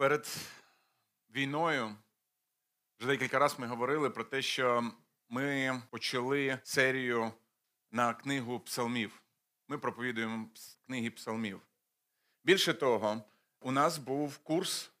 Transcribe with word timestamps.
Перед 0.00 0.36
війною 1.34 1.96
вже 2.98 3.08
декілька 3.08 3.38
разів 3.38 3.60
ми 3.60 3.66
говорили 3.66 4.10
про 4.10 4.24
те, 4.24 4.42
що 4.42 4.92
ми 5.28 5.82
почали 5.90 6.58
серію 6.62 7.32
на 7.90 8.14
книгу 8.14 8.60
псалмів. 8.60 9.22
Ми 9.68 9.78
проповідуємо 9.78 10.48
книги 10.86 11.10
псалмів. 11.10 11.60
Більше 12.44 12.74
того, 12.74 13.22
у 13.60 13.72
нас 13.72 13.98
був 13.98 14.38
курс, 14.38 14.92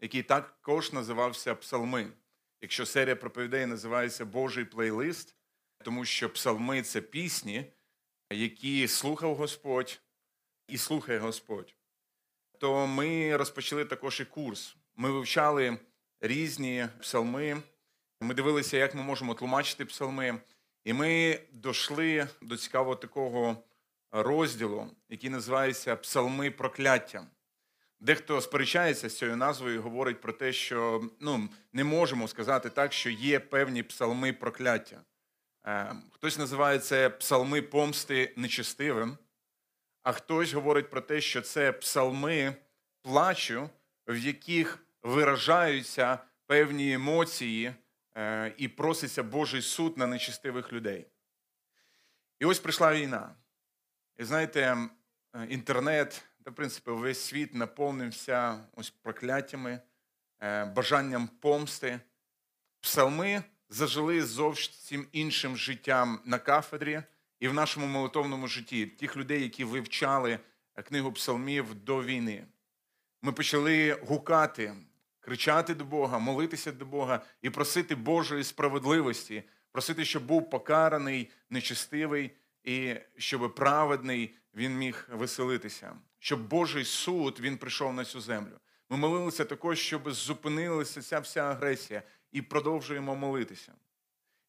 який 0.00 0.22
також 0.22 0.92
називався 0.92 1.54
Псалми. 1.54 2.12
Якщо 2.60 2.86
серія 2.86 3.16
проповідей 3.16 3.66
називається 3.66 4.24
Божий 4.24 4.64
плейлист, 4.64 5.36
тому 5.84 6.04
що 6.04 6.32
псалми 6.32 6.82
це 6.82 7.00
пісні, 7.00 7.72
які 8.30 8.88
слухав 8.88 9.34
Господь 9.34 10.00
і 10.68 10.78
слухає 10.78 11.18
Господь 11.18 11.74
то 12.60 12.86
ми 12.86 13.36
розпочали 13.36 13.84
також 13.84 14.20
і 14.20 14.24
курс. 14.24 14.76
Ми 14.96 15.10
вивчали 15.10 15.78
різні 16.20 16.86
псалми. 17.00 17.62
Ми 18.20 18.34
дивилися, 18.34 18.76
як 18.76 18.94
ми 18.94 19.02
можемо 19.02 19.34
тлумачити 19.34 19.84
псалми. 19.84 20.40
І 20.84 20.92
ми 20.92 21.40
дійшли 21.52 22.28
до 22.42 22.56
цікавого 22.56 22.96
такого 22.96 23.56
розділу, 24.10 24.90
який 25.08 25.30
називається 25.30 25.96
Псалми 25.96 26.50
прокляття. 26.50 27.26
Дехто 28.00 28.40
сперечається 28.40 29.08
з 29.08 29.18
цією 29.18 29.36
назвою 29.36 29.74
і 29.74 29.78
говорить 29.78 30.20
про 30.20 30.32
те, 30.32 30.52
що 30.52 31.02
ну, 31.20 31.48
не 31.72 31.84
можемо 31.84 32.28
сказати 32.28 32.70
так, 32.70 32.92
що 32.92 33.10
є 33.10 33.40
певні 33.40 33.82
псалми 33.82 34.32
прокляття. 34.32 35.00
Е, 35.66 35.92
хтось 36.12 36.38
називає 36.38 36.78
це 36.78 37.10
псалми 37.10 37.62
помсти 37.62 38.32
нечестивим 38.36 39.18
а 40.02 40.12
хтось 40.12 40.52
говорить 40.52 40.90
про 40.90 41.00
те, 41.00 41.20
що 41.20 41.42
це 41.42 41.72
псалми 41.72 42.56
плачу, 43.02 43.70
в 44.06 44.16
яких 44.16 44.78
виражаються 45.02 46.18
певні 46.46 46.92
емоції 46.92 47.74
е, 48.16 48.54
і 48.56 48.68
проситься 48.68 49.22
Божий 49.22 49.62
суд 49.62 49.98
на 49.98 50.06
нечестивих 50.06 50.72
людей. 50.72 51.06
І 52.38 52.44
ось 52.44 52.58
прийшла 52.58 52.94
війна. 52.94 53.34
І 54.16 54.24
знаєте, 54.24 54.76
інтернет, 55.48 56.24
та, 56.44 56.50
в 56.50 56.54
принципі, 56.54 56.90
весь 56.90 57.20
світ 57.20 57.54
наповнився 57.54 58.64
ось 58.76 58.90
прокляттями, 58.90 59.80
е, 60.42 60.64
бажанням 60.64 61.28
помсти. 61.28 62.00
Псалми 62.80 63.42
зажили 63.68 64.22
зовсім 64.22 65.06
іншим 65.12 65.56
життям 65.56 66.20
на 66.24 66.38
кафедрі 66.38 67.02
і 67.40 67.48
в 67.48 67.54
нашому 67.54 67.86
молитовному 67.86 68.48
житті, 68.48 68.86
тих 68.86 69.16
людей, 69.16 69.42
які 69.42 69.64
вивчали 69.64 70.38
книгу 70.84 71.12
псалмів 71.12 71.74
до 71.74 72.02
війни. 72.02 72.46
Ми 73.22 73.32
почали 73.32 73.92
гукати, 73.92 74.74
кричати 75.20 75.74
до 75.74 75.84
Бога, 75.84 76.18
молитися 76.18 76.72
до 76.72 76.86
Бога 76.86 77.22
і 77.42 77.50
просити 77.50 77.94
Божої 77.94 78.44
справедливості, 78.44 79.42
просити, 79.72 80.04
щоб 80.04 80.26
був 80.26 80.50
покараний, 80.50 81.30
нечестивий, 81.50 82.30
і 82.64 82.94
щоб 83.16 83.54
праведний 83.54 84.34
він 84.54 84.78
міг 84.78 85.08
веселитися, 85.12 85.96
щоб 86.18 86.48
Божий 86.48 86.84
суд 86.84 87.38
він 87.40 87.58
прийшов 87.58 87.94
на 87.94 88.04
цю 88.04 88.20
землю. 88.20 88.60
Ми 88.90 88.96
молилися 88.96 89.44
також, 89.44 89.78
щоб 89.78 90.10
зупинилася 90.10 91.02
ця 91.02 91.20
вся 91.20 91.40
агресія, 91.40 92.02
і 92.32 92.42
продовжуємо 92.42 93.16
молитися. 93.16 93.72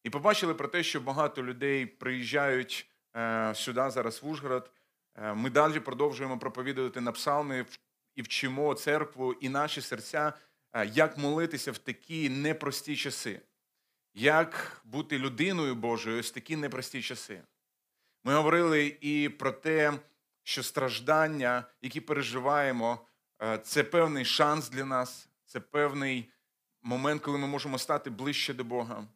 І 0.04 0.10
побачили 0.10 0.54
про 0.54 0.68
те, 0.68 0.82
що 0.82 1.00
багато 1.00 1.42
людей 1.42 1.86
приїжджають 1.86 2.90
е, 3.16 3.54
сюди 3.54 3.90
зараз 3.90 4.22
в 4.22 4.28
Ужгород. 4.28 4.70
Е, 5.16 5.34
ми 5.34 5.50
далі 5.50 5.80
продовжуємо 5.80 6.38
проповідувати 6.38 7.00
на 7.00 7.12
псалми 7.12 7.66
і 8.14 8.22
вчимо 8.22 8.74
церкву 8.74 9.32
і 9.32 9.48
наші 9.48 9.80
серця, 9.80 10.32
е, 10.72 10.86
як 10.86 11.18
молитися 11.18 11.72
в 11.72 11.78
такі 11.78 12.28
непрості 12.28 12.96
часи, 12.96 13.40
як 14.14 14.80
бути 14.84 15.18
людиною 15.18 15.74
Божою 15.74 16.20
в 16.20 16.30
такі 16.30 16.56
непрості 16.56 17.02
часи. 17.02 17.42
Ми 18.24 18.34
говорили 18.34 18.96
і 19.00 19.28
про 19.28 19.52
те, 19.52 19.92
що 20.42 20.62
страждання, 20.62 21.64
які 21.82 22.00
переживаємо, 22.00 23.06
це 23.62 23.84
певний 23.84 24.24
шанс 24.24 24.70
для 24.70 24.84
нас, 24.84 25.28
це 25.44 25.60
певний 25.60 26.30
момент, 26.82 27.22
коли 27.22 27.38
ми 27.38 27.46
можемо 27.46 27.78
стати 27.78 28.10
ближче 28.10 28.54
до 28.54 28.64
Бога. 28.64 29.06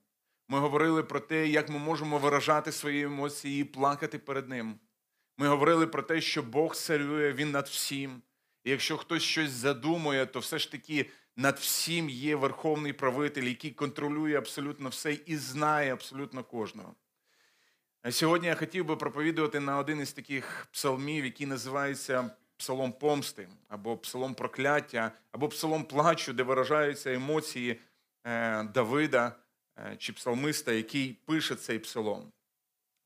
Ми 0.48 0.58
говорили 0.58 1.02
про 1.02 1.20
те, 1.20 1.48
як 1.48 1.68
ми 1.68 1.78
можемо 1.78 2.18
виражати 2.18 2.72
свої 2.72 3.02
емоції 3.02 3.60
і 3.60 3.64
плакати 3.64 4.18
перед 4.18 4.48
Ним. 4.48 4.78
Ми 5.38 5.48
говорили 5.48 5.86
про 5.86 6.02
те, 6.02 6.20
що 6.20 6.42
Бог 6.42 6.76
царює, 6.76 7.32
Він 7.32 7.50
над 7.50 7.66
всім. 7.66 8.22
І 8.64 8.70
якщо 8.70 8.96
хтось 8.96 9.22
щось 9.22 9.50
задумує, 9.50 10.26
то 10.26 10.40
все 10.40 10.58
ж 10.58 10.72
таки 10.72 11.10
над 11.36 11.58
всім 11.58 12.10
є 12.10 12.36
верховний 12.36 12.92
правитель, 12.92 13.42
який 13.42 13.70
контролює 13.70 14.38
абсолютно 14.38 14.88
все 14.88 15.12
і 15.12 15.36
знає 15.36 15.92
абсолютно 15.92 16.44
кожного. 16.44 16.94
Сьогодні 18.10 18.48
я 18.48 18.54
хотів 18.54 18.84
би 18.84 18.96
проповідувати 18.96 19.60
на 19.60 19.78
один 19.78 20.00
із 20.00 20.12
таких 20.12 20.68
псалмів, 20.72 21.24
який 21.24 21.46
називається 21.46 22.30
Псалом 22.56 22.92
помсти, 22.92 23.48
або 23.68 23.96
Псалом 23.96 24.34
прокляття, 24.34 25.12
або 25.32 25.48
Псалом 25.48 25.84
плачу, 25.84 26.32
де 26.32 26.42
виражаються 26.42 27.14
емоції 27.14 27.80
е, 28.24 28.62
Давида. 28.64 29.32
Е, 29.78 29.96
чи 29.98 30.12
псалмиста, 30.12 30.72
який 30.72 31.12
пише 31.12 31.54
цей 31.54 31.78
псалом. 31.78 32.32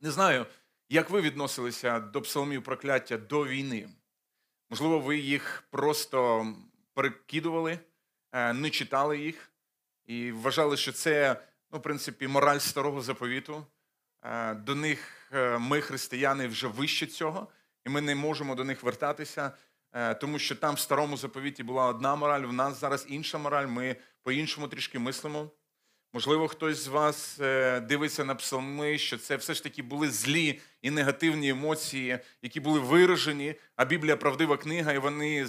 Не 0.01 0.11
знаю, 0.11 0.47
як 0.89 1.11
ви 1.11 1.21
відносилися 1.21 2.01
до 2.01 2.23
псалмів 2.23 2.63
прокляття 2.63 3.17
до 3.17 3.47
війни. 3.47 3.89
Можливо, 4.71 5.01
ви 5.01 5.19
їх 5.19 5.65
просто 5.71 6.47
перекидували, 6.95 7.79
е, 8.33 8.53
не 8.53 8.71
читали 8.71 9.19
їх 9.19 9.51
і 10.05 10.33
вважали, 10.33 10.77
що 10.77 10.93
це, 10.93 11.43
ну, 11.73 11.79
в 11.79 11.83
принципі, 11.83 12.29
мораль 12.29 12.59
старого 12.59 13.01
заповіту. 13.01 13.67
Е, 14.23 14.55
до 14.55 14.75
них 14.75 15.17
ми, 15.59 15.81
християни, 15.81 16.49
вже 16.49 16.67
вище 16.67 17.07
цього, 17.07 17.49
і 17.87 17.91
ми 17.91 18.01
не 18.01 18.15
можемо 18.15 18.55
до 18.55 18.65
них 18.65 18.83
вертатися, 18.83 19.53
тому 20.21 20.39
що 20.39 20.57
там 20.57 20.75
в 20.75 20.79
старому 20.79 21.17
заповіті 21.17 21.63
була 21.63 21.87
одна 21.87 22.17
мораль, 22.17 22.41
в 22.41 22.53
нас 22.53 22.81
зараз 22.81 23.07
інша 23.09 23.39
мораль, 23.39 23.67
ми 23.67 23.97
по-іншому 24.23 24.69
трішки 24.69 24.99
мислимо. 24.99 25.51
Можливо, 26.13 26.49
хтось 26.49 26.85
з 26.85 26.87
вас 26.87 27.41
е, 27.41 27.81
дивиться 27.81 28.25
на 28.25 28.35
псалми, 28.35 28.99
що 28.99 29.19
це 29.19 29.37
все 29.37 29.55
ж 29.55 29.63
таки 29.63 29.83
були 29.83 30.11
злі 30.11 30.61
і 30.83 30.91
негативні 30.91 31.49
емоції, 31.49 32.19
які 32.43 32.61
були 32.61 32.81
виражені. 32.81 33.55
А 33.77 33.85
Біблія 33.85 34.17
правдива 34.17 34.57
книга, 34.57 34.93
і 34.93 34.99
вони 34.99 35.47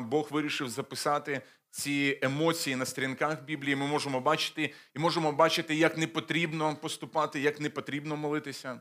Бог 0.00 0.28
вирішив 0.30 0.68
записати 0.68 1.42
ці 1.70 2.18
емоції 2.22 2.76
на 2.76 2.86
сторінках 2.86 3.42
Біблії. 3.42 3.76
Ми 3.76 3.86
можемо 3.86 4.20
бачити 4.20 4.74
і 4.96 4.98
можемо 4.98 5.32
бачити, 5.32 5.74
як 5.74 5.98
не 5.98 6.06
потрібно 6.06 6.76
поступати, 6.76 7.40
як 7.40 7.60
не 7.60 7.70
потрібно 7.70 8.16
молитися. 8.16 8.80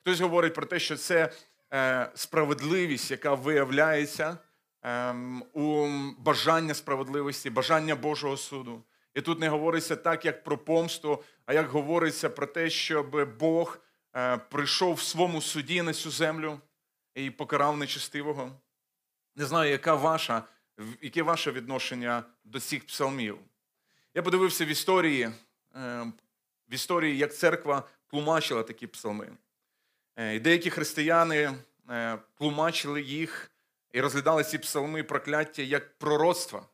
Хтось 0.00 0.20
говорить 0.20 0.54
про 0.54 0.66
те, 0.66 0.78
що 0.78 0.96
це 0.96 1.32
е, 1.72 2.10
справедливість, 2.14 3.10
яка 3.10 3.34
виявляється 3.34 4.38
ем, 4.82 5.44
у 5.52 5.88
бажання 6.18 6.74
справедливості, 6.74 7.50
бажання 7.50 7.96
Божого 7.96 8.36
суду. 8.36 8.82
І 9.14 9.20
тут 9.20 9.40
не 9.40 9.48
говориться 9.48 9.96
так, 9.96 10.24
як 10.24 10.44
про 10.44 10.58
помсту, 10.58 11.22
а 11.46 11.52
як 11.52 11.68
говориться 11.68 12.30
про 12.30 12.46
те, 12.46 12.70
щоб 12.70 13.36
Бог 13.38 13.78
е, 14.16 14.38
прийшов 14.38 14.94
в 14.94 15.02
своєму 15.02 15.40
суді 15.40 15.82
на 15.82 15.92
цю 15.92 16.10
землю 16.10 16.60
і 17.14 17.30
покарав 17.30 17.76
нечестивого. 17.76 18.52
Не 19.36 19.46
знаю, 19.46 19.70
яка 19.70 19.94
ваша, 19.94 20.42
яке 21.02 21.22
ваше 21.22 21.52
відношення 21.52 22.24
до 22.44 22.60
цих 22.60 22.86
псалмів. 22.86 23.38
Я 24.14 24.22
подивився 24.22 24.64
в 24.64 24.68
історії, 24.68 25.22
е, 25.76 26.12
в 26.68 26.74
історії, 26.74 27.18
як 27.18 27.34
церква 27.34 27.88
тлумачила 28.06 28.62
такі 28.62 28.86
псалми. 28.86 29.28
Е, 30.16 30.34
і 30.34 30.40
деякі 30.40 30.70
християни 30.70 31.54
тлумачили 32.38 33.02
їх 33.02 33.50
і 33.92 34.00
розглядали 34.00 34.44
ці 34.44 34.58
псалми 34.58 35.02
прокляття 35.02 35.62
як 35.62 35.98
пророцтва, 35.98 36.66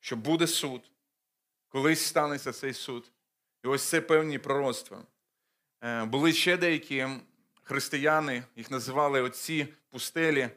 що 0.00 0.16
буде 0.16 0.46
суд 0.46 0.90
колись 1.70 2.06
станеться 2.06 2.52
цей 2.52 2.74
суд. 2.74 3.10
І 3.64 3.68
ось 3.68 3.82
це 3.82 4.00
певні 4.00 4.38
пророцтва. 4.38 5.02
Е, 5.84 6.04
були 6.04 6.32
ще 6.32 6.56
деякі 6.56 7.06
християни, 7.62 8.42
їх 8.56 8.70
називали 8.70 9.22
отці 9.22 9.68
пустелі, 9.90 10.48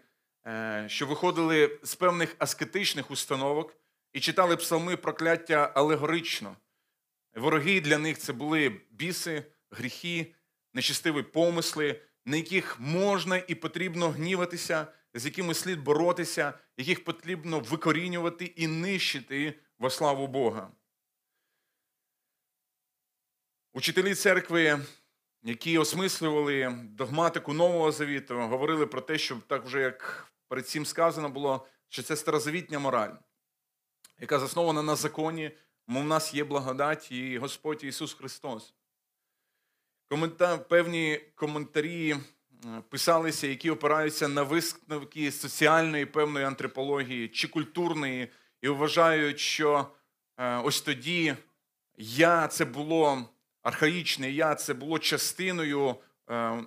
е, 0.48 0.86
що 0.90 1.08
виходили 1.08 1.80
з 1.84 1.96
певних 1.96 2.36
аскетичних 2.40 3.12
установок 3.12 3.76
і 4.14 4.20
читали 4.20 4.58
псалми 4.58 4.98
прокляття 4.98 5.72
алегорично. 5.76 6.56
Вороги 7.36 7.82
для 7.82 7.98
них 7.98 8.18
це 8.18 8.34
були 8.34 8.82
біси, 8.92 9.44
гріхи, 9.72 10.34
нечистиві 10.74 11.24
помисли, 11.24 12.02
на 12.26 12.38
яких 12.38 12.80
можна 12.80 13.44
і 13.48 13.56
потрібно 13.56 14.10
гніватися, 14.10 14.88
з 15.14 15.26
якими 15.26 15.54
слід 15.54 15.84
боротися, 15.84 16.54
яких 16.78 17.04
потрібно 17.04 17.60
викорінювати 17.60 18.46
і 18.46 18.68
нищити 18.68 19.60
во 19.80 19.90
славу 19.90 20.28
Бога. 20.28 20.72
Учителі 23.76 24.16
церкви, 24.16 24.80
які 25.44 25.78
осмислювали 25.78 26.78
догматику 26.84 27.54
Нового 27.54 27.92
Завіту, 27.92 28.36
говорили 28.36 28.88
про 28.88 29.02
те, 29.02 29.18
що 29.18 29.38
так 29.48 29.66
вже 29.66 29.82
як 29.82 30.28
перед 30.48 30.68
цим 30.68 30.86
сказано 30.86 31.30
було, 31.30 31.68
що 31.90 32.04
це 32.04 32.16
старозавітня 32.16 32.80
мораль. 32.80 33.14
яка 34.20 34.40
заснована 34.40 34.84
на 34.84 34.96
законі, 34.96 35.52
мов 35.88 36.04
в 36.04 36.06
нас 36.06 36.34
є 36.34 36.44
благодать 36.44 37.12
і 37.12 37.38
Господь 37.38 37.84
Ісус 37.84 38.14
Христос. 38.14 38.74
Комента... 40.10 40.58
Певні 40.58 41.22
коментарі 41.36 42.12
е, 42.12 42.18
писалися, 42.90 43.48
які 43.48 43.70
опираються 43.70 44.28
на 44.28 44.44
висновки 44.44 45.32
соціальної 45.32 46.06
певної 46.06 46.46
антропології 46.46 47.28
чи 47.28 47.48
культурної, 47.48 48.28
і 48.62 48.68
вважають, 48.68 49.40
що 49.40 49.88
е, 50.38 50.58
ось 50.58 50.82
тоді 50.82 51.36
я 51.98 52.48
це 52.48 52.66
було 52.66 53.30
архаїчне 53.64 54.32
я 54.32 54.56
це 54.56 54.74
було 54.74 55.00
частиною 55.00 55.96
е, 56.30 56.64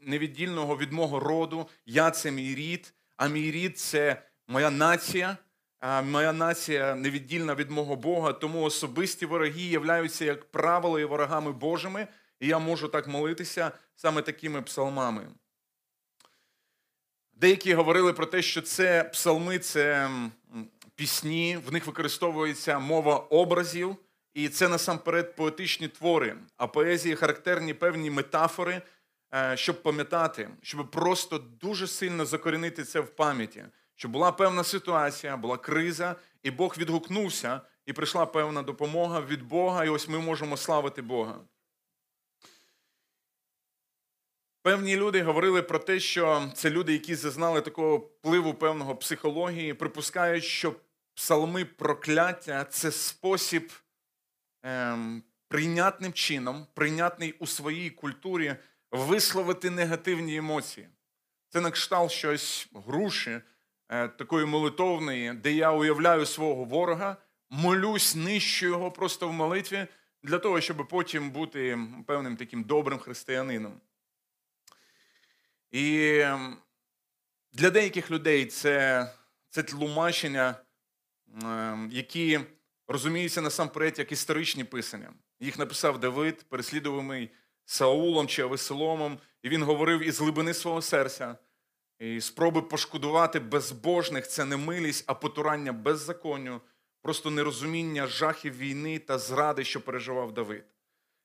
невіддільного 0.00 0.76
від 0.76 0.92
мого 0.92 1.20
роду. 1.20 1.68
Я 1.86 2.10
це 2.10 2.30
мій 2.30 2.54
рід, 2.54 2.94
а 3.16 3.28
мій 3.28 3.50
рід 3.50 3.78
це 3.78 4.22
моя 4.48 4.70
нація. 4.70 5.36
А 5.80 6.02
моя 6.02 6.32
нація 6.32 6.94
невіддільна 6.94 7.54
від 7.54 7.70
мого 7.70 7.96
Бога, 7.96 8.32
тому 8.32 8.62
особисті 8.62 9.26
вороги 9.26 9.62
являються, 9.62 10.24
як 10.24 10.50
правило, 10.50 11.00
і 11.00 11.04
ворогами 11.04 11.52
Божими, 11.52 12.08
і 12.40 12.46
я 12.46 12.58
можу 12.58 12.88
так 12.88 13.08
молитися 13.08 13.72
саме 13.96 14.22
такими 14.22 14.62
псалмами. 14.62 15.26
Деякі 17.32 17.74
говорили 17.74 18.12
про 18.12 18.26
те, 18.26 18.42
що 18.42 18.62
це 18.62 19.04
псалми 19.04 19.58
це 19.58 20.10
пісні, 20.94 21.58
в 21.66 21.72
них 21.72 21.86
використовується 21.86 22.78
мова 22.78 23.16
образів. 23.16 23.96
І 24.34 24.48
це 24.48 24.68
насамперед 24.68 25.36
поетичні 25.36 25.88
твори, 25.88 26.36
а 26.56 26.66
поезії 26.66 27.16
характерні 27.16 27.74
певні 27.74 28.10
метафори, 28.10 28.82
е, 29.34 29.56
щоб 29.56 29.82
пам'ятати, 29.82 30.50
щоб 30.62 30.90
просто 30.90 31.38
дуже 31.38 31.86
сильно 31.86 32.24
закорінити 32.24 32.84
це 32.84 33.00
в 33.00 33.08
пам'яті, 33.08 33.64
щоб 33.94 34.10
була 34.10 34.32
певна 34.32 34.64
ситуація, 34.64 35.36
була 35.36 35.56
криза, 35.56 36.16
і 36.42 36.50
Бог 36.50 36.74
відгукнувся, 36.78 37.60
і 37.86 37.92
прийшла 37.92 38.26
певна 38.26 38.62
допомога 38.62 39.20
від 39.20 39.42
Бога, 39.42 39.84
і 39.84 39.88
ось 39.88 40.08
ми 40.08 40.18
можемо 40.18 40.56
славити 40.56 41.02
Бога. 41.02 41.40
Певні 44.62 44.96
люди 44.96 45.22
говорили 45.22 45.62
про 45.62 45.78
те, 45.78 46.00
що 46.00 46.50
це 46.54 46.70
люди, 46.70 46.92
які 46.92 47.14
зазнали 47.14 47.60
такого 47.60 47.96
впливу 47.96 48.54
певного 48.54 48.96
психології, 48.96 49.74
припускають, 49.74 50.44
що 50.44 50.74
псалми 51.14 51.64
прокляття 51.64 52.64
це 52.64 52.92
спосіб 52.92 53.72
прийнятним 55.48 56.12
чином, 56.12 56.66
прийнятний 56.74 57.32
у 57.32 57.46
своїй 57.46 57.90
культурі, 57.90 58.56
висловити 58.90 59.70
негативні 59.70 60.36
емоції. 60.36 60.88
Це 61.48 61.60
на 61.60 61.70
кшталт 61.70 62.10
щось 62.10 62.68
груші, 62.74 63.40
е, 63.88 64.08
такої 64.08 64.46
молитовної, 64.46 65.32
де 65.32 65.52
я 65.52 65.72
уявляю 65.72 66.26
свого 66.26 66.64
ворога, 66.64 67.16
молюсь, 67.50 68.14
нищу 68.14 68.66
його 68.66 68.90
просто 68.90 69.28
в 69.28 69.32
молитві, 69.32 69.86
для 70.22 70.38
того, 70.38 70.60
щоб 70.60 70.88
потім 70.88 71.30
бути 71.30 71.78
певним 72.06 72.36
таким 72.36 72.64
добрим 72.64 72.98
християнином. 72.98 73.80
І 75.70 76.18
ем, 76.18 76.56
для 77.52 77.70
деяких 77.70 78.10
людей 78.10 78.46
це 78.46 79.06
це 79.50 79.62
тлумачення, 79.62 80.54
ем, 81.42 81.88
які 81.92 82.40
розуміються 82.90 83.40
насамперед 83.40 83.98
як 83.98 84.12
історичні 84.12 84.64
писання. 84.64 85.12
Їх 85.40 85.58
написав 85.58 86.00
Давид, 86.00 86.44
переслідуваний 86.48 87.30
Саулом 87.64 88.26
чи 88.26 88.42
Авесоломом, 88.42 89.18
і 89.42 89.48
він 89.48 89.62
говорив 89.62 90.00
із 90.00 90.20
глибини 90.20 90.54
свого 90.54 90.82
серця. 90.82 91.36
І 91.98 92.20
Спроби 92.20 92.62
пошкодувати 92.62 93.40
безбожних 93.40 94.28
це 94.28 94.44
не 94.44 94.56
милість, 94.56 95.04
а 95.06 95.14
потурання 95.14 95.72
беззаконню, 95.72 96.60
просто 97.02 97.30
нерозуміння 97.30 98.06
жахів 98.06 98.56
війни 98.56 98.98
та 98.98 99.18
зради, 99.18 99.64
що 99.64 99.80
переживав 99.80 100.34
Давид. 100.34 100.64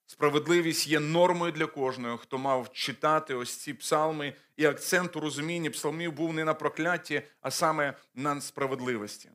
Справедливість 0.05 0.87
є 0.87 0.99
нормою 0.99 1.51
для 1.51 1.65
кожного, 1.65 2.17
хто 2.17 2.37
мав 2.37 2.73
читати 2.73 3.35
ось 3.35 3.55
ці 3.55 3.73
псалми, 3.73 4.33
і 4.57 4.65
акцент 4.65 5.15
у 5.15 5.19
розумінні 5.19 5.69
псалмів 5.69 6.11
був 6.11 6.33
не 6.33 6.43
на 6.43 6.53
прокляті, 6.53 7.21
а 7.41 7.51
саме 7.51 7.93
на 8.15 8.41
справедливості. 8.41 9.29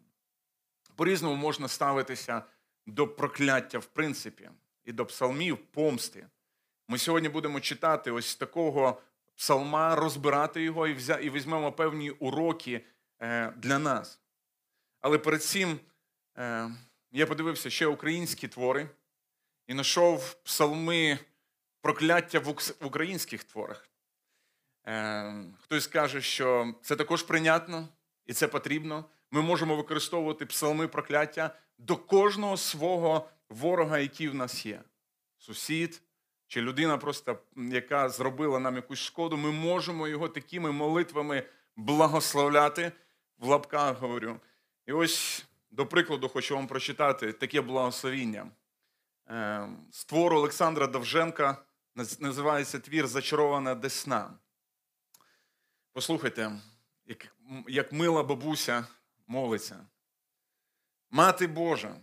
По-різному 0.96 1.36
можна 1.36 1.68
ставитися 1.68 2.42
до 2.86 3.08
прокляття, 3.08 3.78
в 3.78 3.86
принципі, 3.86 4.50
і 4.84 4.92
до 4.92 5.06
псалмів 5.06 5.58
помсти. 5.58 6.26
Ми 6.88 6.98
сьогодні 6.98 7.28
будемо 7.28 7.60
читати 7.60 8.10
ось 8.10 8.36
такого 8.36 9.00
псалма, 9.36 9.96
розбирати 9.96 10.62
його 10.62 10.88
і 10.88 10.94
взя... 10.94 11.18
і 11.18 11.30
візьмемо 11.30 11.72
певні 11.72 12.10
уроки 12.10 12.84
е, 13.22 13.52
для 13.56 13.78
нас. 13.78 14.20
Але 15.00 15.18
перед 15.18 15.44
цим 15.44 15.80
е, 16.38 16.70
я 17.12 17.26
подивився 17.26 17.70
ще 17.70 17.86
українські 17.86 18.48
твори 18.48 18.88
і 19.66 19.72
знайшов 19.72 20.34
псалми 20.34 21.18
прокляття 21.80 22.38
в 22.38 22.86
українських 22.86 23.44
творах. 23.44 23.88
Е, 24.86 25.44
хтось 25.60 25.86
каже, 25.86 26.22
що 26.22 26.74
це 26.82 26.96
також 26.96 27.22
прийнятно 27.22 27.88
і 28.26 28.32
це 28.32 28.48
потрібно 28.48 29.04
ми 29.30 29.42
можемо 29.42 29.76
використовувати 29.76 30.46
псалми 30.46 30.88
прокляття 30.88 31.54
до 31.78 31.96
кожного 31.96 32.56
свого 32.56 33.28
ворога, 33.48 33.98
який 33.98 34.28
в 34.28 34.34
нас 34.34 34.66
є. 34.66 34.82
Сусід 35.38 36.02
чи 36.46 36.60
людина, 36.60 36.98
просто, 36.98 37.38
яка 37.56 38.08
зробила 38.08 38.58
нам 38.58 38.76
якусь 38.76 38.98
шкоду, 38.98 39.36
ми 39.36 39.50
можемо 39.52 40.08
його 40.08 40.28
такими 40.28 40.72
молитвами 40.72 41.42
благословляти, 41.76 42.92
в 43.38 43.46
лапках 43.46 43.98
говорю. 43.98 44.40
І 44.86 44.92
ось, 44.92 45.44
до 45.70 45.86
прикладу, 45.86 46.28
хочу 46.28 46.54
вам 46.54 46.66
прочитати 46.66 47.32
таке 47.32 47.60
благословіння. 47.60 48.50
Ем, 49.26 49.86
з 49.92 50.04
твору 50.04 50.36
Олександра 50.36 50.86
Довженка 50.86 51.56
називається 52.18 52.78
твір 52.78 53.06
Зачарована 53.06 53.74
Десна. 53.74 54.30
Послухайте, 55.92 56.52
як 57.68 57.92
мила 57.92 58.22
бабуся 58.22 58.86
молиться. 59.30 59.86
Мати 61.10 61.46
Божа, 61.46 61.96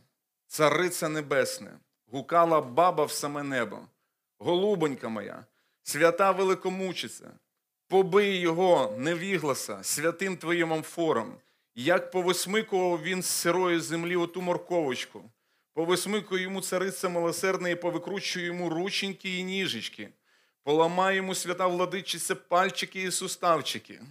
цариця 0.47 1.09
небесне, 1.09 1.79
гукала 2.07 2.61
баба 2.61 3.05
в 3.05 3.11
саме 3.11 3.43
небо, 3.43 3.87
голубонька 4.39 5.09
моя, 5.09 5.45
свята 5.83 6.31
великомучиця, 6.31 7.31
побий 7.87 8.39
його, 8.39 8.95
невігласа, 8.97 9.83
святим 9.83 10.37
твоїм 10.37 10.73
амфором, 10.73 11.37
як 11.75 12.11
повисмикував 12.11 13.03
він 13.03 13.21
з 13.21 13.25
сирої 13.25 13.79
землі 13.79 14.15
оту 14.15 14.41
морковочку, 14.41 15.31
повисмикує 15.73 16.43
йому 16.43 16.61
цариця 16.61 17.09
милосердна 17.09 17.69
і 17.69 17.75
повикручує 17.75 18.45
йому 18.45 18.69
рученьки 18.69 19.37
і 19.37 19.43
ніжечки, 19.43 20.09
поламає 20.63 21.17
йому 21.17 21.35
свята 21.35 21.67
владичиця 21.67 22.35
пальчики 22.35 23.01
і 23.01 23.11
суставчики. 23.11 24.01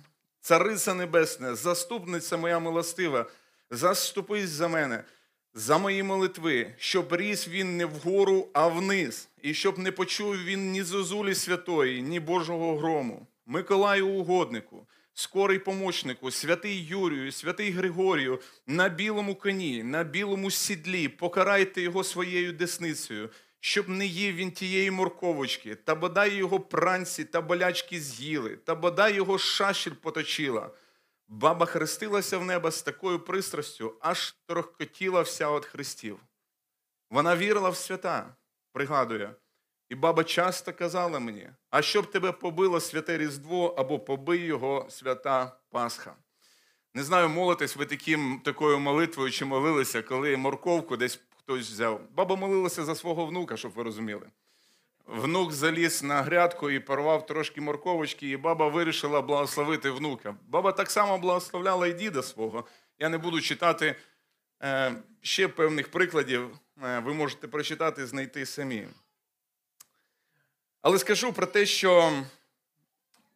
Цариця 0.47 0.95
Небесна, 0.95 1.55
заступниця 1.55 2.37
моя 2.37 2.59
милостива, 2.59 3.26
заступись 3.71 4.49
за 4.49 4.69
мене, 4.69 5.05
за 5.55 5.79
мої 5.79 6.03
молитви, 6.03 6.75
щоб 6.79 7.15
ріс 7.15 7.49
він 7.49 7.76
не 7.76 7.87
вгору, 7.87 8.49
а 8.53 8.67
вниз, 8.67 9.29
і 9.43 9.55
щоб 9.55 9.79
не 9.79 9.93
почув 9.93 10.37
він 10.45 10.71
ні 10.71 10.83
зозулі 10.83 11.35
святої, 11.35 12.03
ні 12.03 12.21
Божого 12.21 12.79
грому. 12.79 13.26
Миколаю 13.47 14.09
угоднику, 14.09 14.87
скорий 15.15 15.59
помочнику, 15.59 16.31
святий 16.31 16.85
Юрію, 16.85 17.33
святий 17.33 17.71
Григорію, 17.71 18.41
на 18.67 18.88
білому 18.88 19.35
коні, 19.35 19.83
на 19.83 20.05
білому 20.05 20.50
сідлі, 20.50 21.09
покарайте 21.09 21.83
його 21.83 22.05
своєю 22.05 22.53
десницею 22.53 23.31
щоб 23.61 23.89
не 23.89 24.07
їв 24.07 24.35
він 24.35 24.51
тієї 24.51 24.91
морковочки, 24.91 25.75
та 25.75 25.95
бодай 25.95 26.35
його 26.35 26.61
пранці 26.61 27.25
та 27.25 27.41
болячки 27.41 28.01
з'їли, 28.01 28.57
та 28.57 28.75
бодай 28.75 29.15
його 29.15 29.39
шашіль 29.39 29.95
поточила. 30.03 30.71
Баба 31.29 31.67
хрестилася 31.67 32.39
в 32.39 32.45
небо 32.45 32.71
з 32.71 32.83
такою 32.83 33.21
пристрастю, 33.21 33.97
аж 34.01 34.35
торохкотіла 34.47 35.23
вся 35.23 35.57
від 35.57 35.65
хрестів. 35.65 36.21
Вона 37.11 37.37
вірила 37.37 37.71
в 37.71 37.77
свята, 37.77 38.35
пригадує. 38.73 39.35
І 39.89 39.95
баба 39.95 40.25
часто 40.25 40.73
казала 40.73 41.19
мені, 41.19 41.51
а 41.71 41.83
щоб 41.83 42.11
тебе 42.11 42.33
побило 42.33 42.81
святе 42.81 43.19
Різдво 43.19 43.67
або 43.67 43.99
побий 43.99 44.41
його 44.41 44.87
свята 44.91 45.57
Пасха. 45.71 46.15
Не 46.95 47.03
знаю, 47.03 47.29
молитесь 47.29 47.77
ви 47.77 47.87
таким, 47.87 48.41
такою 48.45 48.79
молитвою 48.79 49.31
чи 49.31 49.45
молилися, 49.45 50.03
коли 50.03 50.37
морковку 50.37 50.97
десь 50.97 51.21
хтось 51.47 51.71
взяв. 51.71 52.00
Баба 52.15 52.37
молилася 52.37 52.85
за 52.85 52.95
свого 52.95 53.26
внука, 53.26 53.57
щоб 53.57 53.73
ви 53.73 53.83
розуміли. 53.83 54.26
Внук 55.07 55.53
заліз 55.53 56.03
на 56.03 56.23
грядку 56.23 56.71
і 56.71 56.81
порвав 56.81 57.26
трошки 57.26 57.61
морковочки, 57.61 58.29
і 58.29 58.37
баба 58.37 58.69
вирішила 58.69 59.23
благословити 59.23 59.91
внука. 59.91 60.37
Баба 60.49 60.73
так 60.73 60.91
само 60.91 61.19
благословляла 61.19 61.87
і 61.87 61.93
діда 61.93 62.23
свого. 62.23 62.65
Я 62.99 63.09
не 63.09 63.19
буду 63.19 63.41
читати 63.41 63.97
е, 64.62 64.95
ще 65.23 65.49
певних 65.49 65.91
прикладів, 65.91 66.59
е, 66.83 66.99
ви 66.99 67.15
можете 67.15 67.49
прочитати 67.49 68.07
знайти 68.07 68.47
самі. 68.47 68.88
Але 70.83 70.99
скажу 70.99 71.33
про 71.33 71.47
те, 71.47 71.67
що 71.67 72.23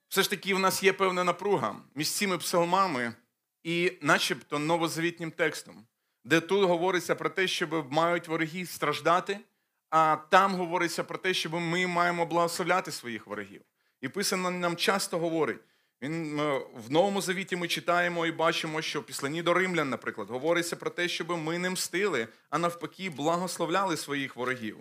все 0.09 0.23
ж 0.23 0.31
таки 0.31 0.55
в 0.55 0.59
нас 0.59 0.83
є 0.83 0.93
певна 0.93 1.25
напруга 1.25 1.77
між 1.95 2.11
цими 2.11 2.39
псалмами 2.39 3.15
і 3.63 3.93
начебто 4.03 4.59
новозавітнім 4.59 5.31
текстом. 5.31 5.87
Де 6.25 6.41
тут 6.41 6.69
говориться 6.69 7.15
про 7.15 7.31
те, 7.31 7.49
щоб 7.49 7.93
мають 7.93 8.29
вороги 8.29 8.67
страждати, 8.67 9.41
а 9.91 10.17
там 10.31 10.55
говориться 10.55 11.05
про 11.05 11.19
те, 11.19 11.35
щоб 11.35 11.53
ми 11.55 11.87
маємо 11.87 12.27
благословляти 12.27 12.93
своїх 12.93 13.27
ворогів. 13.27 13.63
І 14.01 14.09
писано 14.09 14.51
нам 14.51 14.77
часто 14.77 15.19
говорить. 15.19 15.61
Він 16.03 16.41
е, 16.41 16.61
в 16.75 16.91
Новому 16.91 17.21
Завіті 17.21 17.57
ми 17.57 17.69
читаємо 17.69 18.27
і 18.27 18.33
бачимо, 18.33 18.83
що 18.83 19.03
післанні 19.03 19.43
до 19.43 19.55
римлян, 19.55 19.91
наприклад, 19.91 20.31
говориться 20.31 20.77
про 20.77 20.91
те, 20.91 21.09
щоб 21.09 21.31
ми 21.31 21.59
не 21.59 21.71
мстили, 21.71 22.29
а 22.51 22.59
навпаки, 22.59 23.11
благословляли 23.11 23.97
своїх 23.97 24.37
ворогів. 24.37 24.79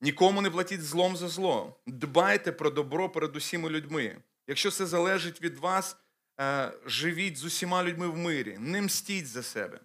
Нікому 0.00 0.42
не 0.42 0.50
платіть 0.50 0.82
злом 0.82 1.16
за 1.16 1.28
зло. 1.28 1.76
Дбайте 1.86 2.52
про 2.52 2.70
добро 2.70 3.08
перед 3.08 3.36
усіма 3.36 3.68
людьми. 3.68 4.16
Якщо 4.46 4.70
це 4.70 4.86
залежить 4.86 5.42
від 5.42 5.58
вас, 5.58 5.96
е, 6.40 6.72
живіть 6.86 7.36
з 7.36 7.44
усіма 7.44 7.84
людьми 7.84 8.08
в 8.08 8.16
мирі, 8.16 8.56
не 8.60 8.82
мстіть 8.82 9.26
за 9.26 9.42
себе. 9.42 9.80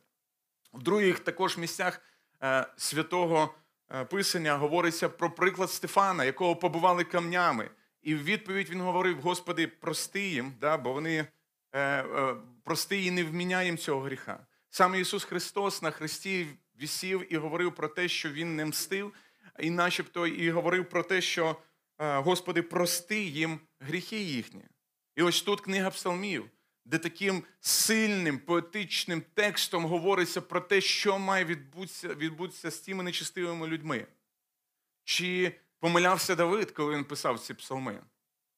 В 0.73 0.83
других 0.83 1.19
також 1.19 1.57
місцях 1.57 2.01
е, 2.43 2.67
святого 2.77 3.55
е, 3.91 4.05
Писання 4.05 4.57
говориться 4.57 5.09
про 5.09 5.31
приклад 5.31 5.71
Стефана, 5.71 6.25
якого 6.25 6.55
побивали 6.55 7.03
камнями. 7.03 7.69
І 8.01 8.15
в 8.15 8.23
відповідь 8.23 8.69
він 8.69 8.81
говорив: 8.81 9.21
Господи, 9.21 9.67
прости 9.67 10.21
їм, 10.21 10.53
да, 10.61 10.77
бо 10.77 10.93
вони 10.93 11.27
е, 11.75 12.05
прости 12.63 13.03
і 13.03 13.11
не 13.11 13.23
вміняй 13.23 13.65
їм 13.65 13.77
цього 13.77 14.01
гріха. 14.01 14.39
Саме 14.69 14.99
Ісус 14.99 15.23
Христос 15.23 15.81
на 15.81 15.91
Христі 15.91 16.47
вісів 16.81 17.33
і 17.33 17.37
говорив 17.37 17.75
про 17.75 17.87
те, 17.87 18.07
що 18.07 18.29
Він 18.29 18.55
не 18.55 18.65
мстив, 18.65 19.13
і 19.59 19.69
начебто 19.69 20.27
і 20.27 20.51
говорив 20.51 20.89
про 20.89 21.03
те, 21.03 21.21
що 21.21 21.55
Господи, 21.99 22.61
прости 22.61 23.21
їм 23.21 23.59
гріхи 23.79 24.19
їхні. 24.19 24.63
І 25.15 25.23
ось 25.23 25.41
тут 25.41 25.61
книга 25.61 25.89
Псалмів, 25.89 26.49
де 26.87 26.97
таким 26.97 27.43
сильним 27.59 28.39
поетичним 28.39 29.23
текстом 29.33 29.85
говориться 29.85 30.41
про 30.41 30.61
те, 30.61 30.81
що 30.81 31.19
має 31.19 31.45
відбутися, 31.45 32.07
відбутися 32.07 32.71
з 32.71 32.79
тими 32.79 33.03
нечистивими 33.03 33.67
людьми. 33.67 34.07
Чи 35.03 35.51
помилявся 35.79 36.35
Давид, 36.35 36.71
коли 36.71 36.95
він 36.95 37.03
писав 37.03 37.39
ці 37.39 37.53
псалми? 37.53 37.99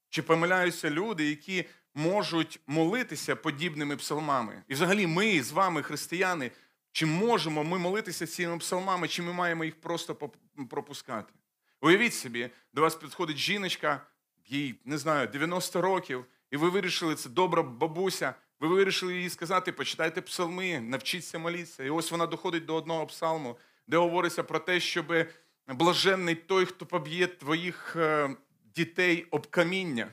Чи 0.10 0.22
помиляються 0.22 0.90
люди, 0.90 1.30
які 1.30 1.66
можуть 1.94 2.60
молитися 2.68 3.36
подібними 3.36 3.98
псалмами? 3.98 4.64
І 4.68 4.74
взагалі 4.74 5.08
ми 5.08 5.44
з 5.44 5.52
вами, 5.52 5.84
християни, 5.84 6.52
чи 6.92 7.06
можемо 7.06 7.64
ми 7.64 7.78
молитися 7.78 8.28
цими 8.28 8.58
псалмами, 8.58 9.08
чи 9.08 9.22
ми 9.22 9.34
маємо 9.34 9.66
їх 9.66 9.82
просто 9.82 10.16
пропускати? 10.70 11.34
Уявіть 11.82 12.14
собі, 12.14 12.50
до 12.74 12.82
вас 12.82 12.96
підходить 12.96 13.38
жіночка, 13.38 14.06
їй, 14.46 14.76
не 14.86 14.98
знаю, 14.98 15.28
90 15.28 15.82
років, 15.82 16.26
і 16.51 16.58
ви 16.58 16.70
вирішили, 16.70 17.15
це 17.15 17.29
добра 17.29 17.63
бабуся, 17.63 18.34
ви 18.60 18.68
вирішили 18.68 19.18
їй 19.18 19.29
сказати, 19.29 19.72
почитайте 19.72 20.22
псалми, 20.22 20.79
навчіться 20.79 21.39
молитися. 21.39 21.84
І 21.84 21.89
ось 21.89 22.12
вона 22.12 22.25
доходить 22.25 22.65
до 22.65 22.75
одного 22.75 23.08
псалму, 23.08 23.58
де 23.88 23.98
говориться 23.98 24.44
про 24.44 24.60
те, 24.60 24.79
щоб 24.79 25.13
блаженний 25.68 26.36
той, 26.36 26.65
хто 26.65 26.86
поб'є 26.86 27.27
твоїх 27.27 27.96
е, 27.96 28.36
дітей 28.75 29.27
об 29.32 29.48
каміння. 29.48 30.12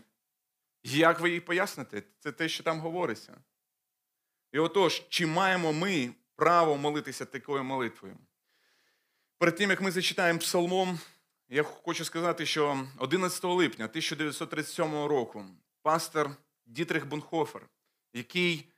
Як 0.84 1.20
ви 1.20 1.30
їй 1.30 1.40
поясните? 1.40 2.02
Це 2.18 2.32
те, 2.32 2.48
що 2.48 2.62
там 2.62 2.80
говориться. 2.80 3.36
І 4.52 4.58
отож, 4.58 5.02
чи 5.08 5.26
маємо 5.26 5.72
ми 5.72 6.10
право 6.36 6.76
молитися 6.76 7.24
такою 7.24 7.64
молитвою? 7.64 8.16
Перед 9.38 9.56
тим, 9.56 9.70
як 9.70 9.80
ми 9.80 9.90
зачитаємо 9.90 10.38
псалмом, 10.38 10.98
я 11.48 11.62
хочу 11.62 12.04
сказати, 12.04 12.46
що 12.46 12.86
11 12.98 13.44
липня 13.44 13.84
1937 13.84 14.84
року 15.04 15.44
пастор 15.86 16.30
Дітрих 16.66 17.08
Бонхофер, 17.08 17.62
який, 18.14 18.68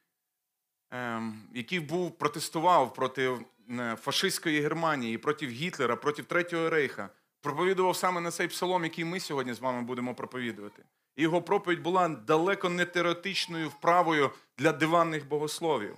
ем, 0.90 1.48
який 1.54 1.80
був 1.80 2.18
протестував 2.18 2.94
проти 2.94 3.38
е, 3.70 3.96
фашистської 4.00 4.60
Германії, 4.60 5.18
проти 5.18 5.46
Гітлера, 5.46 5.96
проти 5.96 6.22
Третього 6.22 6.70
Рейха, 6.70 7.08
проповідував 7.40 7.96
саме 7.96 8.20
на 8.20 8.30
цей 8.30 8.48
псалом, 8.48 8.84
який 8.84 9.04
ми 9.04 9.20
сьогодні 9.20 9.52
з 9.54 9.58
вами 9.58 9.82
будемо 9.82 10.14
проповідувати. 10.14 10.82
І 11.16 11.22
його 11.22 11.42
проповідь 11.42 11.82
була 11.82 12.08
далеко 12.08 12.68
не 12.68 12.84
теоретичною 12.84 13.68
вправою 13.68 14.30
для 14.58 14.72
диванних 14.72 15.28
богословів, 15.28 15.96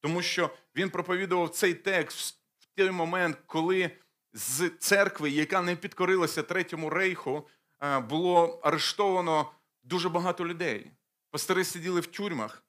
тому 0.00 0.22
що 0.22 0.50
він 0.76 0.90
проповідував 0.90 1.48
цей 1.48 1.74
текст 1.74 2.38
в 2.58 2.66
той 2.76 2.90
момент, 2.90 3.38
коли 3.46 3.90
з 4.32 4.70
церкви, 4.78 5.30
яка 5.30 5.62
не 5.62 5.76
підкорилася 5.76 6.42
Третьому 6.42 6.90
рейху, 6.90 7.48
е, 7.82 8.00
було 8.00 8.60
арештовано 8.62 9.50
дуже 9.86 10.08
багато 10.08 10.46
людей. 10.46 10.90
Пастори 11.30 11.64
сиділи 11.64 12.00
в 12.00 12.06
тюрмах, 12.06 12.62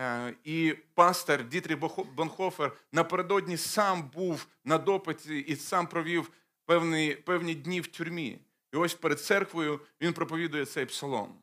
е, 0.00 0.34
і 0.44 0.74
пастор 0.94 1.44
Дітрі 1.44 1.74
Бонхофер 2.16 2.72
напередодні 2.92 3.56
сам 3.56 4.10
був 4.14 4.46
на 4.64 4.78
допиті 4.78 5.38
і 5.38 5.56
сам 5.56 5.86
провів 5.86 6.30
певні, 6.64 7.14
певні 7.14 7.54
дні 7.54 7.80
в 7.80 7.86
тюрмі. 7.86 8.38
І 8.72 8.76
ось 8.76 8.94
перед 8.94 9.20
церквою 9.20 9.80
він 10.00 10.12
проповідує 10.12 10.66
цей 10.66 10.86
псалом. 10.86 11.38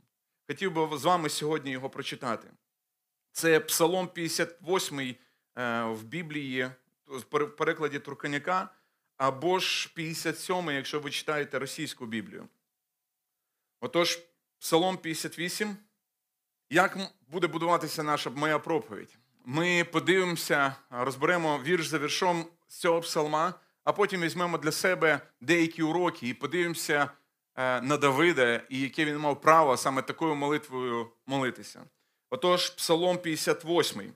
Хотів 0.47 0.73
би 0.73 0.97
з 0.97 1.03
вами 1.03 1.29
сьогодні 1.29 1.71
його 1.71 1.89
прочитати. 1.89 2.47
Це 3.31 3.59
Псалом 3.59 4.07
58 4.07 4.99
е, 4.99 5.15
в 5.83 6.03
Біблії, 6.03 6.69
в 7.07 7.23
перекладі 7.47 7.99
Турканяка, 7.99 8.69
або 9.17 9.59
ж 9.59 9.93
57, 9.93 10.69
якщо 10.69 10.99
ви 10.99 11.11
читаєте 11.11 11.59
російську 11.59 12.05
Біблію. 12.05 12.47
Отож, 13.79 14.19
Псалом 14.59 14.97
58. 14.97 15.77
Як 16.69 16.97
буде 17.27 17.47
будуватися 17.47 18.03
наша 18.03 18.29
моя 18.29 18.59
проповідь? 18.59 19.17
Ми 19.45 19.83
подивимося, 19.83 20.75
розберемо 20.89 21.59
вірш 21.63 21.87
за 21.87 21.99
віршом 21.99 22.45
з 22.67 22.77
цього 22.77 23.01
псалма, 23.01 23.53
а 23.83 23.93
потім 23.93 24.21
візьмемо 24.21 24.57
для 24.57 24.71
себе 24.71 25.21
деякі 25.41 25.83
уроки 25.83 26.29
і 26.29 26.33
подивимося 26.33 27.09
е, 27.55 27.81
на 27.81 27.97
Давида, 27.97 28.61
і 28.69 28.79
яке 28.79 29.05
він 29.05 29.17
мав 29.17 29.41
право 29.41 29.77
саме 29.77 30.01
такою 30.01 30.35
молитвою 30.35 31.11
молитися. 31.25 31.83
Отож, 32.29 32.69
Псалом 32.69 33.17
58. 33.17 34.13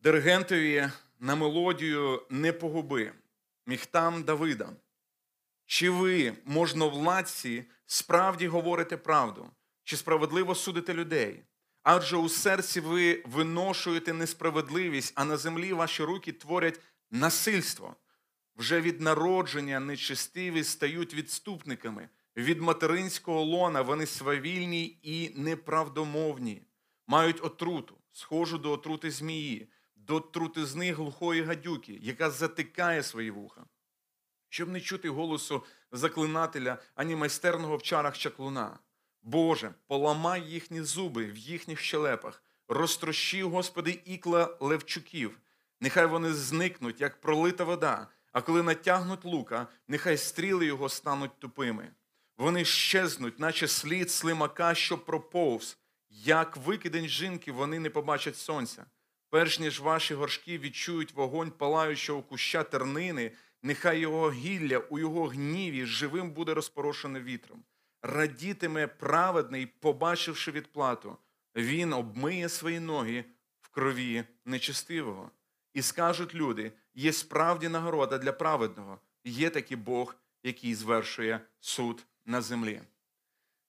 Диригентові 0.00 0.90
на 1.18 1.34
мелодію 1.34 2.22
не 2.30 2.52
погуби, 2.52 3.12
міхтам 3.66 4.22
Давида. 4.22 4.68
Чи 5.70 5.90
ви, 5.90 6.32
можновладці, 6.44 7.64
справді 7.86 8.48
говорите 8.48 8.96
правду, 8.96 9.50
чи 9.84 9.96
справедливо 9.96 10.54
судите 10.54 10.94
людей? 10.94 11.42
Адже 11.82 12.16
у 12.16 12.28
серці 12.28 12.80
ви 12.80 13.22
виношуєте 13.26 14.12
несправедливість, 14.12 15.12
а 15.16 15.24
на 15.24 15.36
землі 15.36 15.72
ваші 15.72 16.02
руки 16.04 16.32
творять 16.32 16.80
насильство. 17.10 17.96
Вже 18.56 18.80
від 18.80 19.00
народження 19.00 19.80
нечистиві 19.80 20.64
стають 20.64 21.14
відступниками. 21.14 22.08
Від 22.36 22.60
материнського 22.60 23.42
лона 23.42 23.82
вони 23.82 24.06
свавільні 24.06 24.98
і 25.02 25.32
неправдомовні, 25.36 26.62
мають 27.06 27.44
отруту, 27.44 27.94
схожу 28.12 28.58
до 28.58 28.72
отрути 28.72 29.10
змії, 29.10 29.68
до 29.96 30.24
них 30.74 30.96
глухої 30.96 31.42
гадюки, 31.42 31.98
яка 32.02 32.30
затикає 32.30 33.02
свої 33.02 33.30
вуха 33.30 33.64
щоб 34.48 34.68
не 34.68 34.80
чути 34.80 35.08
голосу 35.08 35.64
заклинателя 35.92 36.78
ані 36.94 37.16
майстерного 37.16 37.76
в 37.76 37.82
чарах 37.82 38.18
чаклуна. 38.18 38.78
Боже, 39.22 39.74
поламай 39.86 40.42
їхні 40.42 40.82
зуби 40.82 41.26
в 41.26 41.36
їхніх 41.36 41.80
щелепах, 41.80 42.42
розтрощи, 42.68 43.42
Господи, 43.42 44.02
ікла 44.04 44.56
левчуків. 44.60 45.38
Нехай 45.80 46.06
вони 46.06 46.32
зникнуть, 46.32 47.00
як 47.00 47.20
пролита 47.20 47.64
вода, 47.64 48.06
а 48.32 48.40
коли 48.40 48.62
натягнуть 48.62 49.24
лука, 49.24 49.66
нехай 49.88 50.16
стріли 50.16 50.66
його 50.66 50.88
стануть 50.88 51.38
тупими. 51.38 51.92
Вони 52.38 52.64
щезнуть, 52.64 53.38
наче 53.38 53.68
слід 53.68 54.10
слимака, 54.10 54.74
що 54.74 54.98
проповз. 54.98 55.78
Як 56.10 56.56
викидень 56.56 57.08
жінки, 57.08 57.52
вони 57.52 57.78
не 57.78 57.90
побачать 57.90 58.36
сонця. 58.36 58.86
Перш 59.30 59.58
ніж 59.58 59.80
ваші 59.80 60.14
горшки 60.14 60.58
відчують 60.58 61.12
вогонь 61.12 61.50
палаючого 61.50 62.22
куща 62.22 62.62
тернини, 62.62 63.32
нехай 63.62 64.00
його 64.00 64.32
гілля 64.32 64.78
у 64.78 64.98
його 64.98 65.26
гніві 65.26 65.86
живим 65.86 66.30
буде 66.30 66.54
розпорошене 66.54 67.20
вітром. 67.20 67.64
Радітиме 68.02 68.86
праведний, 68.86 69.66
побачивши 69.66 70.50
відплату, 70.50 71.16
він 71.56 71.92
обмиє 71.92 72.48
свої 72.48 72.80
ноги 72.80 73.24
в 73.60 73.68
крові 73.68 74.24
нечистивого. 74.44 75.30
І 75.74 75.82
скажуть 75.82 76.34
люди: 76.34 76.72
є 76.94 77.12
справді 77.12 77.68
нагорода 77.68 78.18
для 78.18 78.32
праведного, 78.32 78.98
є 79.24 79.50
такий 79.50 79.76
Бог, 79.76 80.16
який 80.42 80.74
звершує 80.74 81.40
суд 81.60 82.06
на 82.26 82.42
землі. 82.42 82.80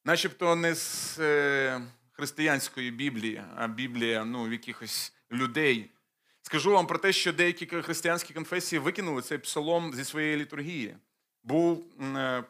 Начебто 0.06 0.56
не 0.56 0.76
з 0.76 1.20
е, 1.20 1.82
християнської 2.12 2.92
Біблії, 2.92 3.44
а 3.56 3.68
Біблія 3.68 4.26
ну, 4.26 4.44
в 4.44 4.52
якихось 4.52 5.14
людей. 5.32 5.92
Скажу 6.50 6.72
вам 6.72 6.88
про 6.88 6.98
те, 6.98 7.14
що 7.14 7.34
деякі 7.34 7.66
християнські 7.66 8.34
конфесії 8.34 8.80
викинули 8.80 9.22
цей 9.22 9.38
псалом 9.38 9.94
зі 9.94 10.06
своєї 10.06 10.38
літургії. 10.38 10.98
Був 11.44 11.86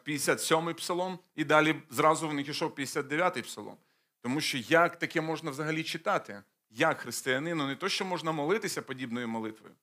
57-й 0.06 0.74
псалом, 0.74 1.18
і 1.36 1.44
далі 1.44 1.76
зразу 1.90 2.28
в 2.28 2.34
них 2.34 2.48
йшов 2.48 2.70
59-й 2.70 3.42
псалом. 3.42 3.76
Тому 4.20 4.40
що 4.40 4.58
як 4.58 4.98
таке 4.98 5.20
можна 5.20 5.50
взагалі 5.50 5.82
читати? 5.82 6.42
Як 6.70 7.00
християнину, 7.00 7.66
не 7.66 7.76
то, 7.76 7.88
що 7.88 8.04
можна 8.04 8.32
молитися 8.32 8.82
подібною 8.82 9.28
молитвою. 9.28 9.74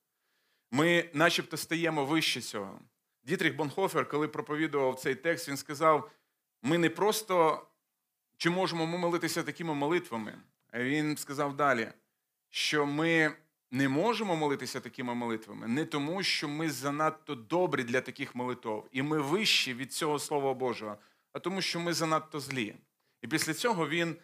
Ми 0.72 1.10
начебто 1.14 1.58
стаємо 1.58 2.06
вище 2.06 2.42
цього. 2.42 2.80
Дітріх 3.24 3.56
Бонхофер, 3.56 4.10
коли 4.10 4.28
проповідував 4.28 5.00
цей 5.00 5.16
текст, 5.16 5.50
він 5.50 5.58
сказав: 5.58 6.12
ми 6.64 6.78
не 6.78 6.90
просто 6.90 7.68
чи 8.38 8.50
можемо 8.50 8.86
ми 8.86 8.98
молитися 8.98 9.44
такими 9.44 9.74
молитвами. 9.74 10.34
А 10.72 10.80
Він 10.80 11.18
сказав 11.18 11.56
далі, 11.56 11.92
що 12.50 12.86
ми 12.86 13.36
не 13.72 13.90
можемо 13.90 14.36
молитися 14.36 14.80
такими 14.80 15.16
молитвами 15.16 15.68
не 15.68 15.86
тому, 15.86 16.24
що 16.24 16.48
ми 16.48 16.70
занадто 16.70 17.36
добрі 17.36 17.84
для 17.84 18.02
таких 18.02 18.36
молитв, 18.36 18.84
і 18.92 19.02
ми 19.02 19.20
вищі 19.22 19.74
від 19.74 19.94
цього 19.94 20.20
Слова 20.20 20.54
Божого, 20.54 20.98
а 21.34 21.40
тому, 21.40 21.62
що 21.62 21.80
ми 21.80 21.94
занадто 21.94 22.40
злі. 22.40 22.76
І 23.22 23.28
після 23.28 23.54
цього 23.54 23.90
він 23.90 24.16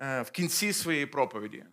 е, 0.00 0.22
в 0.22 0.30
кінці 0.30 0.72
своєї 0.72 1.06
проповіді 1.06 1.64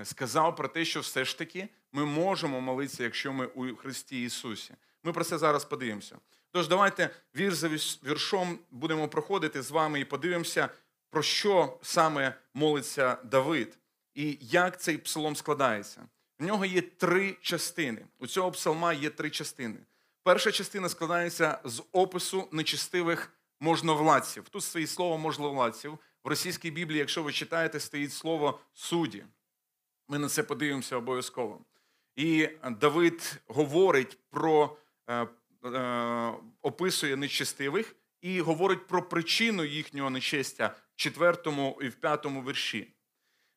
е, 0.00 0.04
сказав 0.04 0.56
про 0.56 0.68
те, 0.68 0.84
що 0.84 1.00
все 1.00 1.24
ж 1.24 1.38
таки 1.38 1.68
ми 1.92 2.04
можемо 2.04 2.60
молитися, 2.60 3.02
якщо 3.02 3.32
ми 3.32 3.46
у 3.46 3.76
Христі 3.76 4.24
Ісусі. 4.24 4.74
Ми 5.02 5.12
про 5.12 5.24
це 5.24 5.38
зараз 5.38 5.64
подивимося. 5.64 6.18
Тож, 6.52 6.68
давайте 6.68 7.10
вір 7.36 7.54
за 7.54 7.68
віршом 7.68 8.58
будемо 8.70 9.08
проходити 9.08 9.62
з 9.62 9.70
вами 9.70 10.00
і 10.00 10.04
подивимося, 10.04 10.68
про 11.10 11.22
що 11.22 11.78
саме 11.82 12.34
молиться 12.54 13.18
Давид 13.24 13.78
і 14.14 14.38
як 14.40 14.80
цей 14.80 14.98
псалом 14.98 15.36
складається. 15.36 16.02
В 16.40 16.44
нього 16.44 16.64
є 16.64 16.80
три 16.80 17.36
частини. 17.40 18.06
У 18.18 18.26
цього 18.26 18.50
псалма 18.50 18.92
є 18.92 19.10
три 19.10 19.30
частини. 19.30 19.76
Перша 20.22 20.52
частина 20.52 20.88
складається 20.88 21.58
з 21.64 21.82
опису 21.92 22.48
нечистивих 22.52 23.32
можновладців. 23.60 24.48
Тут 24.48 24.62
стоїть 24.62 24.90
слово 24.90 25.18
можновладців. 25.18 25.98
В 26.24 26.28
російській 26.28 26.70
Біблії, 26.70 26.98
якщо 26.98 27.22
ви 27.22 27.32
читаєте, 27.32 27.80
стоїть 27.80 28.12
слово 28.12 28.60
судді. 28.72 29.24
Ми 30.08 30.18
на 30.18 30.28
це 30.28 30.42
подивимося 30.42 30.96
обов'язково. 30.96 31.60
І 32.16 32.48
Давид 32.80 33.40
говорить 33.46 34.18
про 34.30 34.76
е, 35.06 35.26
е, 35.64 36.32
описує 36.62 37.16
нечестивих 37.16 37.96
і 38.20 38.40
говорить 38.40 38.86
про 38.86 39.08
причину 39.08 39.64
їхнього 39.64 40.10
нечестя 40.10 40.74
в 40.92 40.96
четвертому 40.96 41.78
і 41.82 41.88
в 41.88 41.94
п'ятому 41.94 42.42
вірші. 42.42 42.94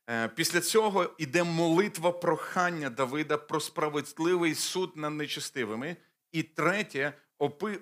Е, 0.10 0.28
після 0.28 0.62
цього 0.62 1.10
йде 1.18 1.44
молитва 1.44 2.12
прохання 2.12 2.90
Давида 2.90 3.38
про 3.38 3.60
справедливий 3.60 4.56
суд 4.56 4.92
над 4.96 5.14
нечестивими. 5.14 5.98
І 6.32 6.44
третє 6.44 7.14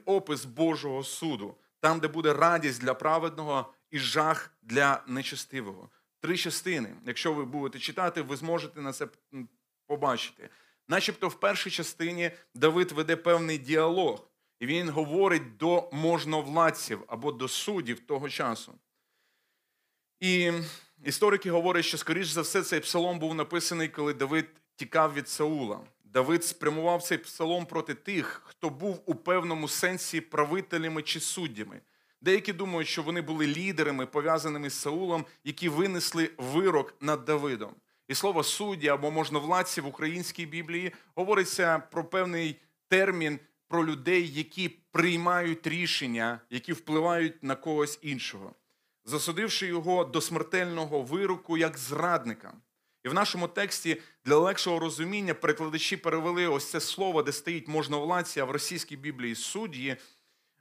опис 0.06 0.46
Божого 0.46 1.04
суду, 1.04 1.58
там, 1.80 2.00
де 2.00 2.08
буде 2.08 2.34
радість 2.34 2.82
для 2.82 2.94
праведного 2.94 3.74
і 3.92 4.00
жах 4.00 4.54
для 4.62 5.04
нечестивого. 5.08 5.90
Три 6.20 6.38
частини. 6.38 6.96
Якщо 7.06 7.34
ви 7.34 7.46
будете 7.46 7.80
читати, 7.80 8.22
ви 8.22 8.36
зможете 8.36 8.82
на 8.82 8.94
це 8.94 9.08
побачити. 9.88 10.50
Начебто, 10.88 11.28
в 11.28 11.40
першій 11.40 11.70
частині 11.70 12.32
Давид 12.56 12.92
веде 12.92 13.16
певний 13.16 13.58
діалог, 13.58 14.28
і 14.60 14.66
він 14.66 14.90
говорить 14.90 15.58
до 15.58 15.90
можновладців 15.92 17.04
або 17.08 17.32
до 17.32 17.48
суддів 17.48 18.00
того 18.00 18.30
часу. 18.30 18.80
І 20.20 20.52
історики 21.06 21.52
говорять, 21.52 21.86
що, 21.86 21.98
скоріш 21.98 22.28
за 22.28 22.42
все, 22.42 22.62
цей 22.64 22.80
псалом 22.80 23.20
був 23.20 23.36
написаний, 23.36 23.88
коли 23.88 24.14
Давид 24.14 24.46
тікав 24.76 25.14
від 25.14 25.30
Саула. 25.30 25.80
Давид 26.04 26.46
спрямував 26.46 27.04
цей 27.04 27.18
псалом 27.18 27.66
проти 27.66 27.94
тих, 27.94 28.42
хто 28.46 28.70
був 28.70 29.02
у 29.06 29.16
певному 29.16 29.68
сенсі 29.68 30.22
правителями 30.22 31.02
чи 31.02 31.20
суддями. 31.20 31.82
Деякі 32.22 32.54
думають, 32.54 32.88
що 32.88 33.04
вони 33.04 33.22
були 33.22 33.48
лідерами, 33.48 34.06
пов'язаними 34.06 34.70
з 34.70 34.74
Саулом, 34.74 35.26
які 35.44 35.70
винесли 35.70 36.30
вирок 36.38 36.96
над 37.02 37.26
Давидом. 37.26 37.76
І 38.08 38.16
слово 38.16 38.44
судді 38.44 38.88
або 38.88 39.12
можновладці 39.12 39.82
в 39.82 39.88
українській 39.88 40.46
Біблії 40.46 40.92
говориться 41.16 41.80
про 41.80 42.06
певний 42.06 42.56
термін 42.88 43.40
про 43.68 43.86
людей, 43.86 44.32
які 44.34 44.70
приймають 44.70 45.68
рішення, 45.68 46.40
які 46.50 46.74
впливають 46.74 47.44
на 47.44 47.56
когось 47.56 48.00
іншого 48.02 48.54
засудивши 49.06 49.68
його 49.68 50.06
до 50.06 50.22
смертельного 50.22 51.02
вироку 51.02 51.58
як 51.58 51.78
зрадника. 51.78 52.54
І 53.04 53.10
в 53.10 53.14
нашому 53.14 53.48
тексті 53.48 54.02
для 54.26 54.36
легшого 54.36 54.80
розуміння 54.80 55.34
перекладачі 55.34 55.98
перевели 55.98 56.48
ось 56.48 56.70
це 56.70 56.80
слово, 56.80 57.24
де 57.24 57.32
стоїть 57.32 57.68
можновладці, 57.68 58.40
а 58.40 58.46
в 58.46 58.52
російській 58.52 58.98
Біблії 58.98 59.36
судді, 59.36 59.98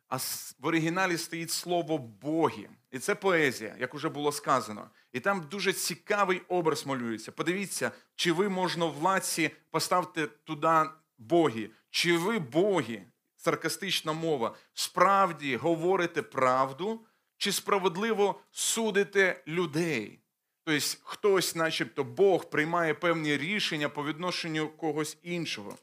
а 0.08 0.16
в 0.60 0.66
оригіналі 0.66 1.18
стоїть 1.18 1.50
слово 1.50 1.98
боги. 1.98 2.68
І 2.90 2.98
це 2.98 3.14
поезія, 3.14 3.76
як 3.78 3.94
уже 3.94 4.08
було 4.08 4.32
сказано. 4.32 4.90
І 5.12 5.20
там 5.20 5.46
дуже 5.50 5.72
цікавий 5.72 6.42
образ 6.48 6.86
малюється. 6.86 7.32
Подивіться, 7.32 7.90
чи 8.16 8.32
ви 8.32 8.48
можновладці, 8.48 9.50
поставте 9.70 10.26
туди 10.26 10.82
боги, 11.18 11.70
чи 11.90 12.16
ви 12.16 12.38
боги, 12.38 13.02
саркастична 13.36 14.12
мова, 14.12 14.54
справді 14.74 15.56
говорите 15.56 16.22
правду, 16.22 17.00
чи 17.40 17.52
справедливо 17.52 18.40
судите 18.50 19.42
людей. 19.48 20.20
Тобто 20.64 20.86
хтось, 21.02 21.54
начебто, 21.54 22.04
Бог 22.04 22.50
приймає 22.50 22.94
певні 22.94 23.36
рішення 23.36 23.88
по 23.88 24.04
відношенню 24.04 24.68
когось 24.68 25.18
іншого. 25.22 25.78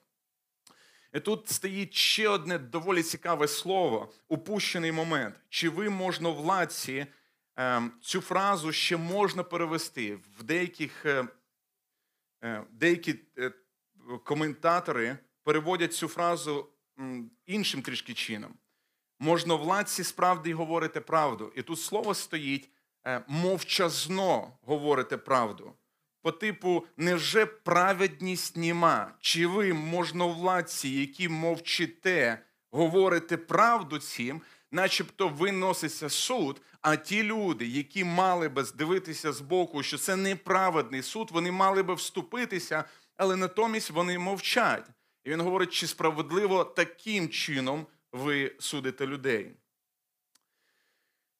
І 1.13 1.19
тут 1.19 1.49
стоїть 1.49 1.93
ще 1.93 2.29
одне 2.29 2.59
доволі 2.59 3.03
цікаве 3.03 3.47
слово 3.47 4.13
упущений 4.27 4.91
момент. 4.91 5.35
Чи 5.49 5.69
ви 5.69 5.89
можновладці 5.89 7.05
ем, 7.55 7.91
цю 8.01 8.21
фразу 8.21 8.71
ще 8.71 8.97
можна 8.97 9.43
перевести 9.43 10.15
в 10.15 10.43
деяких 10.43 11.05
е, 11.05 11.27
е, 12.43 12.63
деякі 12.71 13.15
е, 13.37 13.51
коментатори 14.23 15.17
переводять 15.43 15.93
цю 15.93 16.07
фразу 16.07 16.69
іншим 17.45 17.81
трішки 17.81 18.13
чином 18.13 18.53
можновладці 19.19 20.03
справді 20.03 20.53
говорите 20.53 21.01
правду. 21.01 21.51
І 21.55 21.61
тут 21.61 21.79
слово 21.79 22.13
стоїть 22.13 22.69
е, 23.07 23.23
мовчазно 23.27 24.57
говорите 24.61 25.17
правду. 25.17 25.73
По 26.21 26.31
типу, 26.31 26.85
невже 26.97 27.45
праведність 27.45 28.57
німа? 28.57 29.13
Чи 29.19 29.47
ви, 29.47 29.73
можновладці, 29.73 30.89
які 30.89 31.29
мовчите, 31.29 32.39
говорите 32.71 33.37
правду 33.37 33.99
цим, 33.99 34.41
начебто 34.71 35.27
виноситься 35.27 36.09
суд, 36.09 36.61
а 36.81 36.95
ті 36.95 37.23
люди, 37.23 37.67
які 37.67 38.03
мали 38.03 38.49
би 38.49 38.63
здивитися 38.63 39.33
з 39.33 39.41
боку, 39.41 39.83
що 39.83 39.97
це 39.97 40.15
неправедний 40.15 41.01
суд, 41.01 41.29
вони 41.31 41.51
мали 41.51 41.83
би 41.83 41.93
вступитися, 41.93 42.83
але 43.17 43.35
натомість 43.35 43.89
вони 43.89 44.19
мовчать. 44.19 44.89
І 45.23 45.29
він 45.29 45.41
говорить, 45.41 45.73
чи 45.73 45.87
справедливо 45.87 46.63
таким 46.63 47.29
чином 47.29 47.85
ви 48.11 48.55
судите 48.59 49.07
людей. 49.07 49.51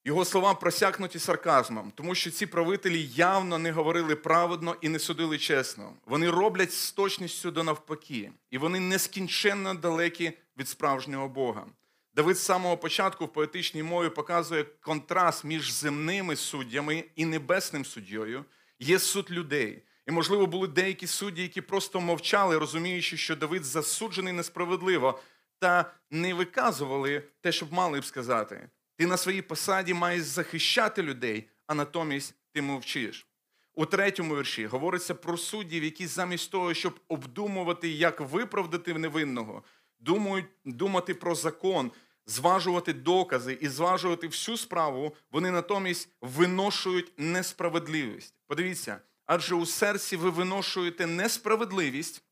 Його 0.05 0.25
слова 0.25 0.53
просякнуті 0.53 1.19
сарказмом, 1.19 1.91
тому 1.95 2.15
що 2.15 2.31
ці 2.31 2.45
правителі 2.45 3.09
явно 3.15 3.57
не 3.57 3.71
говорили 3.71 4.15
праведно 4.15 4.75
і 4.81 4.89
не 4.89 4.99
судили 4.99 5.37
чесно. 5.37 5.93
Вони 6.05 6.29
роблять 6.29 6.73
з 6.73 6.91
точністю 6.91 7.51
до 7.51 7.63
навпаки, 7.63 8.31
і 8.51 8.57
вони 8.57 8.79
нескінченно 8.79 9.73
далекі 9.73 10.31
від 10.57 10.69
справжнього 10.69 11.27
Бога. 11.27 11.65
Давид 12.13 12.37
з 12.37 12.43
самого 12.43 12.77
початку 12.77 13.25
в 13.25 13.33
поетичній 13.33 13.83
мові 13.83 14.09
показує 14.09 14.63
контраст 14.63 15.43
між 15.43 15.71
земними 15.71 16.35
суддями 16.35 17.03
і 17.15 17.25
небесним 17.25 17.85
суддєю. 17.85 18.45
Є 18.79 18.99
суд 18.99 19.31
людей. 19.31 19.83
І, 20.07 20.11
можливо, 20.11 20.47
були 20.47 20.67
деякі 20.67 21.07
судді, 21.07 21.41
які 21.41 21.61
просто 21.61 21.99
мовчали, 21.99 22.57
розуміючи, 22.57 23.17
що 23.17 23.35
Давид 23.35 23.65
засуджений 23.65 24.33
несправедливо, 24.33 25.19
та 25.59 25.93
не 26.11 26.33
виказували 26.33 27.23
те, 27.41 27.51
що 27.51 27.65
б 27.65 27.73
мали 27.73 27.99
б 27.99 28.05
сказати. 28.05 28.69
Ти 28.97 29.07
на 29.07 29.17
своїй 29.17 29.41
посаді 29.41 29.93
маєш 29.93 30.23
захищати 30.23 31.03
людей, 31.03 31.49
а 31.67 31.73
натомість 31.73 32.35
ти 32.53 32.61
мовчиш. 32.61 33.27
У 33.73 33.85
третьому 33.85 34.37
вірші 34.37 34.65
говориться 34.65 35.15
про 35.15 35.37
суддів, 35.37 35.83
які 35.83 36.07
замість 36.07 36.51
того, 36.51 36.73
щоб 36.73 36.99
обдумувати, 37.07 37.89
як 37.89 38.21
виправдати 38.21 38.93
невинного, 38.93 39.63
думають 39.99 40.45
думати 40.65 41.13
про 41.13 41.35
закон, 41.35 41.91
зважувати 42.25 42.93
докази 42.93 43.57
і 43.61 43.67
зважувати 43.67 44.27
всю 44.27 44.57
справу, 44.57 45.15
вони 45.31 45.51
натомість 45.51 46.09
виношують 46.21 47.13
несправедливість. 47.17 48.35
Подивіться, 48.47 49.01
адже 49.25 49.55
у 49.55 49.65
серці 49.65 50.15
ви 50.15 50.29
виношуєте 50.29 51.07
несправедливість 51.07 52.23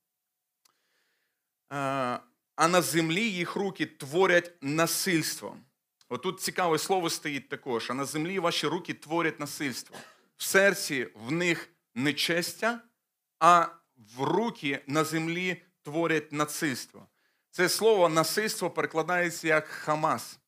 а 2.55 2.67
на 2.67 2.81
землі 2.81 3.29
їх 3.29 3.55
руки 3.55 3.85
творять 3.85 4.53
насильство. 4.61 5.57
Отут 6.09 6.41
цікаве 6.41 6.79
слово 6.79 7.09
стоїть 7.09 7.49
також: 7.49 7.91
а 7.91 7.93
на 7.93 8.05
землі 8.05 8.39
ваші 8.39 8.67
руки 8.67 8.93
творять 8.93 9.39
насильство. 9.39 9.97
В 10.37 10.43
серці 10.43 11.07
в 11.15 11.31
них 11.31 11.69
нечестя, 11.95 12.81
а 13.39 13.67
в 14.17 14.23
руки 14.23 14.83
на 14.87 15.03
землі 15.03 15.61
творять 15.83 16.31
насильство. 16.31 17.07
Це 17.51 17.69
слово 17.69 18.09
насильство 18.09 18.69
перекладається 18.69 19.47
як 19.47 19.67
Хамас. 19.67 20.39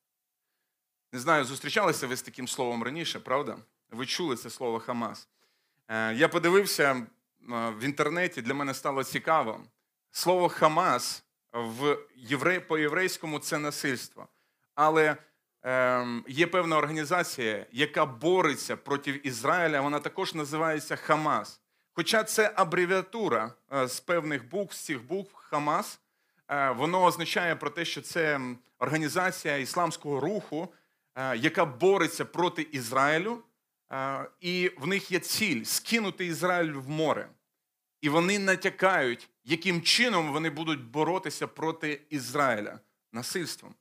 Не 1.14 1.20
знаю, 1.20 1.46
зустрічалися 1.46 2.08
ви 2.08 2.16
з 2.16 2.22
таким 2.22 2.48
словом 2.48 2.84
раніше, 2.84 3.20
правда? 3.20 3.58
Ви 3.92 4.06
чули 4.06 4.36
це 4.36 4.50
слово 4.50 4.80
Хамас. 4.80 5.28
Е, 5.88 6.14
я 6.14 6.30
подивився 6.30 6.92
е, 6.94 7.06
в 7.70 7.84
інтернеті, 7.84 8.42
для 8.42 8.54
мене 8.54 8.74
стало 8.74 9.04
цікаво. 9.04 9.62
Слово 10.12 10.50
Хамас 10.50 11.24
в 11.58 11.98
євре... 12.16 12.60
по-єврейському 12.60 13.40
це 13.40 13.58
насильство. 13.58 14.28
Але 14.76 15.16
ем, 15.64 16.26
є 16.28 16.48
певна 16.48 16.78
організація, 16.78 17.66
яка 17.72 18.06
бореться 18.06 18.78
проти 18.78 19.22
Ізраїля. 19.24 19.82
Вона 19.82 20.00
також 20.00 20.34
називається 20.34 20.96
Хамас. 20.96 21.62
Хоча 21.94 22.24
це 22.24 22.52
абревіатура 22.56 23.54
е, 23.74 23.88
з 23.88 24.00
певних 24.00 24.50
букв, 24.50 24.74
з 24.74 24.86
цих 24.86 25.04
букв 25.04 25.34
Хамас, 25.36 26.00
е, 26.48 26.72
воно 26.72 27.04
означає 27.04 27.56
про 27.56 27.70
те, 27.70 27.86
що 27.86 28.02
це 28.02 28.40
організація 28.80 29.58
ісламського 29.58 30.20
руху, 30.20 30.74
е, 31.16 31.38
яка 31.38 31.66
бореться 31.66 32.26
проти 32.26 32.62
Ізраїлю, 32.62 33.40
е, 33.92 34.26
і 34.42 34.72
в 34.78 34.88
них 34.88 35.12
є 35.12 35.20
ціль 35.20 35.64
скинути 35.64 36.26
Ізраїль 36.26 36.72
в 36.72 36.90
море. 36.90 37.30
І 38.08 38.10
вони 38.10 38.40
натякають, 38.40 39.30
яким 39.46 39.82
чином 39.82 40.34
вони 40.34 40.50
будуть 40.50 40.84
боротися 40.84 41.48
проти 41.48 42.02
Ізраїля 42.10 42.80
насильством. 43.12 43.76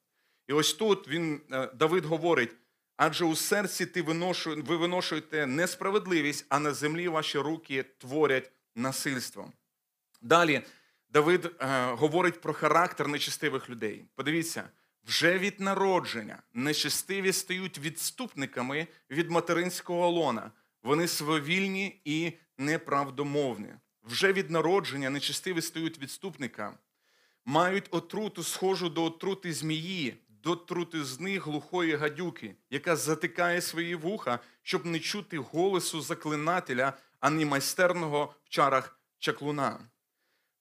І 0.48 0.52
ось 0.52 0.74
тут 0.74 1.08
він, 1.08 1.40
е, 1.52 1.70
Давид 1.74 2.04
говорить: 2.04 2.56
адже 2.96 3.24
у 3.24 3.36
серці 3.36 3.86
ти 3.86 4.02
виношу, 4.02 4.62
ви 4.66 4.76
виношуєте 4.76 5.46
несправедливість, 5.46 6.46
а 6.48 6.58
на 6.58 6.74
землі 6.74 7.08
ваші 7.08 7.38
руки 7.38 7.82
творять 7.98 8.50
насильство. 8.74 9.52
Далі 10.22 10.62
Давид 11.08 11.44
е, 11.44 11.84
говорить 11.84 12.40
про 12.40 12.52
характер 12.52 13.08
нечестивих 13.08 13.70
людей. 13.70 14.04
Подивіться, 14.14 14.68
вже 15.04 15.38
від 15.38 15.60
народження 15.60 16.42
нечестиві 16.54 17.32
стають 17.32 17.78
відступниками 17.78 18.86
від 19.10 19.30
материнського 19.30 20.10
лона. 20.10 20.50
Вони 20.82 21.08
свавільні 21.08 22.00
і 22.04 22.32
неправдомовні. 22.58 23.74
Вже 24.06 24.32
від 24.32 24.50
народження 24.50 25.10
нечестиві 25.10 25.62
стають 25.62 25.98
відступниками 25.98 26.76
мають 27.44 27.88
отруту, 27.90 28.42
схожу 28.42 28.88
до 28.88 29.04
отрути 29.04 29.52
змії, 29.52 30.16
до 30.28 30.56
трутизни 30.56 31.38
глухої 31.38 31.96
гадюки, 31.96 32.54
яка 32.70 32.96
затикає 32.96 33.60
свої 33.60 33.94
вуха, 33.94 34.38
щоб 34.62 34.86
не 34.86 34.98
чути 34.98 35.38
голосу 35.38 36.00
заклинателя, 36.00 36.92
ані 37.20 37.44
майстерного 37.44 38.34
в 38.44 38.48
чарах 38.48 39.00
чаклуна. 39.18 39.80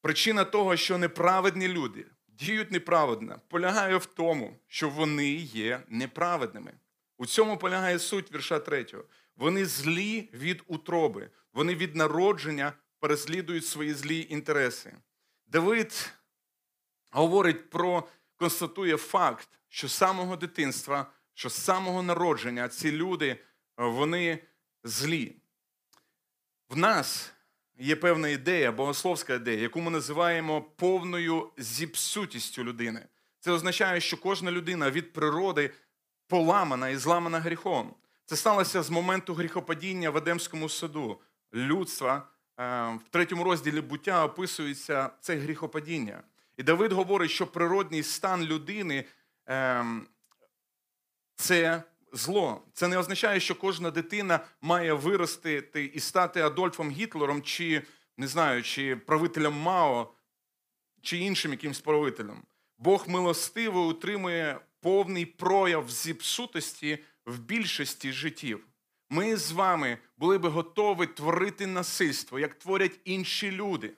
Причина 0.01 0.43
того, 0.43 0.75
що 0.75 0.97
неправедні 0.97 1.67
люди 1.67 2.05
діють 2.27 2.71
неправедно, 2.71 3.41
полягає 3.47 3.97
в 3.97 4.05
тому, 4.05 4.59
що 4.67 4.89
вони 4.89 5.31
є 5.33 5.83
неправедними. 5.89 6.73
У 7.17 7.25
цьому 7.25 7.57
полягає 7.57 7.99
суть 7.99 8.33
вірша 8.33 8.59
3. 8.59 8.85
Вони 9.35 9.65
злі 9.65 10.29
від 10.33 10.63
утроби, 10.67 11.29
вони 11.53 11.75
від 11.75 11.95
народження 11.95 12.73
переслідують 12.99 13.65
свої 13.65 13.93
злі 13.93 14.27
інтереси. 14.29 14.93
Давид 15.47 16.13
говорить 17.11 17.69
про, 17.69 18.07
констатує 18.35 18.97
факт, 18.97 19.49
що 19.67 19.87
з 19.87 19.93
самого 19.93 20.35
дитинства, 20.35 21.11
що 21.33 21.49
з 21.49 21.63
самого 21.63 22.03
народження 22.03 22.69
ці 22.69 22.91
люди, 22.91 23.27
е, 23.27 23.39
вони 23.77 24.39
злі. 24.83 25.35
В 26.69 26.77
нас 26.77 27.33
є 27.77 27.95
певна 27.95 28.29
ідея, 28.29 28.71
богословська 28.71 29.33
ідея, 29.33 29.61
яку 29.61 29.81
ми 29.81 29.91
називаємо 29.91 30.61
повною 30.61 31.51
зіпсутістю 31.57 32.63
людини. 32.63 33.07
Це 33.39 33.51
означає, 33.51 34.01
що 34.01 34.17
кожна 34.17 34.51
людина 34.51 34.91
від 34.91 35.13
природи 35.13 35.73
поламана 36.27 36.89
і 36.89 36.95
зламана 36.95 37.39
гріхом. 37.39 37.95
Це 38.25 38.35
сталося 38.35 38.83
з 38.83 38.89
моменту 38.89 39.33
гріхопадіння 39.33 40.09
в 40.09 40.17
Едемському 40.17 40.69
саду. 40.69 41.21
Людства 41.53 42.27
в 42.57 43.09
третьому 43.09 43.43
розділі 43.43 43.81
буття 43.81 44.25
описується 44.25 45.09
це 45.21 45.35
гріхопадіння. 45.35 46.23
І 46.57 46.63
Давид 46.63 46.91
говорить, 46.91 47.31
що 47.31 47.47
природній 47.47 48.03
стан 48.03 48.43
людини 48.43 49.05
ем, 49.45 50.07
це 51.35 51.83
зло. 52.13 52.61
Це 52.73 52.87
не 52.87 52.97
означає, 52.97 53.39
що 53.39 53.55
кожна 53.55 53.91
дитина 53.91 54.39
має 54.61 54.93
вирости 54.93 55.91
і 55.93 55.99
стати 55.99 56.41
Адольфом 56.41 56.91
Гітлером, 56.91 57.41
чи 57.41 57.81
не 58.17 58.27
знаю, 58.27 58.63
чи 58.63 58.95
правителем 58.95 59.53
Мао, 59.53 60.13
чи 61.01 61.17
іншим 61.17 61.51
якимсь 61.51 61.79
правителем. 61.79 62.43
Бог 62.77 63.09
милостиво 63.09 63.87
утримує 63.87 64.59
повний 64.81 65.25
прояв 65.25 65.89
зіпсутості 65.89 66.99
в 67.25 67.39
більшості 67.39 68.11
життів. 68.11 68.67
Ми 69.09 69.35
з 69.35 69.51
вами 69.51 69.97
були 70.17 70.37
би 70.37 70.49
готові 70.49 71.07
творити 71.07 71.67
насильство, 71.67 72.39
як 72.39 72.53
творять 72.53 72.99
інші 73.03 73.51
люди 73.51 73.93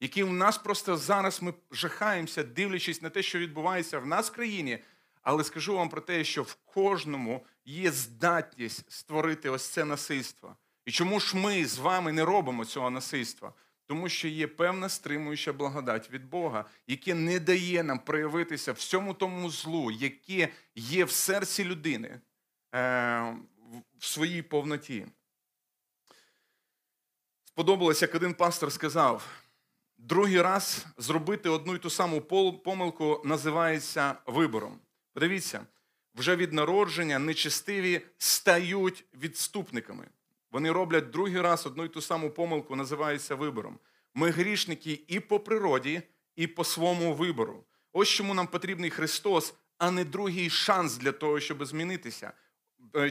які 0.00 0.22
в 0.22 0.32
нас 0.32 0.58
просто 0.58 0.96
зараз 0.96 1.42
ми 1.42 1.54
жахаємося, 1.70 2.42
дивлячись 2.42 3.02
на 3.02 3.10
те, 3.10 3.22
що 3.22 3.38
відбувається 3.38 3.98
в 3.98 4.06
нас 4.06 4.30
в 4.30 4.34
країні. 4.34 4.78
Але 5.22 5.44
скажу 5.44 5.76
вам 5.76 5.88
про 5.88 6.00
те, 6.00 6.24
що 6.24 6.42
в 6.42 6.54
кожному 6.54 7.46
є 7.64 7.90
здатність 7.92 8.92
створити 8.92 9.50
ось 9.50 9.68
це 9.68 9.84
насильство. 9.84 10.56
І 10.86 10.90
чому 10.90 11.20
ж 11.20 11.36
ми 11.36 11.66
з 11.66 11.78
вами 11.78 12.12
не 12.12 12.24
робимо 12.24 12.64
цього 12.64 12.90
насильства? 12.90 13.52
Тому 13.86 14.08
що 14.08 14.28
є 14.28 14.46
певна 14.46 14.88
стримуюча 14.88 15.52
благодать 15.52 16.10
від 16.10 16.24
Бога, 16.24 16.64
яке 16.86 17.14
не 17.14 17.40
дає 17.40 17.82
нам 17.82 17.98
проявитися 17.98 18.72
всьому 18.72 19.14
тому 19.14 19.50
злу, 19.50 19.90
яке 19.90 20.48
є 20.74 21.04
в 21.04 21.10
серці 21.10 21.64
людини 21.64 22.20
е, 22.74 23.36
в 24.00 24.04
своїй 24.04 24.42
повноті. 24.42 25.06
Сподобалось, 27.44 28.02
як 28.02 28.14
один 28.14 28.34
пастор 28.34 28.72
сказав: 28.72 29.28
другий 29.98 30.42
раз 30.42 30.86
зробити 30.96 31.48
одну 31.48 31.74
і 31.74 31.78
ту 31.78 31.90
саму 31.90 32.20
помилку 32.64 33.22
називається 33.24 34.14
вибором. 34.26 34.80
Подивіться, 35.12 35.66
вже 36.14 36.36
від 36.36 36.52
народження 36.52 37.18
нечестиві 37.18 38.00
стають 38.18 39.04
відступниками. 39.14 40.08
Вони 40.50 40.72
роблять 40.72 41.10
другий 41.10 41.40
раз 41.40 41.66
одну 41.66 41.84
і 41.84 41.88
ту 41.88 42.00
саму 42.00 42.30
помилку, 42.30 42.76
називається 42.76 43.34
вибором. 43.34 43.78
Ми 44.14 44.30
грішники 44.30 45.04
і 45.08 45.20
по 45.20 45.40
природі, 45.40 46.02
і 46.36 46.46
по 46.46 46.64
своєму 46.64 47.14
вибору. 47.14 47.64
Ось 47.92 48.08
чому 48.08 48.34
нам 48.34 48.46
потрібний 48.46 48.90
Христос, 48.90 49.54
а 49.78 49.90
не 49.90 50.04
другий 50.04 50.50
шанс 50.50 50.96
для 50.96 51.12
того, 51.12 51.40
щоб 51.40 51.64
змінитися, 51.64 52.32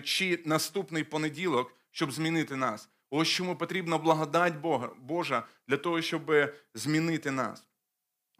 чи 0.03 0.43
наступний 0.45 1.03
понеділок, 1.03 1.75
щоб 1.91 2.11
змінити 2.11 2.55
нас. 2.55 2.89
Ось 3.09 3.27
чому 3.27 3.55
потрібна 3.55 3.97
благодать 3.97 4.55
Бога, 4.55 4.89
Божа 5.01 5.43
для 5.67 5.77
того, 5.77 6.01
щоб 6.01 6.31
змінити 6.73 7.31
нас. 7.31 7.63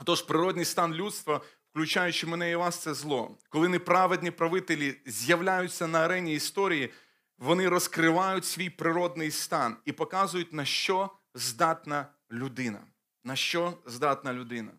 Тож 0.03 0.21
природний 0.21 0.65
стан 0.65 0.93
людства, 0.93 1.41
включаючи 1.71 2.27
мене 2.27 2.51
і 2.51 2.55
вас, 2.55 2.79
це 2.79 2.93
зло. 2.93 3.37
Коли 3.49 3.67
неправедні 3.67 4.31
правителі 4.31 4.95
з'являються 5.05 5.87
на 5.87 5.99
арені 5.99 6.33
історії, 6.33 6.89
вони 7.37 7.69
розкривають 7.69 8.45
свій 8.45 8.69
природний 8.69 9.31
стан 9.31 9.77
і 9.85 9.91
показують, 9.91 10.53
на 10.53 10.65
що 10.65 11.09
здатна 11.35 12.07
людина. 12.31 12.79
На 13.23 13.35
що 13.35 13.77
здатна 13.85 14.33
людина. 14.33 14.71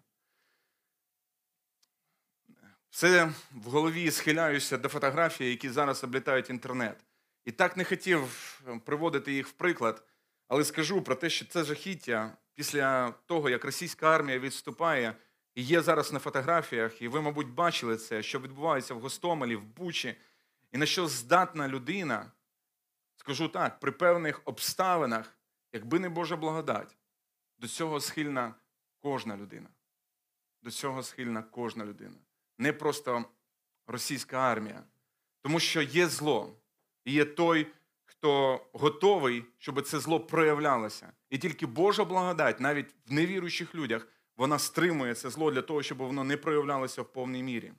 Все 2.91 3.33
в 3.53 3.71
голові 3.71 4.11
схиляюся 4.11 4.79
до 4.79 4.89
фотографій, 4.89 5.51
які 5.51 5.71
зараз 5.71 6.05
облітають 6.05 6.51
інтернет. 6.51 7.05
І 7.45 7.53
так 7.53 7.77
не 7.77 7.85
хотів 7.85 8.21
ем, 8.69 8.81
приводити 8.81 9.33
їх 9.33 9.49
в 9.49 9.53
приклад, 9.53 10.03
але 10.49 10.65
скажу 10.65 11.03
про 11.03 11.15
те, 11.15 11.31
що 11.31 11.45
це 11.45 11.65
жахіття 11.65 12.37
після 12.55 13.11
того, 13.11 13.51
як 13.51 13.65
російська 13.65 14.15
армія 14.15 14.39
відступає, 14.39 15.15
і 15.55 15.63
є 15.63 15.83
зараз 15.83 16.13
на 16.13 16.19
фотографіях, 16.19 17.03
і 17.03 17.09
ви, 17.09 17.21
мабуть, 17.21 17.49
бачили 17.49 17.97
це, 17.97 18.23
що 18.23 18.41
відбувається 18.41 18.95
в 18.95 19.01
Гостомелі, 19.01 19.57
в 19.57 19.65
Бучі, 19.65 20.17
і 20.73 20.79
на 20.79 20.87
що 20.87 21.07
здатна 21.07 21.69
людина, 21.69 22.33
скажу 23.17 23.49
так, 23.49 23.81
при 23.81 23.93
певних 23.93 24.41
обставинах, 24.45 25.39
якби 25.73 25.99
не 25.99 26.09
Божа 26.09 26.37
благодать, 26.37 26.97
до 27.59 27.69
цього 27.69 28.01
схильна 28.01 28.55
кожна 28.99 29.37
людина. 29.37 29.69
До 30.63 30.71
цього 30.71 31.03
схильна 31.03 31.43
кожна 31.43 31.85
людина. 31.85 32.17
Не 32.61 32.73
просто 32.73 33.25
російська 33.87 34.39
армія. 34.39 34.83
Тому 35.43 35.61
що 35.61 35.83
є 35.83 36.07
зло 36.07 36.57
і 37.05 37.13
є 37.13 37.25
той, 37.25 37.67
хто 38.05 38.61
готовий, 38.73 39.45
щоб 39.59 39.83
це 39.83 40.01
зло 40.01 40.21
проявлялося. 40.21 41.13
І 41.31 41.39
тільки 41.39 41.67
Божа 41.67 42.05
благодать, 42.05 42.61
навіть 42.61 42.95
в 43.07 43.13
невіруючих 43.13 43.75
людях, 43.75 44.07
вона 44.37 44.59
стримує 44.59 45.15
це 45.15 45.31
зло 45.31 45.51
для 45.51 45.63
того, 45.63 45.83
щоб 45.83 45.99
воно 45.99 46.25
не 46.25 46.37
проявлялося 46.37 47.03
в 47.03 47.13
повній 47.13 47.43
мірі. 47.43 47.73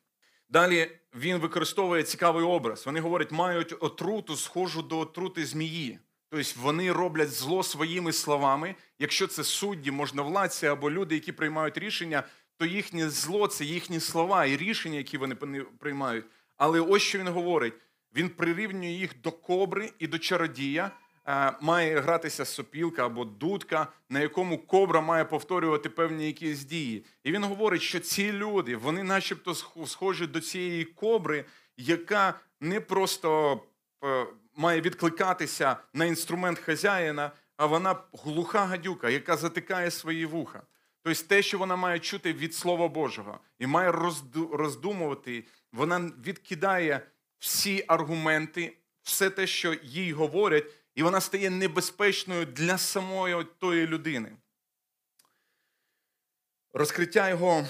Далі 0.50 0.92
він 1.16 1.38
використовує 1.38 2.04
цікавий 2.04 2.44
образ. 2.44 2.86
Вони 2.86 3.00
говорять, 3.00 3.32
мають 3.32 3.76
отруту, 3.80 4.36
схожу 4.36 4.82
до 4.82 5.00
отрути 5.00 5.46
змії. 5.46 6.00
Тобто 6.30 6.62
вони 6.62 6.92
роблять 6.92 7.32
зло 7.32 7.64
своїми 7.64 8.14
словами. 8.14 8.76
Якщо 9.00 9.28
це 9.28 9.44
судді, 9.44 9.92
можновладці 9.92 10.68
або 10.68 10.92
люди, 10.92 11.16
які 11.16 11.32
приймають 11.32 11.78
рішення, 11.78 12.24
то 12.62 12.68
їхнє 12.68 13.10
зло 13.10 13.48
це 13.48 13.66
їхні 13.66 14.00
слова 14.00 14.46
і 14.46 14.58
рішення, 14.58 14.98
які 14.98 15.18
вони 15.18 15.36
приймають. 15.80 16.26
Але 16.58 16.80
ось 16.80 17.02
що 17.02 17.20
він 17.20 17.28
говорить: 17.28 17.74
він 18.16 18.30
прирівнює 18.30 18.92
їх 18.92 19.22
до 19.22 19.32
кобри 19.32 19.92
і 20.00 20.08
до 20.08 20.20
чародія, 20.20 20.92
е, 21.28 21.54
має 21.62 22.00
гратися 22.00 22.46
сопілка 22.46 23.06
або 23.06 23.26
дудка, 23.26 23.88
на 24.10 24.20
якому 24.20 24.58
кобра 24.58 25.02
має 25.02 25.26
повторювати 25.26 25.90
певні 25.90 26.26
якісь 26.26 26.64
дії. 26.64 27.06
І 27.24 27.32
він 27.32 27.44
говорить, 27.44 27.82
що 27.82 28.00
ці 28.00 28.32
люди, 28.32 28.76
вони 28.76 29.04
начебто 29.04 29.56
схожі 29.86 30.28
до 30.28 30.42
цієї 30.42 30.86
кобри, 30.86 31.46
яка 31.78 32.40
не 32.60 32.82
просто 32.82 33.60
е, 34.04 34.26
має 34.56 34.82
відкликатися 34.82 35.78
на 35.94 36.06
інструмент 36.06 36.60
хазяїна, 36.60 37.32
а 37.58 37.66
вона 37.66 37.96
глуха 38.14 38.66
гадюка, 38.66 39.10
яка 39.10 39.38
затикає 39.38 39.92
свої 39.92 40.26
вуха. 40.26 40.62
Тобто 41.04 41.24
те, 41.24 41.42
що 41.42 41.58
вона 41.58 41.76
має 41.76 42.00
чути 42.00 42.34
від 42.34 42.56
Слова 42.56 42.88
Божого 42.88 43.40
і 43.60 43.68
має 43.68 43.92
роздумувати, 44.52 45.44
вона 45.72 46.00
відкидає 46.00 47.08
всі 47.40 47.86
аргументи, 47.88 48.78
все 49.02 49.30
те, 49.30 49.48
що 49.48 49.76
їй 49.84 50.14
говорять, 50.14 50.66
і 50.96 51.04
вона 51.04 51.22
стає 51.22 51.50
небезпечною 51.50 52.46
для 52.46 52.78
самої 52.78 53.44
тої 53.60 53.88
людини. 53.88 54.38
Розкриття 56.74 57.30
його 57.30 57.68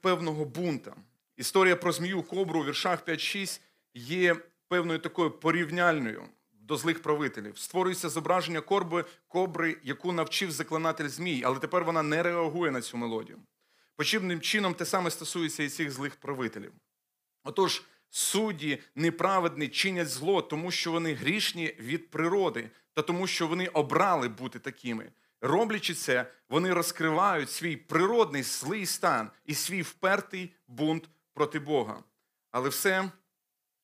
певного 0.00 0.44
бунта. 0.44 0.96
Історія 1.36 1.76
про 1.76 1.92
змію 1.92 2.22
кобру 2.22 2.60
у 2.60 2.64
віршах 2.64 3.06
5-6 3.06 3.60
є 3.94 4.36
певною 4.68 4.98
такою 4.98 5.30
порівняльною 5.30 6.28
до 6.70 6.76
злих 6.76 7.02
правителів. 7.02 7.58
Створюється 7.58 8.08
зображення 8.08 8.60
корби, 8.60 9.04
кобри, 9.28 9.76
яку 9.82 10.12
навчив 10.12 10.50
заклинатель 10.50 11.08
змій, 11.08 11.42
але 11.44 11.58
тепер 11.58 11.84
вона 11.84 12.02
не 12.02 12.22
реагує 12.22 12.70
на 12.70 12.80
цю 12.80 12.96
мелодію. 12.96 13.38
Подібним 13.96 14.40
чином 14.40 14.74
те 14.74 14.84
саме 14.84 15.10
стосується 15.10 15.62
і 15.62 15.68
цих 15.68 15.90
злих 15.90 16.16
правителів. 16.16 16.72
Отож, 17.44 17.82
судді 18.10 18.78
неправедні 18.94 19.68
чинять 19.68 20.08
зло, 20.08 20.42
тому 20.42 20.70
що 20.70 20.92
вони 20.92 21.14
грішні 21.14 21.76
від 21.78 22.10
природи, 22.10 22.70
та 22.94 23.02
тому, 23.02 23.26
що 23.26 23.46
вони 23.46 23.66
обрали 23.66 24.28
бути 24.28 24.58
такими. 24.58 25.12
Роблячи 25.40 25.94
це, 25.94 26.26
вони 26.48 26.72
розкривають 26.72 27.50
свій 27.50 27.76
природний 27.76 28.42
злий 28.42 28.86
стан 28.86 29.30
і 29.44 29.54
свій 29.54 29.82
впертий 29.82 30.54
бунт 30.68 31.08
проти 31.34 31.58
Бога. 31.58 32.04
Але 32.50 32.68
все 32.68 33.10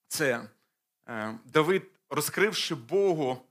це 0.08 0.48
е, 1.08 1.38
Давид, 1.44 1.95
розкривши 2.10 2.74
Богу, 2.74 3.42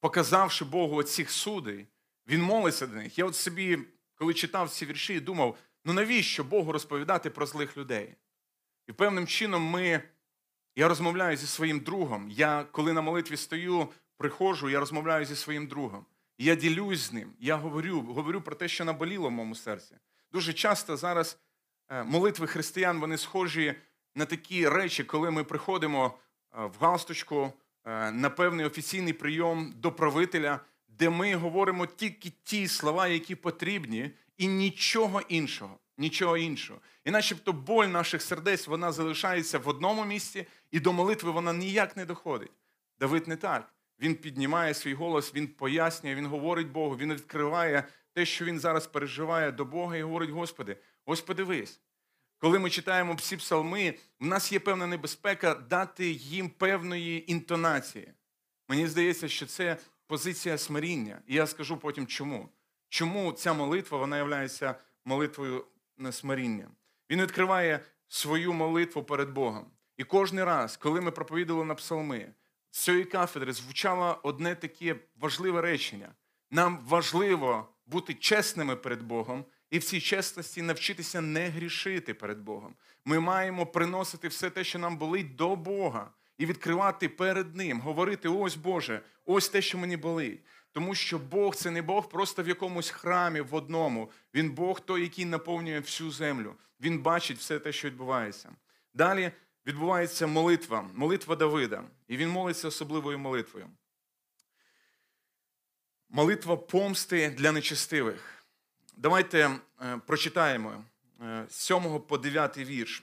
показавши 0.00 0.64
Богу 0.64 0.96
оцих 0.96 1.30
судей, 1.30 1.86
він 2.26 2.42
молиться 2.42 2.86
до 2.86 2.96
них. 2.96 3.18
Я 3.18 3.24
от 3.24 3.36
собі, 3.36 3.78
коли 4.14 4.34
читав 4.34 4.70
ці 4.70 4.86
вірші, 4.86 5.20
думав: 5.20 5.58
ну 5.84 5.92
навіщо 5.92 6.44
Богу 6.44 6.72
розповідати 6.72 7.30
про 7.30 7.46
злих 7.46 7.76
людей? 7.76 8.14
І 8.88 8.92
певним 8.92 9.26
чином 9.26 9.62
ми, 9.62 10.02
я 10.76 10.88
розмовляю 10.88 11.36
зі 11.36 11.46
своїм 11.46 11.80
другом. 11.80 12.30
Я, 12.30 12.64
коли 12.72 12.92
на 12.92 13.00
молитві 13.00 13.36
стою, 13.36 13.88
приходжу, 14.16 14.68
я 14.68 14.80
розмовляю 14.80 15.24
зі 15.24 15.36
своїм 15.36 15.66
другом. 15.66 16.06
Я 16.38 16.54
ділюсь 16.54 17.00
з 17.00 17.12
ним, 17.12 17.32
я 17.38 17.56
говорю, 17.56 18.00
говорю 18.00 18.40
про 18.40 18.56
те, 18.56 18.68
що 18.68 18.84
наболіло 18.84 19.28
в 19.28 19.32
моєму 19.32 19.54
серці. 19.54 19.96
Дуже 20.32 20.52
часто 20.52 20.96
зараз 20.96 21.38
е, 21.88 22.04
молитви 22.04 22.46
християн 22.46 23.00
вони 23.00 23.18
схожі 23.18 23.74
на 24.14 24.24
такі 24.24 24.68
речі, 24.68 25.04
коли 25.04 25.30
ми 25.30 25.44
приходимо 25.44 26.18
в 26.52 26.72
галстучку 26.80 27.52
е, 27.84 28.10
на 28.10 28.30
певний 28.30 28.66
офіційний 28.66 29.12
прийом 29.12 29.74
до 29.76 29.92
правителя, 29.92 30.60
де 30.88 31.10
ми 31.10 31.34
говоримо 31.34 31.86
тільки 31.86 32.32
ті 32.42 32.68
слова, 32.68 33.08
які 33.08 33.34
потрібні, 33.34 34.10
і 34.38 34.48
нічого 34.48 35.20
іншого. 35.20 35.78
Нічого 35.98 36.36
іншого. 36.36 36.80
І 37.04 37.10
начебто 37.10 37.52
боль 37.52 37.86
наших 37.86 38.22
сердець 38.22 38.66
вона 38.66 38.92
залишається 38.92 39.58
в 39.58 39.68
одному 39.68 40.04
місці, 40.04 40.46
і 40.70 40.80
до 40.80 40.92
молитви 40.92 41.30
вона 41.30 41.52
ніяк 41.52 41.96
не 41.96 42.04
доходить. 42.04 42.52
Давид 43.00 43.28
не 43.28 43.36
так. 43.36 43.72
Він 44.00 44.14
піднімає 44.14 44.74
свій 44.74 44.94
голос, 44.94 45.34
він 45.34 45.46
пояснює, 45.48 46.14
він 46.14 46.26
говорить 46.26 46.70
Богу, 46.70 46.96
він 46.96 47.14
відкриває 47.14 47.84
те, 48.12 48.26
що 48.26 48.44
він 48.44 48.60
зараз 48.60 48.86
переживає 48.86 49.52
до 49.52 49.64
Бога, 49.64 49.96
і 49.96 50.02
говорить: 50.02 50.30
Господи, 50.30 50.76
ось 51.06 51.20
подивись. 51.20 51.80
Коли 52.40 52.58
ми 52.58 52.70
читаємо 52.70 53.14
всі 53.14 53.36
псалми, 53.36 53.94
в 54.20 54.26
нас 54.26 54.52
є 54.52 54.58
певна 54.60 54.86
небезпека 54.86 55.54
дати 55.54 56.10
їм 56.10 56.48
певної 56.48 57.32
інтонації. 57.32 58.12
Мені 58.68 58.86
здається, 58.86 59.28
що 59.28 59.46
це 59.46 59.76
позиція 60.06 60.58
смиріння. 60.58 61.22
І 61.26 61.34
я 61.34 61.46
скажу 61.46 61.76
потім 61.76 62.06
чому. 62.06 62.48
Чому 62.88 63.32
ця 63.32 63.52
молитва 63.52 63.98
вона 63.98 64.42
є 64.42 64.74
молитвою 65.04 65.64
на 65.98 66.12
смиріння? 66.12 66.68
Він 67.10 67.22
відкриває 67.22 67.80
свою 68.08 68.52
молитву 68.52 69.02
перед 69.02 69.30
Богом. 69.30 69.66
І 69.96 70.04
кожен 70.04 70.44
раз, 70.44 70.76
коли 70.76 71.00
ми 71.00 71.10
проповідували 71.10 71.64
на 71.64 71.74
псалми, 71.74 72.32
з 72.70 72.78
цієї 72.78 73.04
кафедри 73.04 73.52
звучало 73.52 74.20
одне 74.22 74.54
таке 74.54 74.96
важливе 75.16 75.60
речення. 75.60 76.14
Нам 76.50 76.78
важливо 76.86 77.68
бути 77.86 78.14
чесними 78.14 78.76
перед 78.76 79.02
Богом 79.02 79.44
і 79.70 79.78
в 79.78 79.84
цій 79.84 80.00
чесності 80.00 80.62
навчитися 80.62 81.20
не 81.20 81.48
грішити 81.48 82.14
перед 82.14 82.38
Богом. 82.38 82.74
Ми 83.04 83.20
маємо 83.20 83.66
приносити 83.66 84.28
все 84.28 84.50
те, 84.50 84.64
що 84.64 84.78
нам 84.78 84.96
болить 84.96 85.36
до 85.36 85.56
Бога, 85.56 86.10
і 86.38 86.46
відкривати 86.46 87.08
перед 87.08 87.56
Ним, 87.56 87.80
говорити: 87.80 88.28
ось 88.28 88.56
Боже, 88.56 89.00
ось 89.24 89.48
те, 89.48 89.62
що 89.62 89.78
мені 89.78 89.96
болить. 89.96 90.40
Тому 90.72 90.94
що 90.94 91.18
Бог 91.18 91.54
це 91.54 91.70
не 91.70 91.82
Бог 91.82 92.08
просто 92.08 92.42
в 92.42 92.48
якомусь 92.48 92.90
храмі 92.90 93.40
в 93.40 93.54
одному. 93.54 94.10
Він 94.34 94.50
Бог 94.50 94.80
той, 94.80 95.02
який 95.02 95.24
наповнює 95.24 95.80
всю 95.80 96.10
землю. 96.10 96.54
Він 96.80 96.98
бачить 96.98 97.38
все 97.38 97.58
те, 97.58 97.72
що 97.72 97.88
відбувається. 97.88 98.50
Далі 98.94 99.32
відбувається 99.66 100.26
молитва, 100.26 100.90
молитва 100.94 101.36
Давида. 101.36 101.84
І 102.08 102.16
він 102.16 102.28
молиться 102.28 102.68
особливою 102.68 103.18
молитвою. 103.18 103.66
Молитва 106.08 106.56
помсти 106.56 107.30
для 107.30 107.52
нечестивих. 107.52 108.39
Давайте 109.02 109.38
е, 109.38 109.96
прочитаємо 110.06 110.84
е, 111.22 111.46
з 111.48 111.54
7 111.54 112.00
по 112.00 112.18
9 112.18 112.58
вірш. 112.58 113.02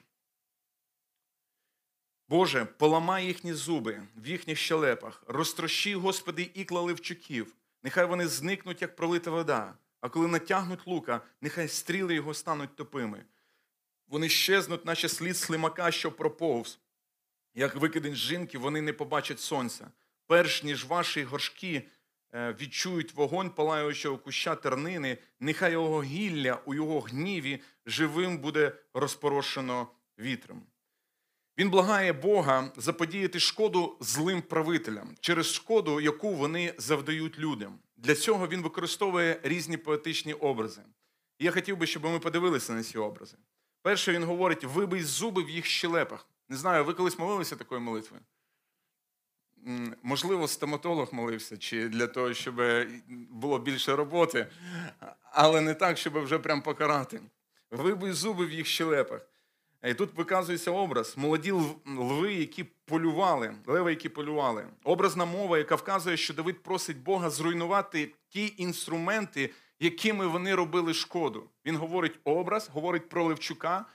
Боже, 2.30 2.66
поламай 2.66 3.26
їхні 3.26 3.54
зуби 3.54 4.02
в 4.16 4.28
їхніх 4.28 4.58
щелепах, 4.58 5.24
розтрощи, 5.28 5.96
Господи, 5.96 6.52
ікла 6.54 6.82
ливчуків, 6.82 7.56
нехай 7.84 8.06
вони 8.06 8.28
зникнуть, 8.28 8.82
як 8.82 8.96
пролита 8.96 9.32
вода, 9.32 9.74
а 10.02 10.10
коли 10.10 10.28
натягнуть 10.28 10.88
лука, 10.88 11.22
нехай 11.42 11.68
стріли 11.68 12.16
його 12.16 12.34
стануть 12.34 12.76
топими. 12.76 13.26
Вони 14.08 14.30
щезнуть, 14.30 14.86
наче 14.86 15.10
слід 15.10 15.38
слимака, 15.38 15.92
що 15.92 16.12
проповз. 16.12 16.80
Як 17.54 17.76
викидень 17.76 18.16
жінки, 18.16 18.58
вони 18.58 18.82
не 18.82 18.94
побачать 18.94 19.40
сонця. 19.40 19.88
Перш 20.28 20.64
ніж 20.64 20.86
ваші 20.86 21.24
горшки 21.24 21.84
відчують 22.34 23.14
вогонь 23.14 23.50
палаючого 23.50 24.18
куща 24.18 24.56
тернини, 24.56 25.18
нехай 25.40 25.72
його 25.72 26.04
гілля 26.04 26.60
у 26.66 26.74
його 26.74 27.00
гніві 27.00 27.62
живим 27.86 28.38
буде 28.38 28.72
розпорошено 28.94 29.88
вітром. 30.20 30.64
Він 31.58 31.70
благає 31.70 32.14
Бога 32.14 32.72
заподіяти 32.78 33.40
шкоду 33.40 33.98
злим 34.00 34.42
правителям 34.42 35.16
через 35.20 35.54
шкоду, 35.54 36.02
яку 36.02 36.34
вони 36.34 36.74
завдають 36.78 37.40
людям. 37.40 37.80
Для 37.98 38.16
цього 38.16 38.48
він 38.48 38.62
використовує 38.62 39.40
різні 39.44 39.78
поетичні 39.78 40.34
образи. 40.34 40.82
Я 41.40 41.52
хотів 41.52 41.78
би, 41.78 41.88
щоб 41.88 42.04
ми 42.04 42.20
подивилися 42.20 42.74
на 42.74 42.84
ці 42.84 42.98
образи. 42.98 43.38
Перше, 43.82 44.14
він 44.14 44.24
говорить: 44.24 44.64
вибий 44.64 45.04
зуби 45.04 45.44
в 45.44 45.50
їх 45.50 45.66
щелепах. 45.66 46.28
Не 46.50 46.58
знаю, 46.58 46.86
ви 46.86 46.94
колись 46.94 47.20
молилися 47.20 47.56
такою 47.56 47.82
молитвою? 47.82 48.22
Можливо, 50.04 50.48
стоматолог 50.48 51.10
молився, 51.12 51.58
чи 51.58 51.88
для 51.88 52.08
того, 52.08 52.34
щоб 52.34 52.62
було 53.30 53.60
більше 53.60 53.96
роботи, 53.96 54.48
але 55.32 55.62
не 55.62 55.74
так, 55.74 55.98
щоб 55.98 56.24
вже 56.24 56.40
прям 56.40 56.62
покарати. 56.62 57.22
Вибий 57.72 58.12
зуби 58.12 58.46
в 58.46 58.52
їх 58.52 58.68
щелепах. 58.68 59.22
І 59.84 59.94
тут 59.94 60.14
показується 60.14 60.72
образ 60.72 61.18
молоді 61.18 61.52
лви, 61.98 62.34
які 62.34 62.64
полювали, 62.64 63.56
леви, 63.66 63.90
які 63.90 64.10
полювали. 64.10 64.66
Образна 64.84 65.26
мова, 65.26 65.58
яка 65.58 65.76
вказує, 65.76 66.18
що 66.18 66.34
Давид 66.34 66.64
просить 66.64 66.98
Бога 66.98 67.30
зруйнувати 67.30 68.14
ті 68.30 68.54
інструменти, 68.58 69.50
якими 69.80 70.28
вони 70.28 70.56
робили 70.56 70.94
шкоду. 70.94 71.50
Він 71.66 71.76
говорить 71.76 72.20
образ, 72.24 72.70
говорить 72.74 73.10
про 73.10 73.24
Левчука. 73.24 73.86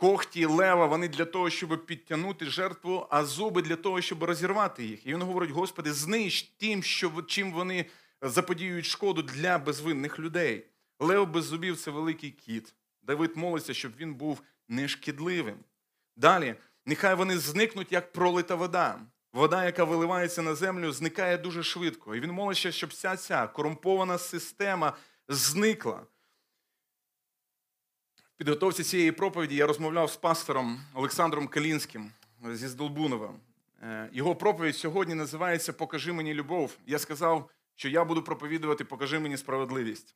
Когті 0.00 0.44
лева 0.44 0.86
вони 0.86 1.08
для 1.08 1.24
того, 1.24 1.50
щоб 1.50 1.86
підтягнути 1.86 2.46
жертву, 2.46 3.06
а 3.10 3.24
зуби 3.24 3.62
для 3.62 3.76
того, 3.76 4.00
щоб 4.00 4.24
розірвати 4.24 4.84
їх. 4.84 5.06
І 5.06 5.12
він 5.12 5.22
говорить: 5.22 5.50
Господи, 5.50 5.92
знищ 5.92 6.42
тим, 6.58 6.82
що 6.82 7.22
чим 7.22 7.52
вони 7.52 7.86
заподіюють 8.22 8.86
шкоду 8.86 9.22
для 9.22 9.58
безвинних 9.58 10.18
людей. 10.18 10.66
Лев 11.00 11.30
без 11.30 11.44
зубів 11.44 11.76
це 11.76 11.90
великий 11.90 12.30
кіт. 12.30 12.74
Давид 13.02 13.36
молиться, 13.36 13.74
щоб 13.74 13.92
він 13.96 14.14
був 14.14 14.42
нешкідливим. 14.68 15.56
Далі, 16.16 16.54
нехай 16.86 17.14
вони 17.14 17.38
зникнуть, 17.38 17.92
як 17.92 18.12
пролита 18.12 18.54
вода. 18.54 19.00
Вода, 19.32 19.64
яка 19.64 19.84
виливається 19.84 20.42
на 20.42 20.54
землю, 20.54 20.92
зникає 20.92 21.38
дуже 21.38 21.62
швидко. 21.62 22.16
І 22.16 22.20
він 22.20 22.32
молиться, 22.32 22.72
щоб 22.72 22.90
вся 22.90 23.16
ця 23.16 23.46
корумпована 23.46 24.18
система 24.18 24.92
зникла. 25.28 26.02
Підготовці 28.40 28.82
цієї 28.82 29.12
проповіді 29.12 29.56
я 29.56 29.66
розмовляв 29.66 30.10
з 30.10 30.16
пастором 30.16 30.80
Олександром 30.94 31.48
Калінським 31.48 32.10
зі 32.52 32.68
Здолбунова. 32.68 33.34
Е, 33.82 34.08
Його 34.12 34.36
проповідь 34.36 34.76
сьогодні 34.76 35.14
називається 35.14 35.72
Покажи 35.72 36.12
мені 36.12 36.34
любов. 36.34 36.76
Я 36.86 36.98
сказав, 36.98 37.50
що 37.74 37.88
я 37.88 38.04
буду 38.04 38.22
проповідувати 38.22 38.84
Покажи 38.84 39.18
мені 39.18 39.36
справедливість. 39.36 40.14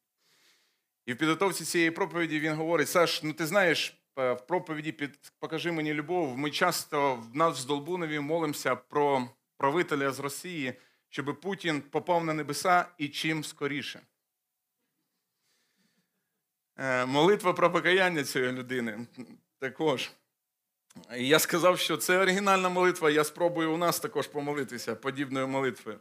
І 1.06 1.12
в 1.12 1.18
підготовці 1.18 1.64
цієї 1.64 1.90
проповіді 1.90 2.40
він 2.40 2.54
говорить: 2.54 2.88
Саш, 2.88 3.22
ну 3.22 3.32
ти 3.32 3.46
знаєш, 3.46 3.96
е, 4.18 4.32
в 4.32 4.46
проповіді 4.46 4.92
під 4.92 5.32
Покажи 5.38 5.72
мені 5.72 5.94
любов. 5.94 6.38
Ми 6.38 6.50
часто 6.50 7.14
в 7.14 7.36
нас 7.36 7.58
в 7.58 7.60
Здолбунові 7.60 8.20
молимося 8.20 8.76
про 8.76 9.28
правителя 9.56 10.12
з 10.12 10.20
Росії, 10.20 10.74
щоб 11.08 11.40
Путін 11.40 11.82
попав 11.90 12.24
на 12.24 12.34
небеса 12.34 12.86
і 12.98 13.08
чим 13.08 13.44
скоріше. 13.44 14.00
Е, 16.78 17.06
Молитва 17.06 17.52
про 17.52 17.72
покаяння 17.72 18.24
цієї 18.24 18.52
людини 18.52 19.06
також. 19.58 20.10
І 21.16 21.28
я 21.28 21.38
сказав, 21.38 21.78
що 21.78 21.96
це 21.96 22.18
оригінальна 22.18 22.68
молитва. 22.68 23.10
Я 23.10 23.24
спробую 23.24 23.72
у 23.72 23.76
нас 23.76 24.00
також 24.00 24.26
помолитися 24.26 24.94
подібною 24.94 25.48
молитвою. 25.48 25.98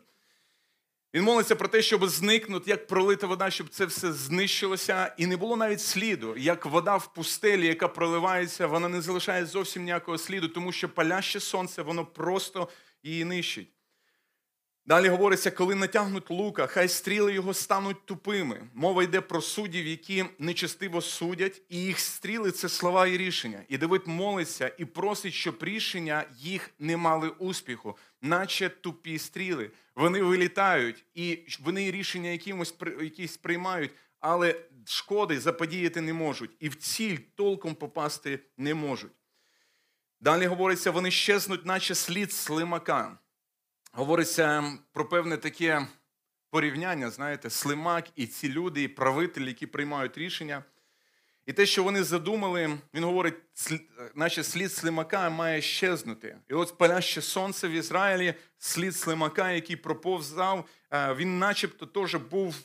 Він 1.13 1.23
молиться 1.23 1.55
про 1.55 1.67
те, 1.67 1.81
щоб 1.81 2.07
зникнути, 2.07 2.71
як 2.71 2.87
пролита 2.87 3.27
вода, 3.27 3.49
щоб 3.49 3.69
це 3.69 3.85
все 3.85 4.13
знищилося, 4.13 5.15
і 5.17 5.27
не 5.27 5.37
було 5.37 5.55
навіть 5.55 5.81
сліду, 5.81 6.37
як 6.37 6.65
вода 6.65 6.97
в 6.97 7.13
пустелі, 7.13 7.67
яка 7.67 7.87
проливається, 7.87 8.67
вона 8.67 8.89
не 8.89 9.01
залишає 9.01 9.45
зовсім 9.45 9.83
ніякого 9.83 10.17
сліду, 10.17 10.47
тому 10.47 10.71
що 10.71 10.89
паляще 10.89 11.39
сонце, 11.39 11.81
воно 11.81 12.05
просто 12.05 12.69
її 13.03 13.25
нищить. 13.25 13.69
Далі 14.85 15.07
говориться, 15.07 15.51
коли 15.51 15.75
натягнуть 15.75 16.29
лука, 16.29 16.67
хай 16.67 16.87
стріли 16.87 17.33
його 17.33 17.53
стануть 17.53 18.05
тупими. 18.05 18.67
Мова 18.73 19.03
йде 19.03 19.21
про 19.21 19.41
суддів, 19.41 19.87
які 19.87 20.25
нечестиво 20.39 21.01
судять, 21.01 21.61
і 21.69 21.77
їх 21.77 21.99
стріли 21.99 22.51
це 22.51 22.69
слова 22.69 23.07
і 23.07 23.17
рішення. 23.17 23.63
І 23.69 23.77
Давид 23.77 24.01
молиться 24.05 24.71
і 24.77 24.85
просить, 24.85 25.33
щоб 25.33 25.63
рішення 25.63 26.25
їх 26.37 26.69
не 26.79 26.97
мали 26.97 27.29
успіху, 27.29 27.97
наче 28.21 28.69
тупі 28.69 29.19
стріли. 29.19 29.71
Вони 29.95 30.21
вилітають, 30.21 31.05
і 31.15 31.39
вони 31.59 31.91
рішення 31.91 32.29
якимось 32.29 32.75
якісь 33.01 33.37
приймають, 33.37 33.91
але 34.19 34.55
шкоди 34.85 35.39
заподіяти 35.39 36.01
не 36.01 36.13
можуть, 36.13 36.51
і 36.59 36.69
в 36.69 36.75
ціль 36.75 37.17
толком 37.35 37.75
попасти 37.75 38.39
не 38.57 38.73
можуть. 38.73 39.11
Далі 40.19 40.45
говориться, 40.45 40.91
вони 40.91 41.11
щезнуть, 41.11 41.65
наче 41.65 41.95
слід 41.95 42.33
слимака 42.33 43.17
говориться 43.93 44.77
про 44.91 45.09
певне 45.09 45.37
таке 45.37 45.87
порівняння, 46.49 47.09
знаєте, 47.09 47.49
слимак 47.49 48.09
і 48.15 48.27
ці 48.27 48.49
люди, 48.49 48.83
і 48.83 48.87
правителі, 48.87 49.47
які 49.47 49.67
приймають 49.67 50.17
рішення. 50.17 50.63
І 51.45 51.53
те, 51.53 51.65
що 51.65 51.83
вони 51.83 52.03
задумали, 52.03 52.77
він 52.93 53.03
говорить, 53.03 53.35
наче 54.15 54.43
слід 54.43 54.71
слимака 54.71 55.29
має 55.29 55.61
щезнути. 55.61 56.37
І 56.49 56.53
от 56.53 56.77
паляще 56.77 57.21
сонце 57.21 57.67
в 57.67 57.71
Ізраїлі, 57.71 58.33
слід 58.57 58.95
слимака, 58.95 59.51
який 59.51 59.75
проповзав, 59.75 60.69
він 60.91 61.39
начебто 61.39 61.85
теж 61.85 62.15
був 62.15 62.55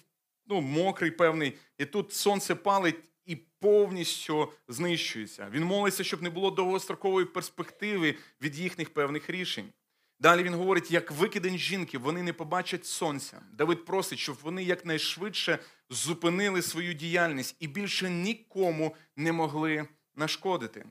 ну, 0.47 0.61
мокрий, 0.61 1.11
певний, 1.11 1.59
і 1.79 1.85
тут 1.85 2.13
сонце 2.13 2.55
палить 2.55 3.05
і 3.27 3.37
повністю 3.37 4.53
знищується. 4.69 5.49
Він 5.51 5.65
молиться, 5.65 6.05
щоб 6.05 6.23
не 6.23 6.31
було 6.31 6.51
довгострокової 6.51 7.27
перспективи 7.27 8.15
від 8.43 8.57
їхніх 8.59 8.95
певних 8.95 9.31
рішень. 9.31 9.73
Далі 10.21 10.43
він 10.43 10.55
говорить, 10.55 10.91
як 10.91 11.11
викидень 11.11 11.59
жінки, 11.59 11.99
вони 11.99 12.23
не 12.23 12.33
побачать 12.33 12.87
сонця. 12.87 13.43
Давид 13.53 13.85
просить, 13.85 14.19
щоб 14.19 14.37
вони 14.43 14.65
якнайшвидше 14.65 15.59
зупинили 15.91 16.63
свою 16.63 16.95
діяльність 16.95 17.57
і 17.61 17.69
більше 17.69 18.11
нікому 18.11 18.97
не 19.17 19.33
могли 19.33 19.89
нашкодити. 20.15 20.85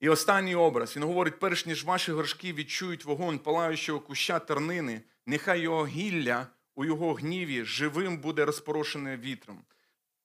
І 0.00 0.08
останній 0.08 0.54
образ 0.54 0.96
він 0.96 1.02
говорить: 1.02 1.38
перш 1.38 1.66
ніж 1.66 1.84
ваші 1.84 2.12
горшки 2.12 2.52
відчують 2.52 3.04
вогонь 3.04 3.38
палаючого 3.38 4.00
куща 4.00 4.38
тернини, 4.38 5.02
нехай 5.26 5.60
його 5.60 5.86
гілля 5.86 6.46
у 6.74 6.84
його 6.84 7.14
гніві 7.14 7.64
живим 7.64 8.18
буде 8.18 8.44
розпорошене 8.44 9.16
вітром. 9.16 9.64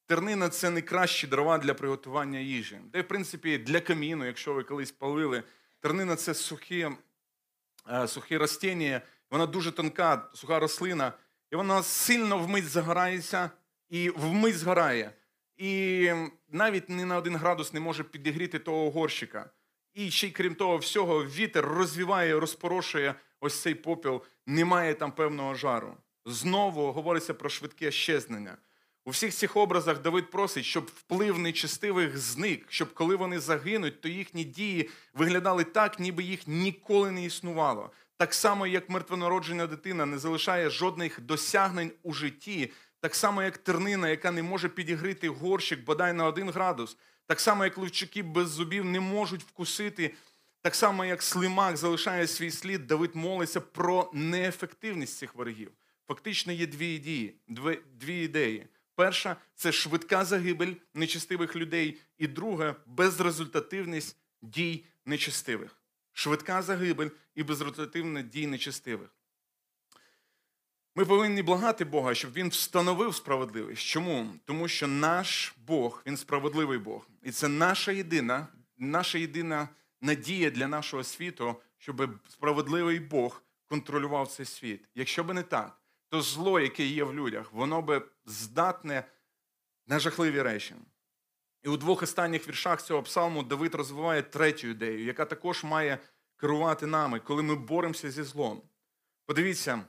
Тернина 0.05 0.49
це 0.49 0.69
не 0.69 0.81
кращі 0.81 1.27
дрова 1.27 1.57
для 1.57 1.73
приготування 1.73 2.39
їжі. 2.39 2.79
Де, 2.93 3.01
в 3.01 3.07
принципі, 3.07 3.57
для 3.57 3.79
каміну, 3.79 4.25
якщо 4.25 4.53
ви 4.53 4.63
колись 4.63 4.91
палили, 4.91 5.43
тернина 5.79 6.15
це 6.15 6.33
сухі 6.33 6.81
Е, 6.81 7.06
сухі 8.07 8.37
ростіння, 8.37 9.01
вона 9.31 9.45
дуже 9.45 9.71
тонка, 9.71 10.29
суха 10.33 10.59
рослина, 10.59 11.13
і 11.51 11.55
вона 11.55 11.83
сильно 11.83 12.37
вмить 12.37 12.67
загорається 12.67 13.51
і 13.89 14.09
вмить 14.09 14.57
згорає. 14.57 15.13
І 15.57 16.11
навіть 16.49 16.89
не 16.89 17.05
на 17.05 17.17
один 17.17 17.35
градус 17.35 17.73
не 17.73 17.79
може 17.79 18.03
підігріти 18.03 18.59
того 18.59 18.91
горщика. 18.91 19.49
І 19.93 20.11
ще 20.11 20.27
й 20.27 20.31
крім 20.31 20.55
того, 20.55 20.77
всього, 20.77 21.25
вітер 21.25 21.65
розвіває, 21.65 22.39
розпорошує 22.39 23.15
ось 23.39 23.61
цей 23.61 23.75
попіл, 23.75 24.21
немає 24.45 24.93
там 24.93 25.11
певного 25.11 25.55
жару. 25.55 25.97
Знову 26.25 26.91
говориться 26.91 27.33
про 27.33 27.49
швидке 27.49 27.91
щезнення. 27.91 28.57
У 29.07 29.09
всіх 29.09 29.33
цих 29.33 29.57
образах 29.57 30.01
Давид 30.01 30.29
просить, 30.29 30.65
щоб 30.65 30.85
вплив 30.85 31.39
нечестивих 31.39 32.17
зник, 32.17 32.65
щоб 32.69 32.93
коли 32.93 33.15
вони 33.15 33.39
загинуть, 33.39 34.01
то 34.01 34.09
їхні 34.09 34.43
дії 34.43 34.89
виглядали 35.13 35.63
так, 35.63 35.99
ніби 35.99 36.23
їх 36.23 36.47
ніколи 36.47 37.11
не 37.11 37.25
існувало. 37.25 37.91
Так 38.17 38.33
само, 38.33 38.67
як 38.67 38.89
мертвонароджена 38.89 39.67
дитина 39.67 40.05
не 40.05 40.17
залишає 40.17 40.69
жодних 40.69 41.21
досягнень 41.21 41.91
у 42.03 42.13
житті, 42.13 42.71
так 42.99 43.15
само, 43.15 43.43
як 43.43 43.57
тернина, 43.57 44.09
яка 44.09 44.31
не 44.31 44.43
може 44.43 44.69
підігрити 44.69 45.29
горщик 45.29 45.83
бодай 45.83 46.13
на 46.13 46.25
один 46.25 46.49
градус, 46.49 46.97
так 47.27 47.39
само, 47.39 47.63
як 47.63 47.77
левчики 47.77 48.23
без 48.23 48.49
зубів 48.49 48.85
не 48.85 48.99
можуть 48.99 49.43
вкусити, 49.43 50.13
так 50.61 50.75
само, 50.75 51.05
як 51.05 51.23
слимак 51.23 51.77
залишає 51.77 52.27
свій 52.27 52.51
слід, 52.51 52.87
Давид 52.87 53.15
молиться 53.15 53.61
про 53.61 54.11
неефективність 54.13 55.17
цих 55.17 55.35
ворогів. 55.35 55.71
Фактично 56.07 56.53
є 56.53 56.67
дві 56.67 56.95
ідеї. 56.95 57.35
Дві 57.99 58.23
ідеї. 58.23 58.67
Перша 58.97 59.35
це 59.55 59.71
швидка 59.71 60.25
загибель 60.25 60.73
нечестивих 60.93 61.55
людей, 61.55 61.99
і 62.17 62.27
друга 62.27 62.75
безрезультативність 62.85 64.17
дій 64.41 64.85
нечестивих. 65.05 65.75
Швидка 66.13 66.61
загибель 66.61 67.09
і 67.35 67.43
безрезультативна 67.43 68.21
дій 68.21 68.47
нечестивих. 68.47 69.09
Ми 70.95 71.05
повинні 71.05 71.43
благати 71.43 71.85
Бога, 71.85 72.15
щоб 72.15 72.33
Він 72.33 72.49
встановив 72.49 73.15
справедливість. 73.15 73.81
Чому? 73.81 74.33
Тому 74.45 74.67
що 74.67 74.87
наш 74.87 75.53
Бог, 75.67 76.03
Він 76.05 76.17
справедливий 76.17 76.77
Бог. 76.77 77.07
І 77.23 77.31
це 77.31 77.47
наша 77.47 77.91
єдина, 77.91 78.47
наша 78.77 79.17
єдина 79.17 79.69
надія 80.01 80.49
для 80.49 80.67
нашого 80.67 81.03
світу, 81.03 81.55
щоб 81.77 82.09
справедливий 82.29 82.99
Бог 82.99 83.43
контролював 83.67 84.27
цей 84.27 84.45
світ. 84.45 84.85
Якщо 84.95 85.23
би 85.23 85.33
не 85.33 85.43
так, 85.43 85.77
то 86.09 86.21
зло, 86.21 86.59
яке 86.59 86.85
є 86.85 87.03
в 87.03 87.13
людях, 87.13 87.53
воно 87.53 87.81
би 87.81 88.01
здатне 88.25 89.03
на 89.87 89.99
жахливі 89.99 90.41
речі. 90.41 90.75
І 91.63 91.69
у 91.69 91.77
двох 91.77 92.03
останніх 92.03 92.47
віршах 92.47 92.81
цього 92.81 93.03
псалму 93.03 93.43
Давид 93.43 93.75
розвиває 93.75 94.21
третю 94.21 94.67
ідею, 94.67 95.05
яка 95.05 95.25
також 95.25 95.63
має 95.63 95.99
керувати 96.37 96.85
нами, 96.85 97.19
коли 97.19 97.43
ми 97.43 97.55
боремося 97.55 98.11
зі 98.11 98.23
злом. 98.23 98.61
Подивіться, 99.25 99.83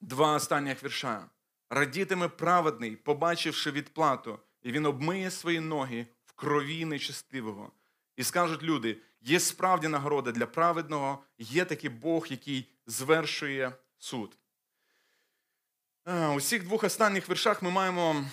два 0.00 0.34
останніх 0.34 0.84
вірша. 0.84 1.30
Радітиме 1.70 2.28
праведний, 2.28 2.96
побачивши 2.96 3.70
відплату, 3.70 4.38
і 4.62 4.72
він 4.72 4.86
обмиє 4.86 5.30
свої 5.30 5.60
ноги 5.60 6.06
в 6.24 6.32
крові 6.32 6.84
нечестивого. 6.84 7.72
І 8.16 8.24
скажуть 8.24 8.62
люди: 8.62 9.00
є 9.20 9.40
справді 9.40 9.88
нагорода 9.88 10.32
для 10.32 10.46
праведного, 10.46 11.24
є 11.38 11.64
такий 11.64 11.90
Бог, 11.90 12.26
який 12.30 12.70
звершує 12.86 13.72
суд. 13.98 14.38
У 16.06 16.40
цих 16.40 16.64
двох 16.64 16.84
останніх 16.84 17.30
віршах 17.30 17.62
ми 17.62 17.70
маємо 17.70 18.24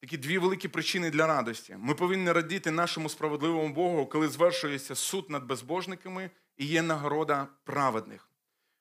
такі 0.00 0.16
дві 0.16 0.38
великі 0.38 0.68
причини 0.68 1.10
для 1.10 1.26
радості. 1.26 1.76
Ми 1.78 1.94
повинні 1.94 2.32
радіти 2.32 2.70
нашому 2.70 3.08
справедливому 3.08 3.74
Богу, 3.74 4.06
коли 4.06 4.28
звершується 4.28 4.94
суд 4.94 5.30
над 5.30 5.44
безбожниками 5.44 6.30
і 6.56 6.66
є 6.66 6.82
нагорода 6.82 7.48
праведних. 7.64 8.30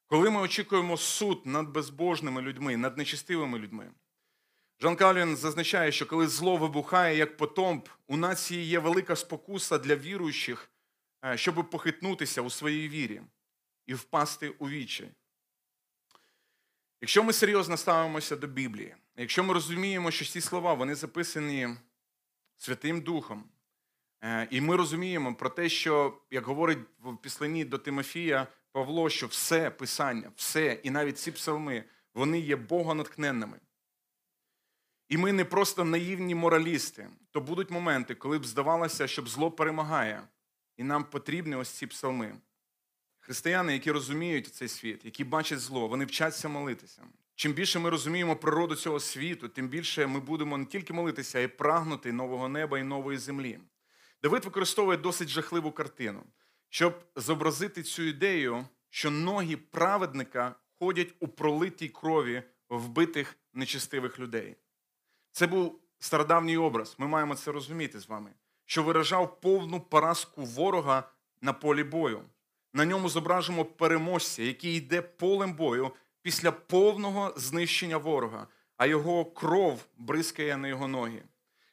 Коли 0.05 0.29
ми 0.29 0.41
очікуємо 0.41 0.97
суд 0.97 1.41
над 1.45 1.69
безбожними 1.69 2.41
людьми, 2.41 2.77
над 2.77 2.97
нечистивими 2.97 3.59
людьми. 3.59 3.91
Жан 4.81 4.95
Калвін 4.95 5.35
зазначає, 5.35 5.91
що 5.91 6.05
коли 6.05 6.27
зло 6.27 6.57
вибухає 6.57 7.17
як 7.17 7.37
потомп, 7.37 7.89
у 8.07 8.17
нації 8.17 8.65
є 8.65 8.79
велика 8.79 9.15
спокуса 9.15 9.77
для 9.77 9.95
віруючих, 9.95 10.69
е, 11.25 11.37
щоб 11.37 11.69
похитнутися 11.69 12.41
у 12.41 12.49
своїй 12.49 12.89
вірі 12.89 13.21
і 13.85 13.93
впасти 13.93 14.49
у 14.49 14.69
вічі. 14.69 15.07
Якщо 17.01 17.23
ми 17.23 17.33
серйозно 17.33 17.77
ставимося 17.77 18.35
до 18.35 18.47
Біблії, 18.47 18.95
якщо 19.15 19.43
ми 19.43 19.53
розуміємо, 19.53 20.11
що 20.11 20.25
ці 20.25 20.41
слова 20.41 20.73
вони 20.73 20.95
записані 20.95 21.69
Святим 22.55 23.01
Духом, 23.01 23.43
е, 24.23 24.47
і 24.51 24.61
ми 24.61 24.75
розуміємо 24.75 25.35
про 25.35 25.49
те, 25.49 25.69
що, 25.69 26.21
як 26.31 26.45
говорить 26.45 26.79
в 26.99 27.17
післанні 27.17 27.65
до 27.65 27.77
Тимофія 27.77 28.47
Павло, 28.71 29.09
що 29.09 29.27
все 29.27 29.69
Писання, 29.69 30.31
все, 30.35 30.79
і 30.83 30.89
навіть 30.89 31.19
ці 31.19 31.31
псалми, 31.31 31.83
вони 32.13 32.39
є 32.39 32.55
богонатхненними. 32.55 33.59
І 35.09 35.17
ми 35.17 35.33
не 35.33 35.45
просто 35.45 35.83
наївні 35.83 36.35
моралісти, 36.35 37.09
то 37.31 37.41
будуть 37.41 37.71
моменти, 37.71 38.15
коли 38.15 38.39
б 38.39 38.45
здавалося, 38.45 39.07
що 39.07 39.25
зло 39.25 39.51
перемагає, 39.51 40.27
і 40.77 40.83
нам 40.83 41.03
потрібні 41.03 41.55
ось 41.55 41.69
ці 41.69 41.87
псалми. 41.87 42.37
Християни, 43.27 43.73
які 43.73 43.91
розуміють 43.91 44.47
цей 44.47 44.67
світ, 44.67 45.05
які 45.05 45.23
бачать 45.23 45.59
зло, 45.59 45.87
вони 45.87 46.05
вчаться 46.05 46.49
молитися. 46.49 47.03
Чим 47.35 47.53
більше 47.53 47.79
ми 47.79 47.89
розуміємо 47.89 48.35
природу 48.35 48.75
цього 48.75 48.99
світу, 48.99 49.49
тим 49.49 49.67
більше 49.67 50.07
ми 50.07 50.19
будемо 50.19 50.57
не 50.57 50.65
тільки 50.65 50.93
молитися, 50.93 51.39
а 51.39 51.41
й 51.41 51.47
прагнути 51.47 52.11
нового 52.11 52.49
неба 52.49 52.79
і 52.79 52.83
нової 52.83 53.17
землі. 53.17 53.59
Давид 54.23 54.45
використовує 54.45 54.97
досить 54.97 55.29
жахливу 55.29 55.71
картину, 55.71 56.23
щоб 56.69 57.03
зобразити 57.15 57.83
цю 57.83 58.03
ідею, 58.03 58.65
що 58.89 59.11
ноги 59.11 59.57
праведника 59.57 60.55
ходять 60.79 61.13
у 61.19 61.27
пролитій 61.27 61.89
крові 61.89 62.43
вбитих 62.69 63.37
нечестивих 63.53 64.19
людей. 64.19 64.55
Це 65.31 65.47
був 65.47 65.79
стародавній 65.99 66.57
образ. 66.57 66.95
Ми 66.97 67.07
маємо 67.07 67.35
це 67.35 67.51
розуміти 67.51 67.99
з 67.99 68.07
вами, 68.07 68.31
що 68.65 68.83
виражав 68.83 69.41
повну 69.41 69.81
поразку 69.81 70.45
ворога 70.45 71.09
на 71.41 71.53
полі 71.53 71.83
бою. 71.83 72.23
На 72.77 72.85
ньому 72.85 73.09
зображимо 73.09 73.65
переможця, 73.65 74.43
який 74.43 74.75
йде 74.75 75.01
полем 75.01 75.53
бою 75.53 75.91
після 76.21 76.51
повного 76.51 77.33
знищення 77.37 77.97
ворога, 77.97 78.47
а 78.77 78.85
його 78.85 79.25
кров 79.25 79.85
бризкає 79.97 80.57
на 80.57 80.67
його 80.67 80.87
ноги. 80.87 81.23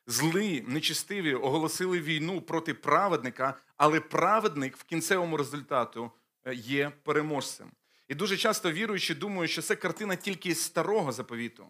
Злі, 0.07 0.65
нечистиві 0.67 1.35
оголосили 1.35 2.01
війну 2.01 2.41
проти 2.41 2.75
праведника, 2.75 3.55
але 3.77 4.01
праведник 4.01 4.77
в 4.77 4.85
кінцевому 4.85 5.37
результату 5.37 6.11
е, 6.45 6.55
є 6.55 6.93
переможцем. 7.03 7.71
І 8.09 8.15
дуже 8.15 8.37
часто 8.37 8.73
віруючі 8.73 9.15
думають, 9.15 9.51
що 9.51 9.63
це 9.63 9.77
картина 9.77 10.17
тільки 10.17 10.55
з 10.55 10.61
старого 10.61 11.13
заповіту. 11.13 11.67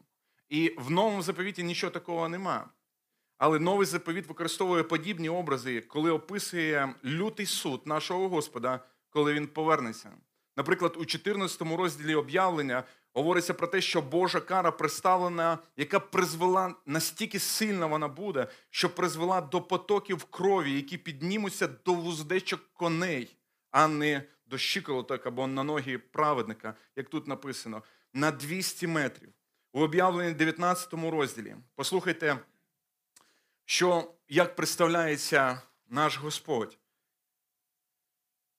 І 0.48 0.74
в 0.78 0.90
новому 0.90 1.22
заповіті 1.22 1.62
нічого 1.62 1.90
такого 1.90 2.28
нема. 2.28 2.68
Але 3.38 3.58
новий 3.58 3.86
заповіт 3.86 4.26
використовує 4.26 4.82
подібні 4.82 5.28
образи, 5.28 5.80
коли 5.80 6.10
описує 6.10 6.94
лютий 7.04 7.46
суд 7.46 7.86
нашого 7.86 8.28
Господа, 8.28 8.80
коли 9.14 9.34
він 9.34 9.46
повернеться. 9.46 10.12
Наприклад, 10.56 10.94
у 10.96 11.04
14 11.04 11.62
розділі 11.62 12.14
об'явлення 12.14 12.84
говориться 13.12 13.54
про 13.54 13.66
те, 13.66 13.80
що 13.80 14.02
Божа 14.02 14.40
кара 14.40 14.70
представлена, 14.70 15.58
яка 15.76 16.00
призвела 16.00 16.74
настільки 16.86 17.38
сильна 17.38 17.86
вона 17.86 18.08
буде, 18.08 18.46
що 18.70 18.94
призвела 18.94 19.40
до 19.40 19.62
потоків 19.62 20.24
крові, 20.24 20.72
які 20.72 20.98
піднімуться 20.98 21.66
до 21.66 21.94
вуздечок 21.94 22.60
коней, 22.72 23.36
а 23.70 23.88
не 23.88 24.22
до 24.46 24.58
щиколоток 24.58 25.26
або 25.26 25.46
на 25.46 25.62
ноги 25.62 25.98
праведника, 25.98 26.74
як 26.96 27.08
тут 27.08 27.28
написано, 27.28 27.82
на 28.12 28.30
200 28.30 28.86
метрів. 28.86 29.32
У 29.72 29.80
об'явленні 29.80 30.34
19 30.34 30.94
розділі. 30.94 31.56
Послухайте, 31.74 32.38
що 33.64 34.14
як 34.28 34.56
представляється 34.56 35.62
наш 35.88 36.18
Господь. 36.18 36.78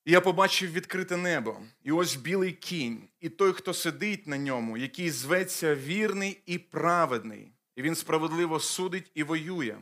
І 0.06 0.12
я 0.12 0.22
побачив 0.22 0.72
відкрите 0.72 1.18
небо, 1.18 1.58
і 1.84 1.92
ось 1.92 2.16
білий 2.16 2.52
кінь, 2.52 3.02
і 3.20 3.30
той, 3.30 3.54
хто 3.54 3.74
сидить 3.74 4.28
на 4.28 4.38
ньому, 4.38 4.78
який 4.78 5.10
зветься 5.10 5.76
вірний 5.76 6.42
і 6.46 6.58
праведний, 6.58 7.52
і 7.76 7.82
він 7.82 7.96
справедливо 7.96 8.60
судить 8.60 9.12
і 9.16 9.24
воює. 9.24 9.78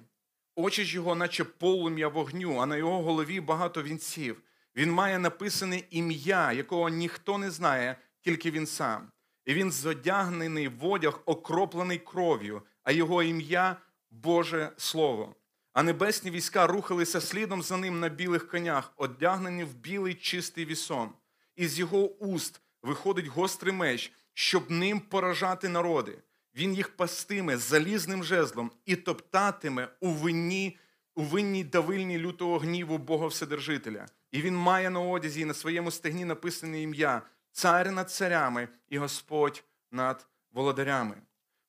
Очі 0.55 0.85
ж 0.85 0.95
його, 0.95 1.15
наче 1.15 1.43
полум'я 1.43 2.07
вогню, 2.07 2.57
а 2.57 2.65
на 2.65 2.77
його 2.77 3.01
голові 3.01 3.39
багато 3.39 3.83
вінців. 3.83 4.41
Він 4.75 4.91
має 4.91 5.19
написане 5.19 5.83
ім'я, 5.89 6.51
якого 6.51 6.89
ніхто 6.89 7.37
не 7.37 7.51
знає, 7.51 7.95
тільки 8.21 8.51
він 8.51 8.67
сам. 8.67 9.07
І 9.45 9.53
він 9.53 9.71
зодягнений 9.71 10.67
в 10.67 10.85
одяг, 10.85 11.21
окроплений 11.25 11.97
кров'ю, 11.97 12.61
а 12.83 12.91
його 12.91 13.23
ім'я 13.23 13.77
Боже 14.11 14.71
Слово. 14.77 15.35
А 15.73 15.83
небесні 15.83 16.31
війська 16.31 16.67
рухалися 16.67 17.21
слідом 17.21 17.61
за 17.61 17.77
ним 17.77 17.99
на 17.99 18.09
білих 18.09 18.47
конях, 18.47 18.93
одягнені 18.97 19.63
в 19.63 19.73
білий 19.73 20.13
чистий 20.13 20.65
вісон. 20.65 21.09
Із 21.55 21.79
його 21.79 22.09
уст 22.09 22.61
виходить 22.81 23.27
гострий 23.27 23.73
меч, 23.73 24.13
щоб 24.33 24.71
ним 24.71 24.99
поражати 24.99 25.69
народи. 25.69 26.17
Він 26.55 26.73
їх 26.73 26.95
пастиме 26.95 27.57
залізним 27.57 28.23
жезлом 28.23 28.71
і 28.85 28.95
топтатиме 28.95 29.87
у 29.99 30.09
винні, 30.09 30.77
у 31.15 31.23
винній 31.23 31.63
давильні 31.63 32.19
лютого 32.19 32.57
гніву 32.57 32.97
Бога 32.97 33.27
Вседержителя. 33.27 34.05
І 34.31 34.41
він 34.41 34.55
має 34.55 34.89
на 34.89 34.99
одязі 34.99 35.41
і 35.41 35.45
на 35.45 35.53
своєму 35.53 35.91
стегні 35.91 36.25
написане 36.25 36.81
ім'я 36.81 37.21
Цар 37.51 37.91
над 37.91 38.11
царями 38.11 38.67
і 38.89 38.97
Господь 38.97 39.63
над 39.91 40.27
володарями. 40.51 41.15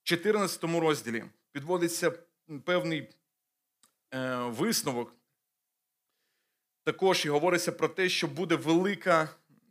В 0.02 0.04
14 0.04 0.64
розділі 0.64 1.24
підводиться 1.52 2.12
певний 2.64 3.08
висновок. 4.48 5.14
Також 6.84 7.24
і 7.24 7.28
говориться 7.28 7.72
про 7.72 7.88
те, 7.88 8.08
що 8.08 8.26
буде 8.26 8.56
велика, 8.56 9.28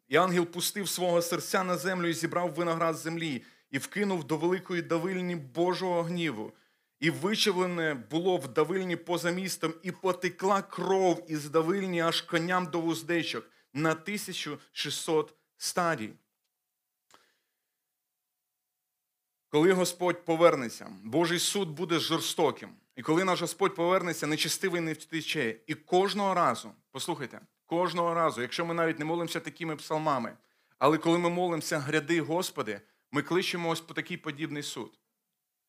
і 0.07 0.15
ангел 0.15 0.45
пустив 0.45 0.89
свого 0.89 1.21
серця 1.21 1.63
на 1.63 1.77
землю 1.77 2.07
і 2.07 2.13
зібрав 2.13 2.53
виноград 2.53 2.95
землі, 2.95 3.43
і 3.71 3.77
вкинув 3.77 4.23
до 4.23 4.37
великої 4.37 4.81
давильні 4.81 5.35
Божого 5.35 6.03
гніву. 6.03 6.53
І 6.99 7.09
вичавлене 7.09 7.93
було 7.93 8.37
в 8.37 8.47
давильні 8.47 8.95
поза 8.95 9.31
містом, 9.31 9.73
і 9.83 9.91
потекла 9.91 10.61
кров 10.61 11.25
із 11.27 11.49
давильні 11.49 12.01
аж 12.01 12.21
коням 12.21 12.65
до 12.65 12.81
вуздечок 12.81 13.45
на 13.73 13.91
1600 13.91 15.33
стадій. 15.57 16.13
Коли 19.49 19.73
Господь 19.73 20.25
повернеться, 20.25 20.89
Божий 21.03 21.39
суд 21.39 21.69
буде 21.69 21.99
жорстоким. 21.99 22.75
І 22.95 23.01
коли 23.01 23.23
наш 23.23 23.41
Господь 23.41 23.75
повернеться, 23.75 24.27
нечистивий 24.27 24.81
не 24.81 24.93
втече. 24.93 25.55
І 25.67 25.73
кожного 25.73 26.33
разу, 26.33 26.71
послухайте, 26.91 27.41
кожного 27.65 28.13
разу, 28.13 28.41
якщо 28.41 28.65
ми 28.65 28.73
навіть 28.73 28.99
не 28.99 29.05
молимося 29.05 29.39
такими 29.39 29.75
псалмами, 29.75 30.37
але 30.79 30.97
коли 30.97 31.17
ми 31.17 31.29
молимося 31.29 31.79
гряди 31.79 32.21
Господи, 32.21 32.81
ми 33.11 33.21
кличемо 33.21 33.69
ось 33.69 33.81
по 33.81 33.93
такий 33.93 34.17
подібний 34.17 34.63
суд. 34.63 34.99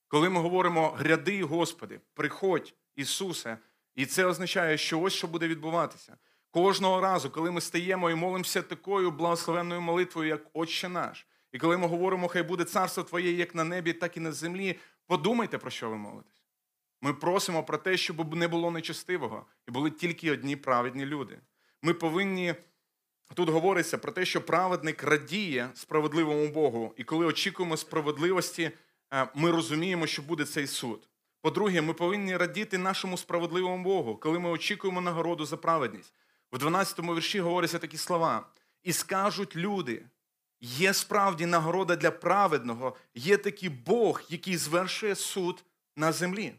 Коли 0.09 0.29
ми 0.29 0.41
говоримо 0.41 0.91
гряди 0.91 1.43
Господи, 1.43 2.01
приходь, 2.14 2.75
Ісусе, 2.97 3.59
і 3.95 4.07
це 4.07 4.25
означає, 4.25 4.79
що 4.79 5.01
ось 5.01 5.12
що 5.12 5.27
буде 5.27 5.49
відбуватися. 5.49 6.16
Кожного 6.51 7.01
разу, 7.01 7.31
коли 7.31 7.51
ми 7.51 7.61
стаємо 7.61 8.11
і 8.11 8.14
молимося 8.14 8.62
такою 8.62 9.11
благословенною 9.11 9.81
молитвою, 9.81 10.29
як 10.29 10.41
Отче 10.53 10.89
наш, 10.89 11.27
і 11.53 11.59
коли 11.59 11.79
ми 11.79 11.87
говоримо, 11.87 12.29
хай 12.29 12.43
буде 12.43 12.64
царство 12.64 13.03
Твоє 13.03 13.33
як 13.33 13.55
на 13.55 13.64
небі, 13.64 13.93
так 13.93 14.16
і 14.16 14.20
на 14.20 14.33
землі, 14.33 14.79
подумайте, 15.07 15.59
про 15.59 15.70
що 15.70 15.91
ви 15.91 15.97
молитесь. 15.97 16.34
Ми 17.05 17.12
просимо 17.12 17.64
про 17.64 17.78
те, 17.78 17.96
щоб 17.96 18.34
не 18.34 18.48
було 18.48 18.70
нечестивого, 18.70 19.46
і 19.68 19.70
були 19.70 19.90
тільки 19.90 20.32
одні 20.32 20.57
праведні 20.57 21.07
люди. 21.07 21.38
Ми 21.82 21.94
повинні. 21.94 22.55
Тут 23.34 23.48
говориться 23.48 23.98
про 23.98 24.12
те, 24.12 24.24
що 24.24 24.40
праведник 24.40 25.02
радіє 25.02 25.70
справедливому 25.74 26.48
Богу, 26.48 26.94
і 26.96 27.05
коли 27.05 27.26
очікуємо 27.26 27.76
справедливості, 27.76 28.70
е, 29.14 29.28
ми 29.34 29.50
розуміємо, 29.50 30.07
що 30.07 30.22
буде 30.22 30.44
цей 30.44 30.66
суд. 30.66 31.09
По-друге, 31.40 31.80
ми 31.80 31.94
повинні 31.94 32.36
радіти 32.36 32.78
нашому 32.78 33.16
справедливому 33.18 33.84
Богу, 33.84 34.16
коли 34.16 34.38
ми 34.38 34.50
очікуємо 34.50 35.00
нагороду 35.00 35.46
за 35.46 35.57
праведність. 35.57 36.14
В 36.52 36.57
12-му 36.57 37.14
вірші 37.14 37.40
говоряться 37.40 37.78
такі 37.78 37.96
слова: 37.96 38.46
і 38.82 38.92
скажуть 38.92 39.57
люди: 39.57 40.07
є 40.61 40.94
справді 40.94 41.46
нагорода 41.46 41.96
для 41.96 42.11
праведного, 42.11 42.96
є 43.14 43.36
такий 43.36 43.68
Бог, 43.68 44.22
який 44.28 44.57
звершує 44.57 45.14
суд 45.14 45.64
на 45.96 46.12
землі. 46.12 46.55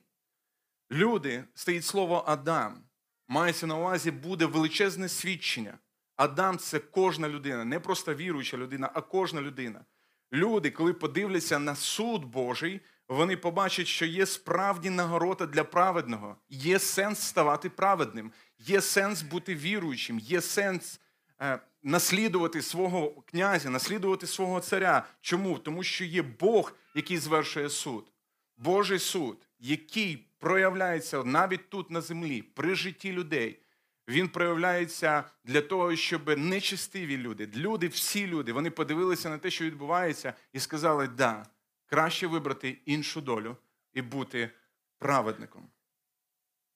Люди, 0.92 1.44
стоїть 1.54 1.86
слово 1.86 2.24
Адам, 2.28 2.84
мається 3.28 3.68
на 3.68 3.78
увазі, 3.78 4.12
буде 4.12 4.46
величезне 4.46 5.10
свідчення. 5.10 5.78
Адам 6.16 6.58
це 6.58 6.80
кожна 6.80 7.30
людина, 7.30 7.66
не 7.66 7.80
просто 7.80 8.16
віруюча 8.16 8.58
людина, 8.58 8.92
а 8.94 9.02
кожна 9.02 9.42
людина. 9.42 9.86
Люди, 10.34 10.72
коли 10.72 10.94
подивляться 10.94 11.60
на 11.60 11.76
суд 11.76 12.26
Божий, 12.26 12.82
вони 13.08 13.38
побачать, 13.38 13.88
що 13.88 14.06
є 14.06 14.26
справді 14.26 14.90
нагорода 14.90 15.46
для 15.46 15.64
праведного, 15.64 16.38
є 16.50 16.80
сенс 16.80 17.20
ставати 17.20 17.70
праведним, 17.70 18.32
є 18.60 18.82
сенс 18.82 19.22
бути 19.22 19.56
віруючим, 19.56 20.20
є 20.20 20.42
сенс 20.42 21.02
е, 21.42 21.60
наслідувати 21.84 22.62
свого 22.62 23.22
князя, 23.22 23.70
наслідувати 23.70 24.28
свого 24.28 24.60
царя. 24.60 25.06
Чому? 25.22 25.60
Тому 25.60 25.84
що 25.84 26.06
є 26.06 26.22
Бог, 26.22 26.74
який 26.96 27.18
звершує 27.18 27.70
суд. 27.70 28.12
Божий 28.58 29.00
суд, 29.00 29.48
який 29.60 30.28
проявляється 30.38 31.24
навіть 31.24 31.70
тут 31.70 31.92
на 31.92 32.02
землі, 32.02 32.42
при 32.42 32.76
житті 32.76 33.12
людей. 33.12 33.60
Він 34.08 34.30
проявляється 34.30 35.24
для 35.44 35.62
того, 35.62 35.96
щоб 35.96 36.38
нечестиві 36.38 37.18
люди, 37.18 37.50
люди, 37.56 37.88
всі 37.88 38.28
люди, 38.28 38.54
вони 38.54 38.70
подивилися 38.70 39.30
на 39.30 39.38
те, 39.38 39.50
що 39.50 39.66
відбувається, 39.66 40.34
і 40.54 40.60
сказали, 40.60 41.08
да, 41.08 41.46
краще 41.86 42.28
вибрати 42.28 42.78
іншу 42.86 43.22
долю 43.22 43.58
і 43.94 44.02
бути 44.02 44.52
праведником. 45.00 45.70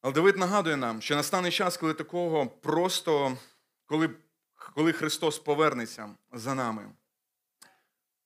Але 0.01 0.13
Давид 0.13 0.38
нагадує 0.38 0.77
нам, 0.77 1.01
що 1.01 1.15
настане 1.15 1.51
час, 1.51 1.77
коли 1.77 1.93
такого 1.93 2.47
просто, 2.47 3.38
коли, 3.86 4.09
коли 4.75 4.93
Христос 4.93 5.39
повернеться 5.39 6.15
за 6.34 6.55
нами. 6.55 6.91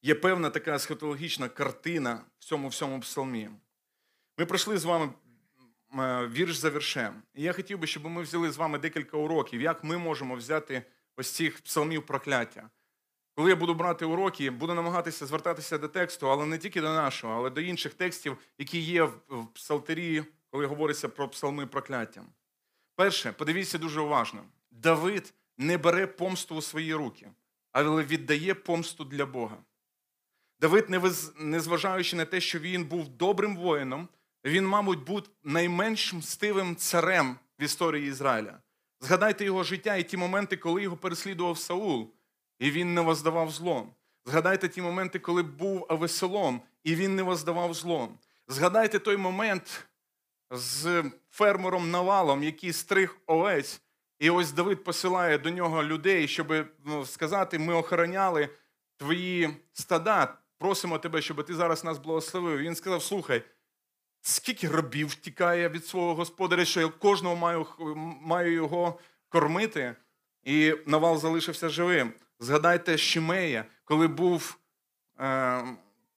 Є 0.06 0.16
певна 0.16 0.50
така 0.50 0.80
схотологічна 0.80 1.50
картина 1.50 2.22
в 2.40 2.44
цьому 2.44 2.68
всьому 2.68 3.00
псалмі. 3.00 3.50
Ми 4.38 4.46
пройшли 4.46 4.78
з 4.78 4.86
вами 4.86 5.14
вірш 6.28 6.56
за 6.56 6.70
віршем. 6.70 7.24
І 7.34 7.44
я 7.44 7.54
хотів 7.54 7.80
би, 7.80 7.88
щоб 7.88 8.06
ми 8.06 8.22
взяли 8.22 8.52
з 8.52 8.58
вами 8.58 8.80
декілька 8.80 9.18
уроків, 9.18 9.62
як 9.62 9.84
ми 9.84 9.98
можемо 9.98 10.36
взяти 10.36 10.84
ось 11.18 11.32
цих 11.32 11.62
псалмів 11.62 12.06
прокляття. 12.06 12.70
Коли 13.36 13.50
я 13.50 13.56
буду 13.56 13.74
брати 13.74 14.06
уроки, 14.06 14.50
буду 14.50 14.74
намагатися 14.74 15.26
звертатися 15.26 15.78
до 15.78 15.88
тексту, 15.88 16.32
але 16.32 16.46
не 16.46 16.58
тільки 16.58 16.82
до 16.82 16.94
нашого, 16.94 17.34
але 17.34 17.50
до 17.50 17.62
інших 17.62 17.94
текстів, 17.94 18.38
які 18.58 18.80
є 18.80 19.04
в 19.04 19.48
псалтирі, 19.54 20.24
коли 20.50 20.66
говориться 20.66 21.10
про 21.10 21.30
псалми 21.30 21.68
прокляття. 21.68 22.26
Перше, 22.96 23.32
подивіться 23.32 23.78
дуже 23.78 24.02
уважно: 24.02 24.44
Давид 24.72 25.34
не 25.58 25.78
бере 25.78 26.08
помсту 26.08 26.56
у 26.56 26.62
свої 26.62 26.94
руки, 26.94 27.32
але 27.72 28.04
віддає 28.04 28.54
помсту 28.54 29.04
для 29.04 29.26
Бога. 29.26 29.58
Давид, 30.64 30.86
незважаючи 31.38 32.16
на 32.16 32.26
те, 32.26 32.42
що 32.42 32.60
він 32.60 32.86
був 32.86 33.08
добрим 33.08 33.58
воїном, 33.58 34.08
він, 34.46 34.68
мабуть, 34.68 35.04
був 35.04 35.24
найменш 35.44 36.14
мстивим 36.14 36.76
царем 36.76 37.38
в 37.60 37.64
історії 37.64 38.08
Ізраїля. 38.08 38.60
Згадайте 39.02 39.46
його 39.46 39.64
життя 39.64 39.96
і 39.96 40.04
ті 40.04 40.18
моменти, 40.18 40.58
коли 40.58 40.82
його 40.84 40.98
переслідував 40.98 41.58
Саул, 41.58 42.14
і 42.60 42.72
він 42.72 42.94
не 42.94 43.02
воздавав 43.02 43.52
злом. 43.52 43.94
Згадайте 44.26 44.70
ті 44.70 44.82
моменти, 44.82 45.20
коли 45.20 45.44
був 45.44 45.86
Авесолом, 45.90 46.62
і 46.84 46.96
він 46.96 47.16
не 47.16 47.24
воздавав 47.24 47.74
злом. 47.74 48.18
Згадайте 48.48 49.00
той 49.00 49.18
момент 49.18 49.88
з 50.52 51.04
фермером 51.32 51.92
Навалом, 51.92 52.44
який 52.44 52.74
стриг 52.74 53.18
овець, 53.26 53.82
і 54.20 54.30
ось 54.30 54.52
Давид 54.52 54.84
посилає 54.84 55.38
до 55.38 55.50
нього 55.50 55.84
людей, 55.84 56.28
щоб 56.28 56.54
ну, 56.86 57.06
сказати: 57.06 57.60
ми 57.60 57.74
охороняли 57.74 58.50
твої 58.98 59.50
стада, 59.74 60.38
просимо 60.64 60.98
тебе, 60.98 61.22
щоб 61.22 61.46
ти 61.46 61.56
зараз 61.56 61.84
нас 61.84 61.98
благословив. 61.98 62.58
Він 62.58 62.76
сказав: 62.76 63.04
Слухай, 63.04 63.44
скільки 64.22 64.68
рабів 64.68 65.08
втікає 65.08 65.70
від 65.70 65.86
свого 65.86 66.16
господаря, 66.16 66.66
що 66.66 66.82
я 66.82 66.88
кожного 66.88 67.36
маю, 67.36 67.68
маю 68.22 68.54
його 68.54 69.00
кормити, 69.30 69.96
і 70.44 70.76
Навал 70.86 71.18
залишився 71.18 71.70
живим. 71.70 72.14
Згадайте 72.40 72.98
Шимея, 72.98 73.66
коли 73.84 74.08
був, 74.08 74.58
е, 75.20 75.64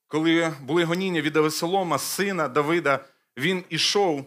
коли 0.07 0.53
були 0.61 0.85
гоніння 0.85 1.21
від 1.21 1.37
Авесолома, 1.37 1.99
сина 1.99 2.49
Давида, 2.49 3.05
він 3.37 3.65
ішов 3.69 4.25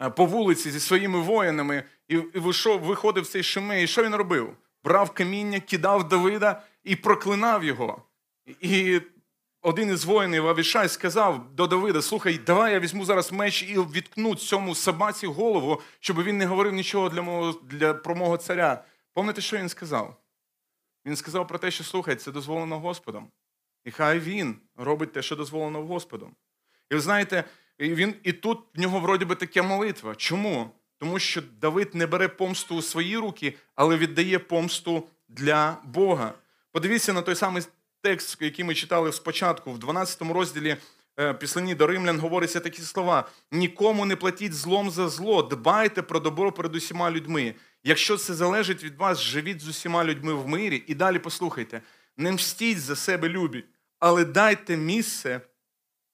е, 0.00 0.10
по 0.10 0.26
вулиці 0.26 0.70
зі 0.70 0.80
своїми 0.80 1.20
воїнами 1.20 1.84
і 2.08 2.16
вийшов, 2.16 2.80
виходив 2.80 3.26
цей 3.26 3.42
Шимей. 3.42 3.84
І 3.84 3.86
що 3.86 4.04
він 4.04 4.14
робив? 4.14 4.56
Брав 4.84 5.10
каміння, 5.10 5.60
кидав 5.60 6.08
Давида 6.08 6.62
і 6.84 6.96
проклинав 6.96 7.64
його. 7.64 8.02
І 8.60 9.00
один 9.62 9.90
із 9.90 10.04
воїнів 10.04 10.48
Авішай 10.48 10.88
сказав 10.88 11.54
до 11.54 11.66
Давида: 11.66 12.02
Слухай, 12.02 12.38
давай 12.38 12.72
я 12.72 12.80
візьму 12.80 13.04
зараз 13.04 13.32
меч 13.32 13.62
і 13.62 13.80
відкну 13.80 14.34
цьому 14.34 14.74
собаці 14.74 15.26
голову, 15.26 15.80
щоб 16.00 16.22
він 16.22 16.38
не 16.38 16.46
говорив 16.46 16.72
нічого 16.72 17.08
для 17.08 17.22
мого, 17.22 17.60
для, 17.62 17.94
про 17.94 18.14
мого 18.14 18.36
царя. 18.36 18.84
Пам'ятаєте, 19.14 19.40
що 19.40 19.56
він 19.56 19.68
сказав? 19.68 20.16
Він 21.06 21.16
сказав 21.16 21.48
про 21.48 21.58
те, 21.58 21.70
що 21.70 21.84
слухай, 21.84 22.16
це 22.16 22.32
дозволено 22.32 22.80
Господом. 22.80 23.30
І 23.84 23.90
хай 23.90 24.18
він 24.18 24.56
робить 24.76 25.12
те, 25.12 25.22
що 25.22 25.36
дозволено 25.36 25.82
Господом. 25.82 26.36
І 26.90 26.94
ви 26.94 27.00
знаєте, 27.00 27.44
він, 27.80 28.14
і 28.22 28.32
тут 28.32 28.58
в 28.74 28.80
нього 28.80 29.00
вроді 29.00 29.24
би 29.24 29.34
таке 29.34 29.62
молитва. 29.62 30.14
Чому? 30.14 30.70
Тому 30.98 31.18
що 31.18 31.42
Давид 31.60 31.94
не 31.94 32.06
бере 32.06 32.28
помсту 32.28 32.76
у 32.76 32.82
свої 32.82 33.16
руки, 33.16 33.54
але 33.74 33.96
віддає 33.96 34.38
помсту 34.38 35.08
для 35.28 35.76
Бога. 35.84 36.34
Подивіться 36.72 37.12
на 37.12 37.22
той 37.22 37.34
самий 37.34 37.62
текст, 38.02 38.36
який 38.40 38.64
ми 38.64 38.74
читали 38.74 39.12
спочатку, 39.12 39.72
в 39.72 39.78
12 39.78 40.22
розділі 40.22 40.76
е, 41.20 41.34
Післані 41.34 41.74
до 41.74 41.86
Римлян 41.86 42.20
говориться 42.20 42.60
такі 42.60 42.82
слова: 42.82 43.28
нікому 43.52 44.04
не 44.04 44.16
платіть 44.16 44.54
злом 44.54 44.90
за 44.90 45.08
зло, 45.08 45.42
дбайте 45.42 46.02
про 46.02 46.20
добро 46.20 46.52
перед 46.52 46.74
усіма 46.74 47.10
людьми. 47.10 47.54
Якщо 47.84 48.16
це 48.16 48.34
залежить 48.34 48.84
від 48.84 48.96
вас, 48.96 49.20
живіть 49.20 49.60
з 49.60 49.68
усіма 49.68 50.04
людьми 50.04 50.34
в 50.34 50.48
мирі. 50.48 50.84
І 50.86 50.94
далі 50.94 51.18
послухайте: 51.18 51.82
не 52.16 52.32
мстіть 52.32 52.80
за 52.80 52.96
себе 52.96 53.28
любі, 53.28 53.64
але 53.98 54.24
дайте 54.24 54.76
місце 54.76 55.40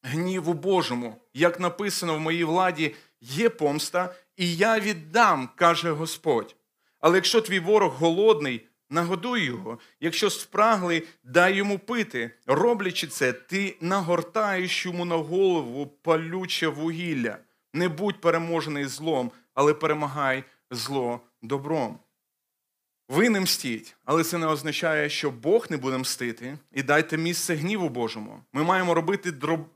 гніву 0.02 0.52
Божому. 0.52 1.20
Як 1.34 1.60
написано 1.60 2.14
в 2.14 2.20
моїй 2.20 2.44
владі, 2.44 2.94
є 3.20 3.48
помста, 3.48 4.14
і 4.36 4.56
я 4.56 4.80
віддам, 4.80 5.48
каже 5.56 5.90
Господь. 5.90 6.56
Але 7.00 7.16
якщо 7.16 7.40
твій 7.40 7.58
ворог 7.58 7.92
голодний, 7.92 8.68
нагодуй 8.90 9.44
його. 9.44 9.78
Якщо 10.00 10.30
спраглий, 10.30 11.02
дай 11.24 11.54
йому 11.54 11.78
пити. 11.78 12.30
Роблячи 12.46 13.06
це, 13.06 13.32
ти 13.32 13.76
нагортаєш 13.80 14.86
йому 14.86 15.04
на 15.04 15.16
голову 15.16 15.86
палюче 15.86 16.68
вугілля. 16.68 17.38
Не 17.72 17.88
будь 17.88 18.20
переможений 18.20 18.84
злом, 18.84 19.30
але 19.54 19.74
перемагай 19.74 20.44
зло 20.70 21.20
добром. 21.42 21.98
Ви 23.08 23.28
не 23.28 23.40
мстіть, 23.40 23.96
але 24.04 24.24
це 24.24 24.38
не 24.38 24.46
означає, 24.46 25.08
що 25.08 25.30
Бог 25.30 25.66
не 25.70 25.76
буде 25.76 25.98
мстити, 25.98 26.58
і 26.72 26.82
дайте 26.82 27.16
місце 27.16 27.54
гніву 27.54 27.88
Божому. 27.88 28.40
Ми 28.52 28.62
маємо 28.62 28.94
робити 28.94 29.32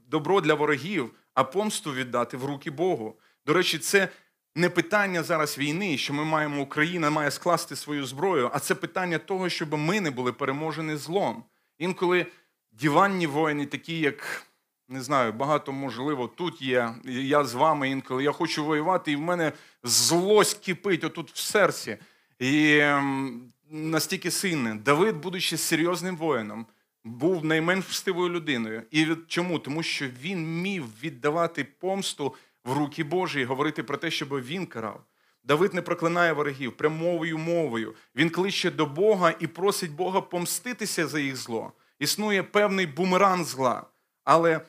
добро 0.09 0.41
для 0.41 0.55
ворогів, 0.55 1.11
а 1.35 1.45
помсту 1.45 1.93
віддати 1.93 2.37
в 2.37 2.45
руки 2.45 2.71
Богу. 2.71 3.17
До 3.47 3.53
речі, 3.53 3.79
це 3.79 4.09
не 4.55 4.71
питання 4.71 5.23
зараз 5.23 5.59
війни, 5.59 5.99
що 5.99 6.15
ми 6.15 6.25
маємо, 6.25 6.63
Україна 6.63 7.11
має 7.11 7.31
скласти 7.31 7.77
свою 7.77 8.07
зброю, 8.07 8.51
а 8.53 8.59
це 8.59 8.75
питання 8.75 9.19
того, 9.19 9.49
щоб 9.49 9.75
ми 9.75 10.01
не 10.01 10.11
були 10.11 10.33
переможені 10.33 10.97
злом. 10.97 11.45
Інколи 11.79 12.27
діванні 12.73 13.27
воїни, 13.27 13.67
такі, 13.67 13.99
як 13.99 14.47
не 14.89 15.03
знаю, 15.03 15.33
багато 15.33 15.73
можливо 15.73 16.29
тут 16.29 16.63
є. 16.63 16.95
Я 17.05 17.45
з 17.45 17.55
вами 17.55 17.91
інколи. 17.91 18.25
Я 18.25 18.33
хочу 18.33 18.65
воювати, 18.65 19.13
і 19.13 19.17
в 19.17 19.21
мене 19.21 19.53
злость 19.83 20.65
кипить 20.65 21.05
отут 21.05 21.31
в 21.31 21.39
серці. 21.39 21.97
І 22.39 22.79
ем, 22.79 23.43
настільки 23.71 24.31
сильне. 24.31 24.75
Давид, 24.75 25.17
будучи 25.17 25.57
серйозним 25.57 26.17
воїном, 26.17 26.67
був 27.05 27.45
найменш 27.45 27.85
встивою 27.85 28.29
людиною. 28.29 28.83
І 28.91 29.07
чому? 29.27 29.59
Тому 29.59 29.83
що 29.83 30.07
він 30.23 30.61
міг 30.63 30.83
віддавати 31.03 31.65
помсту 31.65 32.35
в 32.69 32.73
руки 32.73 33.05
Божі 33.05 33.41
і 33.41 33.45
говорити 33.45 33.83
про 33.83 33.97
те, 33.97 34.11
щоб 34.11 34.29
він 34.29 34.67
карав. 34.67 35.05
Давид 35.45 35.75
не 35.75 35.83
проклинає 35.83 36.33
ворогів 36.33 36.77
прямовою 36.77 37.39
мовою. 37.39 37.95
Він 38.17 38.31
кличе 38.31 38.71
до 38.71 38.87
Бога 38.87 39.35
і 39.41 39.47
просить 39.47 39.93
Бога 39.93 40.21
помститися 40.21 41.07
за 41.07 41.21
їх 41.21 41.37
зло. 41.37 41.73
Існує 41.99 42.43
певний 42.43 42.87
бумеранг 42.87 43.45
зла. 43.45 43.87
Але 44.25 44.61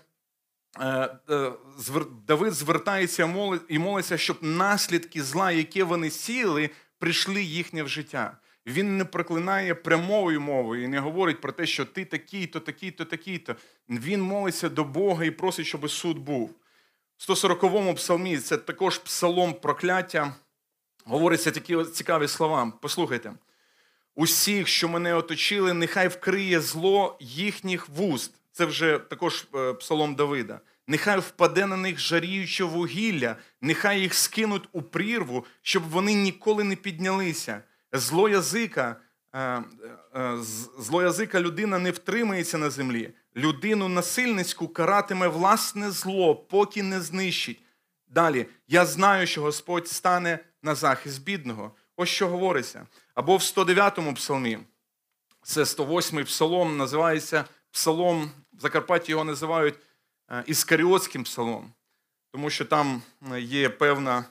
е, 0.80 1.18
е, 1.30 1.52
Давид 2.28 2.54
звертається 2.54 3.50
і 3.70 3.80
молиться, 3.80 4.18
щоб 4.18 4.38
наслідки 4.42 5.24
зла, 5.24 5.52
які 5.52 5.84
вони 5.84 6.10
сіли, 6.10 6.70
прийшли 7.00 7.44
їхнє 7.44 7.84
в 7.84 7.88
життя. 7.88 8.38
Він 8.66 8.98
не 8.98 9.06
проклинає 9.06 9.76
прямою 9.76 10.42
мовою 10.42 10.84
і 10.84 10.88
не 10.88 11.00
говорить 11.00 11.42
про 11.42 11.52
те, 11.52 11.66
що 11.66 11.86
ти 11.86 12.06
такий-то, 12.06 12.60
такий-то, 12.60 13.06
такий-то. 13.06 13.56
Він 13.90 14.22
молиться 14.22 14.70
до 14.70 14.84
Бога 14.84 15.26
і 15.26 15.32
просить, 15.32 15.66
щоб 15.66 15.92
суд 15.92 16.18
був. 16.18 16.59
140-му 17.28 17.96
псалмі 17.96 18.38
це 18.38 18.58
також 18.58 18.98
псалом 18.98 19.54
прокляття. 19.54 20.36
Говориться 21.06 21.52
такі 21.52 21.84
цікаві 21.84 22.28
слова. 22.28 22.74
Послухайте. 22.82 23.34
Усіх, 24.16 24.68
що 24.68 24.90
мене 24.90 25.14
оточили, 25.14 25.74
нехай 25.74 26.08
вкриє 26.08 26.62
зло 26.62 27.18
їхніх 27.20 27.90
вуст. 27.90 28.34
Це 28.52 28.66
вже 28.66 29.00
також 29.00 29.48
е, 29.56 29.74
псалом 29.74 30.16
Давида. 30.16 30.60
Нехай 30.88 31.20
впаде 31.20 31.66
на 31.66 31.78
них 31.78 32.00
жаріюче 32.00 32.64
вугілля, 32.64 33.36
нехай 33.62 34.02
їх 34.02 34.14
скинуть 34.14 34.70
у 34.72 34.82
прірву, 34.82 35.46
щоб 35.62 35.84
вони 35.90 36.14
ніколи 36.14 36.64
не 36.64 36.76
піднялися. 36.76 37.64
Зло 37.94 38.30
язика, 38.30 38.96
е, 40.14 40.22
е, 40.22 40.38
зло 40.80 41.02
язика 41.02 41.42
людина 41.42 41.80
не 41.80 41.92
втримається 41.92 42.58
на 42.58 42.70
землі 42.70 43.14
людину 43.36 43.88
насильницьку 43.88 44.68
каратиме 44.68 45.28
власне 45.28 45.92
зло, 45.92 46.36
поки 46.36 46.84
не 46.84 47.02
знищить. 47.02 47.62
Далі, 48.08 48.46
я 48.68 48.86
знаю, 48.86 49.28
що 49.28 49.42
Господь 49.42 49.88
стане 49.88 50.40
на 50.64 50.76
захист 50.76 51.24
бідного. 51.24 51.72
Ось 51.96 52.10
що 52.10 52.28
говориться. 52.28 52.88
Або 53.14 53.38
в 53.38 53.40
109-му 53.40 54.14
псалмі, 54.14 54.60
це 55.42 55.62
108-й 55.62 56.24
псалом, 56.24 56.78
називається 56.78 57.46
псалом, 57.72 58.32
в 58.54 58.62
Закарпатті 58.62 59.12
його 59.12 59.24
називають 59.24 59.76
е, 60.32 60.44
Іскаріотським 60.48 61.24
псалом, 61.24 61.74
тому 62.32 62.50
що 62.50 62.66
там 62.66 63.02
е, 63.34 63.42
є 63.42 63.70
певна 63.70 64.26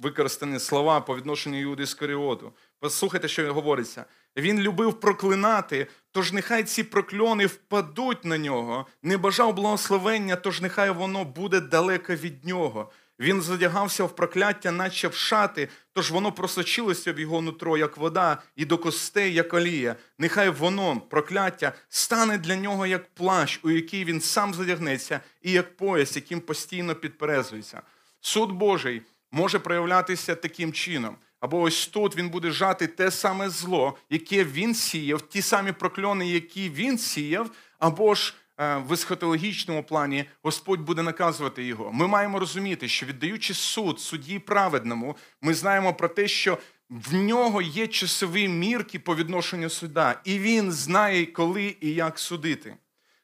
використані 0.00 0.58
слова 0.58 1.00
по 1.00 1.16
відношенню 1.16 1.60
Іуди 1.60 1.82
Іскаріоту. 1.82 2.52
Послухайте, 2.78 3.28
що 3.28 3.54
говориться. 3.54 4.04
Він 4.36 4.60
любив 4.60 5.00
проклинати, 5.00 5.86
тож 6.12 6.32
нехай 6.32 6.64
ці 6.64 6.82
прокльони 6.84 7.46
впадуть 7.46 8.24
на 8.24 8.38
нього, 8.38 8.86
не 9.02 9.16
бажав 9.16 9.54
благословення, 9.54 10.36
тож 10.36 10.60
нехай 10.60 10.90
воно 10.90 11.24
буде 11.24 11.60
далеко 11.60 12.14
від 12.14 12.44
нього. 12.44 12.90
Він 13.20 13.42
задягався 13.42 14.04
в 14.04 14.16
прокляття, 14.16 14.72
наче 14.72 15.08
в 15.08 15.14
шати, 15.14 15.68
тож 15.92 16.10
воно 16.10 16.32
просочилося 16.32 17.12
в 17.12 17.20
його 17.20 17.40
нутро, 17.40 17.78
як 17.78 17.96
вода, 17.96 18.42
і 18.56 18.64
до 18.64 18.78
костей, 18.78 19.34
як 19.34 19.54
олія. 19.54 19.96
Нехай 20.18 20.50
воно, 20.50 21.00
прокляття, 21.00 21.72
стане 21.88 22.38
для 22.38 22.56
нього 22.56 22.86
як 22.86 23.14
плащ, 23.14 23.60
у 23.62 23.70
який 23.70 24.04
він 24.04 24.20
сам 24.20 24.54
задягнеться, 24.54 25.20
і 25.42 25.52
як 25.52 25.76
пояс, 25.76 26.16
яким 26.16 26.40
постійно 26.40 26.94
підперезується. 26.94 27.82
Суд 28.20 28.52
Божий 28.52 29.02
може 29.32 29.58
проявлятися 29.58 30.34
таким 30.34 30.72
чином. 30.72 31.16
Або 31.40 31.60
ось 31.60 31.86
тут 31.86 32.16
він 32.16 32.28
буде 32.28 32.50
жати 32.50 32.86
те 32.86 33.10
саме 33.10 33.48
зло, 33.48 33.96
яке 34.10 34.44
він 34.44 34.74
сіяв, 34.74 35.22
ті 35.22 35.42
самі 35.42 35.72
прокльони, 35.72 36.28
які 36.28 36.70
він 36.70 36.98
сіяв, 36.98 37.50
або 37.78 38.14
ж 38.14 38.34
е, 38.58 38.76
в 38.76 38.92
есхатологічному 38.92 39.82
плані 39.82 40.24
Господь 40.42 40.80
буде 40.80 41.02
наказувати 41.02 41.64
його. 41.64 41.92
Ми 41.92 42.06
маємо 42.06 42.38
розуміти, 42.38 42.88
що 42.88 43.06
віддаючи 43.06 43.54
суд 43.54 44.00
судді 44.00 44.38
праведному, 44.38 45.16
ми 45.40 45.54
знаємо 45.54 45.94
про 45.94 46.08
те, 46.08 46.28
що 46.28 46.58
в 46.90 47.14
нього 47.14 47.62
є 47.62 47.86
часові 47.86 48.48
мірки 48.48 48.98
по 48.98 49.16
відношенню 49.16 49.70
суда, 49.70 50.20
і 50.24 50.38
він 50.38 50.72
знає, 50.72 51.26
коли 51.26 51.76
і 51.80 51.94
як 51.94 52.18
судити. 52.18 52.76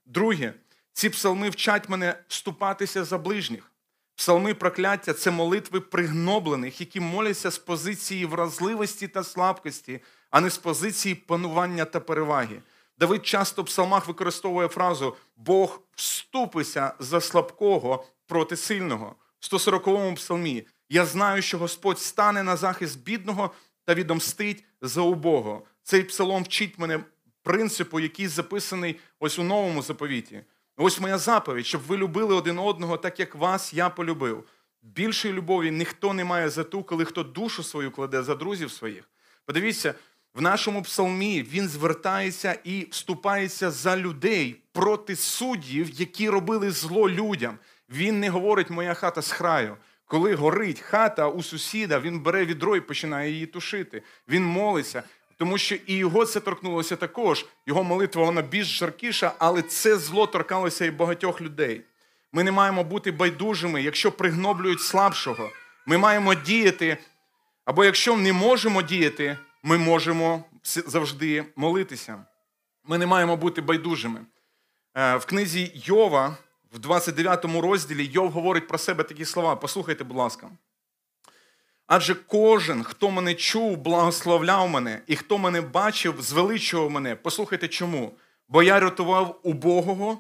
Друге, 0.07 0.55
ці 0.93 1.11
псалми 1.11 1.51
вчать 1.51 1.89
мене 1.89 2.15
вступатися 2.29 3.05
за 3.05 3.19
ближніх. 3.19 3.73
Псалми 4.17 4.55
прокляття 4.55 5.13
це 5.13 5.31
молитви 5.31 5.81
пригноблених, 5.81 6.81
які 6.81 7.01
моляться 7.01 7.51
з 7.51 7.59
позиції 7.59 8.27
вразливості 8.27 9.09
та 9.09 9.25
слабкості, 9.25 10.01
а 10.31 10.41
не 10.41 10.51
з 10.51 10.59
позиції 10.59 11.15
панування 11.15 11.85
та 11.85 12.01
переваги. 12.01 12.63
Давид 12.99 13.27
часто 13.27 13.63
в 13.63 13.65
псалмах 13.65 14.09
використовує 14.09 14.69
фразу 14.69 15.17
Бог 15.37 15.81
вступися 15.97 16.93
за 16.99 17.21
слабкого 17.21 18.07
проти 18.27 18.57
сильного. 18.57 19.15
В 19.41 19.55
140-му 19.55 20.15
псалмі 20.15 20.67
я 20.89 21.07
знаю, 21.07 21.43
що 21.43 21.59
Господь 21.59 21.99
стане 21.99 22.43
на 22.43 22.57
захист 22.57 23.03
бідного 23.05 23.51
та 23.85 23.95
відомстить 23.95 24.65
за 24.81 25.01
убого. 25.01 25.63
Цей 25.83 26.03
псалом 26.03 26.43
вчить 26.43 26.79
мене 26.79 27.05
принципу, 27.43 28.01
який 28.01 28.29
записаний 28.29 29.01
ось 29.21 29.39
у 29.39 29.45
новому 29.45 29.83
заповіті. 29.83 30.43
Ось 30.77 31.01
моя 31.01 31.19
заповідь, 31.19 31.67
щоб 31.67 31.83
ви 31.83 31.97
любили 31.97 32.35
один 32.35 32.59
одного, 32.59 32.97
так 32.97 33.21
як 33.21 33.35
вас 33.35 33.75
я 33.75 33.89
полюбив. 33.89 34.45
Більшої 34.83 35.35
любові 35.35 35.71
ніхто 35.71 36.13
не 36.13 36.25
має 36.25 36.51
за 36.51 36.65
ту, 36.65 36.83
коли 36.83 37.05
хто 37.05 37.23
душу 37.23 37.63
свою 37.63 37.91
кладе 37.91 38.23
за 38.23 38.35
друзів 38.35 38.71
своїх. 38.71 39.09
Подивіться, 39.45 39.95
в 40.35 40.43
нашому 40.43 40.83
псалмі 40.83 41.43
він 41.43 41.69
звертається 41.69 42.59
і 42.65 42.87
вступається 42.91 43.71
за 43.71 43.97
людей 43.97 44.57
проти 44.73 45.17
суддів, 45.17 45.91
які 45.91 46.29
робили 46.29 46.71
зло 46.71 47.11
людям. 47.11 47.59
Він 47.91 48.21
не 48.21 48.31
говорить 48.31 48.71
Моя 48.71 48.95
хата 48.95 49.23
з 49.23 49.33
краю. 49.33 49.77
Коли 50.07 50.35
горить 50.35 50.81
хата 50.81 51.29
у 51.29 51.43
сусіда, 51.43 52.01
він 52.01 52.21
бере 52.21 52.45
відро 52.45 52.77
і 52.77 52.81
починає 52.81 53.33
її 53.33 53.47
тушити. 53.47 54.03
Він 54.29 54.45
молиться, 54.45 55.03
тому 55.37 55.59
що 55.59 55.75
і 55.87 55.95
його 55.95 56.27
це 56.27 56.41
торкнулося 56.41 56.97
також. 56.97 57.47
Його 57.67 57.85
молитва 57.85 58.25
вона 58.25 58.43
більш 58.43 58.79
жаркіша, 58.79 59.33
але 59.39 59.63
це 59.63 59.97
зло 59.97 60.27
торкалося 60.27 60.85
і 60.85 60.91
багатьох 60.91 61.41
людей. 61.41 61.83
Ми 62.33 62.45
не 62.45 62.53
маємо 62.53 62.85
бути 62.85 63.13
байдужими, 63.13 63.83
якщо 63.83 64.13
пригноблюють 64.13 64.81
слабшого. 64.81 65.51
Ми 65.87 65.99
маємо 65.99 66.35
діяти, 66.35 66.99
або 67.65 67.85
якщо 67.85 68.17
не 68.17 68.33
можемо 68.33 68.83
діяти, 68.83 69.39
ми 69.63 69.79
можемо 69.79 70.45
завжди 70.65 71.45
молитися. 71.57 72.25
Ми 72.85 72.99
не 72.99 73.07
маємо 73.07 73.37
бути 73.37 73.61
байдужими. 73.61 74.21
Е, 74.95 75.17
в 75.17 75.25
книзі 75.27 75.73
Йова, 75.75 76.37
в 76.73 76.79
29 76.79 77.45
розділі, 77.45 78.05
Йов 78.05 78.31
говорить 78.31 78.69
про 78.69 78.79
себе 78.79 79.05
такі 79.05 79.25
слова. 79.25 79.57
Послухайте, 79.57 80.05
будь 80.05 80.17
ласка. 80.17 80.51
Адже 81.87 82.15
кожен, 82.15 82.83
хто 82.83 83.11
мене 83.11 83.35
чув, 83.35 83.77
благословляв 83.77 84.69
мене, 84.69 85.01
і 85.07 85.17
хто 85.17 85.39
мене 85.39 85.61
бачив, 85.61 86.15
звеличував 86.23 86.91
мене. 86.91 87.17
Послухайте 87.17 87.69
чому? 87.69 88.13
Бо 88.49 88.63
я 88.63 88.81
рятував 88.81 89.41
убогого, 89.43 90.19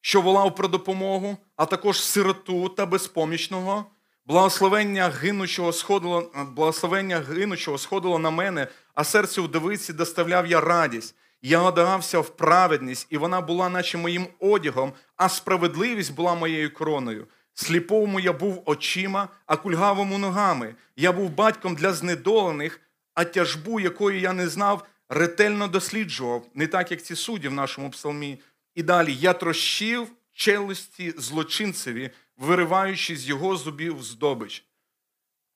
що 0.00 0.20
волав 0.20 0.54
про 0.54 0.68
допомогу, 0.68 1.36
а 1.56 1.66
також 1.66 2.02
сироту 2.02 2.68
та 2.68 2.86
безпомічного. 2.86 3.86
Благословення 4.26 5.08
гинучого 5.08 5.72
сходило, 5.72 6.32
благословення 6.52 7.18
гинучого 7.18 7.78
сходило 7.78 8.18
на 8.18 8.30
мене, 8.30 8.66
а 8.94 9.04
серце 9.04 9.40
вдовиці 9.40 9.92
доставляв 9.92 10.46
я 10.46 10.60
радість. 10.60 11.14
Я 11.42 11.62
одагався 11.62 12.20
в 12.20 12.28
праведність, 12.28 13.06
і 13.10 13.18
вона 13.18 13.40
була, 13.40 13.68
наче 13.68 13.98
моїм 13.98 14.26
одягом, 14.40 14.92
а 15.16 15.28
справедливість 15.28 16.14
була 16.14 16.34
моєю 16.34 16.74
короною. 16.74 17.26
Сліповому 17.58 18.20
я 18.20 18.32
був 18.32 18.62
очима, 18.64 19.28
а 19.46 19.56
кульгавому 19.56 20.18
ногами. 20.18 20.74
Я 20.96 21.12
був 21.12 21.30
батьком 21.30 21.74
для 21.74 21.92
знедолених, 21.92 22.80
а 23.14 23.24
тяжбу, 23.24 23.80
якої 23.80 24.20
я 24.20 24.32
не 24.32 24.48
знав, 24.48 24.86
ретельно 25.08 25.68
досліджував, 25.68 26.46
не 26.54 26.66
так, 26.66 26.90
як 26.90 27.02
ці 27.02 27.16
судді 27.16 27.48
в 27.48 27.52
нашому 27.52 27.90
псалмі. 27.90 28.40
І 28.74 28.82
далі 28.82 29.14
я 29.14 29.32
трощив 29.32 30.08
челюсті 30.32 31.14
злочинцеві, 31.16 32.10
вириваючи 32.36 33.16
з 33.16 33.28
його 33.28 33.56
зубів 33.56 34.02
здобич. 34.02 34.64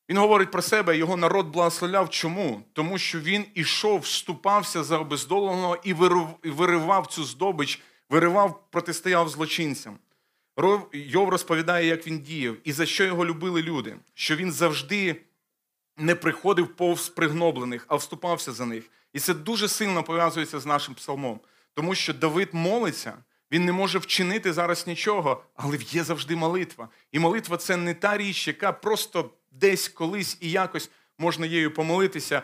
Він 0.08 0.18
говорить 0.18 0.50
про 0.50 0.62
себе, 0.62 0.96
його 0.96 1.16
народ 1.16 1.46
благословляв. 1.46 2.10
Чому? 2.10 2.62
Тому 2.72 2.98
що 2.98 3.20
він 3.20 3.44
ішов, 3.54 4.00
вступався 4.00 4.84
за 4.84 4.98
обездоленого 4.98 5.76
і 5.82 5.94
виривав 6.44 7.06
цю 7.06 7.24
здобич, 7.24 7.80
виривав, 8.10 8.70
протистояв 8.70 9.28
злочинцям. 9.28 9.98
Йов 10.92 11.28
розповідає, 11.28 11.86
як 11.86 12.06
він 12.06 12.18
діяв, 12.18 12.56
і 12.64 12.72
за 12.72 12.86
що 12.86 13.04
його 13.04 13.26
любили 13.26 13.62
люди, 13.62 13.96
що 14.14 14.36
він 14.36 14.52
завжди 14.52 15.16
не 15.96 16.14
приходив 16.14 16.76
повз 16.76 17.08
пригноблених, 17.08 17.84
а 17.88 17.96
вступався 17.96 18.52
за 18.52 18.66
них. 18.66 18.90
І 19.12 19.18
це 19.20 19.34
дуже 19.34 19.68
сильно 19.68 20.02
пов'язується 20.02 20.60
з 20.60 20.66
нашим 20.66 20.94
псалмом, 20.94 21.40
тому 21.74 21.94
що 21.94 22.14
Давид 22.14 22.48
молиться, 22.52 23.14
він 23.52 23.64
не 23.64 23.72
може 23.72 23.98
вчинити 23.98 24.52
зараз 24.52 24.86
нічого, 24.86 25.44
але 25.54 25.78
є 25.90 26.04
завжди 26.04 26.36
молитва. 26.36 26.88
І 27.12 27.18
молитва 27.18 27.56
це 27.56 27.76
не 27.76 27.94
та 27.94 28.16
річ, 28.16 28.48
яка 28.48 28.72
просто 28.72 29.30
десь 29.50 29.88
колись 29.88 30.38
і 30.40 30.50
якось 30.50 30.90
можна 31.18 31.46
її 31.46 31.68
помолитися. 31.68 32.42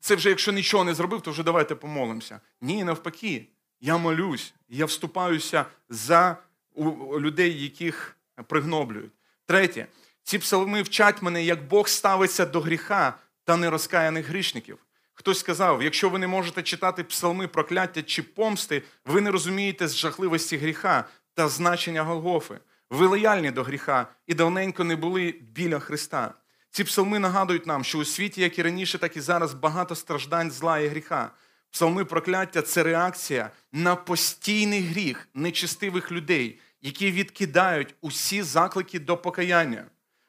Це 0.00 0.14
вже 0.14 0.28
якщо 0.28 0.52
нічого 0.52 0.84
не 0.84 0.94
зробив, 0.94 1.20
то 1.20 1.30
вже 1.30 1.42
давайте 1.42 1.74
помолимося. 1.74 2.40
Ні, 2.60 2.84
навпаки, 2.84 3.46
я 3.80 3.96
молюсь, 3.96 4.54
я 4.68 4.86
вступаюся 4.86 5.64
за 5.88 6.36
у 6.74 7.20
людей, 7.20 7.62
яких 7.62 8.16
пригноблюють. 8.46 9.12
Третє, 9.46 9.86
ці 10.22 10.38
псалми 10.38 10.82
вчать 10.82 11.22
мене, 11.22 11.44
як 11.44 11.68
Бог 11.68 11.88
ставиться 11.88 12.46
до 12.46 12.60
гріха 12.60 13.14
та 13.44 13.56
нерозкаяних 13.56 14.26
грішників. 14.26 14.78
Хтось 15.14 15.38
сказав: 15.38 15.82
якщо 15.82 16.08
ви 16.08 16.18
не 16.18 16.26
можете 16.26 16.62
читати 16.62 17.04
псалми 17.04 17.48
прокляття 17.48 18.02
чи 18.02 18.22
помсти, 18.22 18.82
ви 19.04 19.20
не 19.20 19.30
розумієте 19.30 19.88
з 19.88 19.96
жахливості 19.96 20.56
гріха 20.56 21.04
та 21.34 21.48
значення 21.48 22.02
Голгофи. 22.02 22.58
Ви 22.90 23.06
лояльні 23.06 23.50
до 23.50 23.62
гріха 23.62 24.06
і 24.26 24.34
давненько 24.34 24.84
не 24.84 24.96
були 24.96 25.34
біля 25.40 25.78
Христа. 25.78 26.34
Ці 26.70 26.84
псалми 26.84 27.18
нагадують 27.18 27.66
нам, 27.66 27.84
що 27.84 27.98
у 27.98 28.04
світі, 28.04 28.40
як 28.40 28.58
і 28.58 28.62
раніше, 28.62 28.98
так 28.98 29.16
і 29.16 29.20
зараз, 29.20 29.54
багато 29.54 29.94
страждань 29.94 30.50
зла 30.50 30.78
і 30.78 30.88
гріха. 30.88 31.30
Псалми 31.70 32.04
прокляття 32.04 32.62
це 32.62 32.82
реакція 32.82 33.50
на 33.72 33.96
постійний 33.96 34.82
гріх 34.82 35.28
нечистивих 35.34 36.12
людей, 36.12 36.58
які 36.82 37.12
відкидають 37.12 37.94
усі 38.00 38.42
заклики 38.42 39.00
до 39.00 39.16
покаяння. 39.16 39.84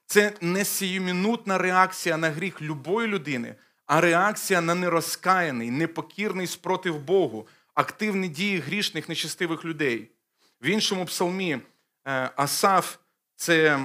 Це 0.06 0.34
не 0.42 0.66
сіюмінутна 0.66 1.58
реакція 1.58 2.18
на 2.18 2.30
гріх 2.30 2.62
любої 2.62 3.08
людини, 3.08 3.56
а 3.86 4.02
реакція 4.02 4.62
на 4.62 4.76
нерозкаяний, 4.76 5.72
непокірний 5.72 6.48
спротив 6.48 7.00
Богу, 7.00 7.48
активні 7.74 8.28
дії 8.28 8.58
грішних 8.58 9.10
нечистивих 9.10 9.66
людей. 9.66 10.12
В 10.62 10.66
іншому 10.66 11.06
псалмі 11.06 11.58
е, 12.08 12.32
Асаф 12.36 12.98
це 13.36 13.80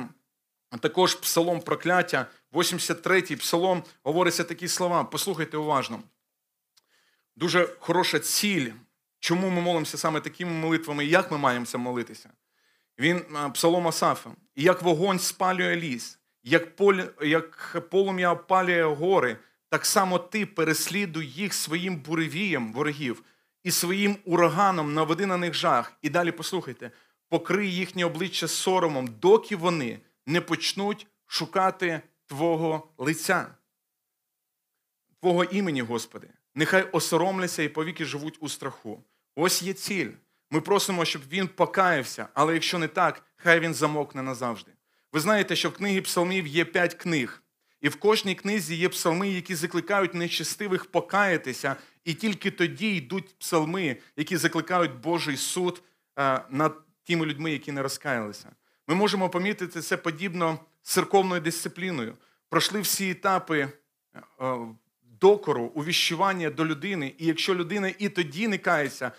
також 0.80 1.14
псалом 1.14 1.60
прокляття, 1.60 2.26
83-й 2.52 3.36
псалом 3.36 3.82
говориться 4.02 4.44
такі 4.44 4.68
слова. 4.68 5.04
Послухайте 5.04 5.56
уважно. 5.56 6.02
Дуже 7.36 7.68
хороша 7.78 8.18
ціль, 8.18 8.70
чому 9.18 9.50
ми 9.50 9.60
молимося 9.60 9.98
саме 9.98 10.20
такими 10.20 10.50
молитвами, 10.50 11.04
і 11.04 11.08
як 11.08 11.30
ми 11.30 11.38
маємося 11.38 11.78
молитися. 11.78 12.30
Він 12.98 13.24
псалом 13.54 13.88
Асафа. 13.88 14.30
І 14.54 14.62
як 14.62 14.82
вогонь 14.82 15.18
спалює 15.18 15.76
ліс, 15.76 16.18
як 16.42 16.76
полі, 16.76 17.04
як 17.22 17.76
полум'я 17.90 18.32
опалює 18.32 18.84
гори, 18.84 19.36
так 19.68 19.86
само 19.86 20.18
ти 20.18 20.46
переслідуй 20.46 21.26
їх 21.26 21.54
своїм 21.54 21.96
буревієм 21.96 22.72
ворогів 22.72 23.22
і 23.64 23.70
своїм 23.70 24.16
ураганом 24.24 24.94
наведи 24.94 25.26
на 25.26 25.36
них 25.36 25.54
жах. 25.54 25.92
І 26.02 26.10
далі 26.10 26.32
послухайте, 26.32 26.90
покрий 27.28 27.74
їхнє 27.74 28.04
обличчя 28.04 28.48
соромом, 28.48 29.08
доки 29.20 29.56
вони 29.56 30.00
не 30.26 30.40
почнуть 30.40 31.06
шукати 31.26 32.00
Твого 32.26 32.88
лиця, 32.98 33.54
Твого 35.20 35.44
імені, 35.44 35.82
Господи. 35.82 36.28
Нехай 36.58 36.82
осоромляться 36.92 37.62
і 37.62 37.68
повіки 37.68 38.04
живуть 38.04 38.38
у 38.40 38.48
страху. 38.48 39.04
Ось 39.34 39.62
є 39.62 39.72
ціль. 39.72 40.10
Ми 40.50 40.60
просимо, 40.60 41.04
щоб 41.04 41.22
він 41.30 41.48
покаявся, 41.48 42.28
але 42.34 42.54
якщо 42.54 42.78
не 42.78 42.88
так, 42.88 43.22
хай 43.36 43.60
він 43.60 43.74
замокне 43.74 44.22
назавжди. 44.22 44.72
Ви 45.12 45.20
знаєте, 45.20 45.56
що 45.56 45.68
в 45.68 45.72
книгі 45.72 46.00
псалмів 46.00 46.46
є 46.46 46.64
п'ять 46.64 46.94
книг, 46.94 47.42
і 47.80 47.88
в 47.88 47.96
кожній 47.96 48.34
книзі 48.34 48.74
є 48.74 48.88
псалми, 48.88 49.28
які 49.28 49.54
закликають 49.54 50.14
нечестивих 50.14 50.84
покаятися, 50.86 51.76
і 52.04 52.14
тільки 52.14 52.50
тоді 52.50 52.96
йдуть 52.96 53.38
псалми, 53.38 53.96
які 54.16 54.36
закликають 54.36 54.94
Божий 54.94 55.36
суд 55.36 55.82
е, 56.18 56.40
над 56.50 56.74
тими 57.04 57.26
людьми, 57.26 57.52
які 57.52 57.72
не 57.72 57.82
розкаялися. 57.82 58.52
Ми 58.86 58.94
можемо 58.94 59.30
помітити 59.30 59.80
це 59.80 59.96
подібно 59.96 60.58
з 60.82 60.92
церковною 60.92 61.40
дисципліною. 61.40 62.16
Пройшли 62.48 62.80
всі 62.80 63.10
етапи 63.10 63.60
е, 63.60 63.70
докору, 65.26 65.72
увіщування 65.74 66.50
до 66.50 66.66
людини. 66.66 67.14
І 67.18 67.26
якщо 67.26 67.54
людина 67.54 67.92
і 67.98 68.08
тоді 68.08 68.48
не 68.48 68.58
кається, 68.58 69.06
е, 69.06 69.12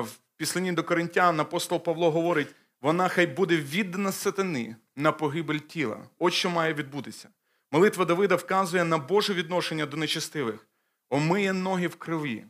в 0.00 0.18
післанні 0.36 0.72
до 0.72 0.84
Коринтян 0.84 1.40
апостол 1.40 1.82
Павло 1.82 2.10
говорить, 2.10 2.54
вона 2.80 3.08
хай 3.08 3.26
буде 3.26 3.56
віддана 3.56 4.12
сатани 4.12 4.76
на 4.96 5.12
погибель 5.12 5.58
тіла. 5.58 5.96
От 6.18 6.32
що 6.32 6.50
має 6.50 6.74
відбутися. 6.74 7.28
Молитва 7.70 8.04
Давида 8.04 8.36
вказує 8.36 8.84
на 8.84 8.98
Боже 8.98 9.34
відношення 9.34 9.86
до 9.86 9.96
нечестивих, 9.96 10.66
омиє 11.10 11.52
ноги 11.52 11.86
в 11.86 11.96
крові. 11.96 12.44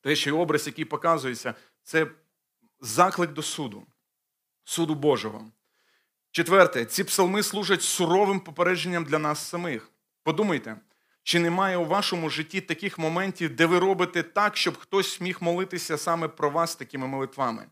Те, 0.00 0.16
що 0.16 0.38
образ, 0.38 0.66
який 0.66 0.84
показується, 0.84 1.54
це 1.82 2.06
заклик 2.80 3.32
до 3.32 3.42
суду, 3.42 3.82
суду 4.64 4.94
Божого. 4.94 5.44
Четверте, 6.30 6.84
ці 6.84 7.04
псалми 7.04 7.42
служать 7.42 7.82
суровим 7.82 8.40
попередженням 8.40 9.04
для 9.04 9.18
нас 9.18 9.48
самих. 9.48 9.90
Подумайте, 10.22 10.76
чи 11.22 11.38
немає 11.38 11.76
у 11.76 11.84
вашому 11.84 12.30
житті 12.30 12.60
таких 12.60 12.98
моментів, 12.98 13.56
де 13.56 13.66
ви 13.66 13.78
робите 13.78 14.22
так, 14.22 14.56
щоб 14.56 14.78
хтось 14.78 15.20
міг 15.20 15.38
молитися 15.40 15.98
саме 15.98 16.28
про 16.28 16.50
вас 16.50 16.76
такими 16.76 17.06
молитвами? 17.06 17.66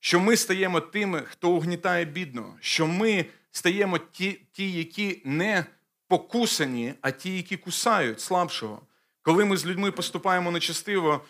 Що 0.00 0.20
ми 0.20 0.36
стаємо 0.36 0.80
тими, 0.80 1.22
хто 1.26 1.50
угнітає 1.50 2.04
бідно, 2.04 2.56
що 2.60 2.86
ми 2.86 3.26
стаємо 3.50 3.98
ті, 3.98 4.40
ті, 4.52 4.72
які 4.72 5.22
не 5.24 5.64
покусані, 6.08 6.94
а 7.00 7.10
ті, 7.10 7.36
які 7.36 7.56
кусають 7.56 8.20
слабшого. 8.20 8.82
Коли 9.22 9.44
ми 9.44 9.56
з 9.56 9.66
людьми 9.66 9.90
поступаємо 9.92 10.50
нечестиво, 10.50 11.24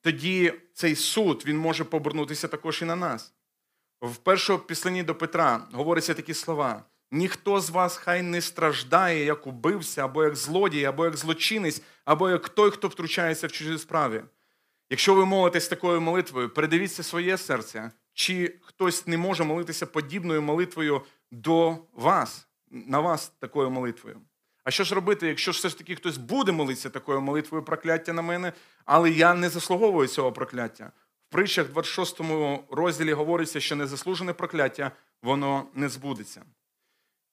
тоді 0.00 0.52
цей 0.72 0.96
суд 0.96 1.42
він 1.46 1.58
може 1.58 1.84
повернутися 1.84 2.48
також 2.48 2.82
і 2.82 2.84
на 2.84 2.96
нас. 2.96 3.32
В 4.00 4.16
першому 4.16 4.58
післанні 4.58 5.02
до 5.02 5.14
Петра 5.14 5.68
говоряться 5.72 6.14
такі 6.14 6.34
слова: 6.34 6.84
ніхто 7.10 7.60
з 7.60 7.70
вас 7.70 7.96
хай 7.96 8.22
не 8.22 8.40
страждає, 8.40 9.24
як 9.24 9.46
убивця, 9.46 10.04
або 10.04 10.24
як 10.24 10.36
злодій, 10.36 10.84
або 10.84 11.04
як 11.04 11.16
злочинець, 11.16 11.82
або 12.04 12.30
як 12.30 12.48
той, 12.48 12.70
хто 12.70 12.88
втручається 12.88 13.46
в 13.46 13.52
чужі 13.52 13.78
справі. 13.78 14.22
Якщо 14.90 15.14
ви 15.14 15.26
молитесь 15.26 15.68
такою 15.68 16.00
молитвою, 16.00 16.50
передивіться 16.50 17.02
своє 17.02 17.38
серце, 17.38 17.90
чи 18.12 18.54
хтось 18.62 19.06
не 19.06 19.16
може 19.16 19.44
молитися 19.44 19.86
подібною 19.86 20.42
молитвою 20.42 21.02
до 21.30 21.78
вас, 21.92 22.48
на 22.70 23.00
вас 23.00 23.28
такою 23.28 23.70
молитвою. 23.70 24.20
А 24.64 24.70
що 24.70 24.84
ж 24.84 24.94
робити, 24.94 25.28
якщо 25.28 25.50
все 25.50 25.68
ж 25.68 25.78
таки 25.78 25.94
хтось 25.94 26.16
буде 26.16 26.52
молитися 26.52 26.90
такою 26.90 27.20
молитвою 27.20 27.64
прокляття 27.64 28.12
на 28.12 28.22
мене, 28.22 28.52
але 28.84 29.10
я 29.10 29.34
не 29.34 29.48
заслуговую 29.48 30.08
цього 30.08 30.32
прокляття? 30.32 30.92
В 31.28 31.32
притчах 31.32 31.68
26 31.68 32.20
розділі 32.70 33.12
говориться, 33.12 33.60
що 33.60 33.76
незаслужене 33.76 34.32
прокляття 34.32 34.90
воно 35.22 35.66
не 35.74 35.88
збудеться. 35.88 36.42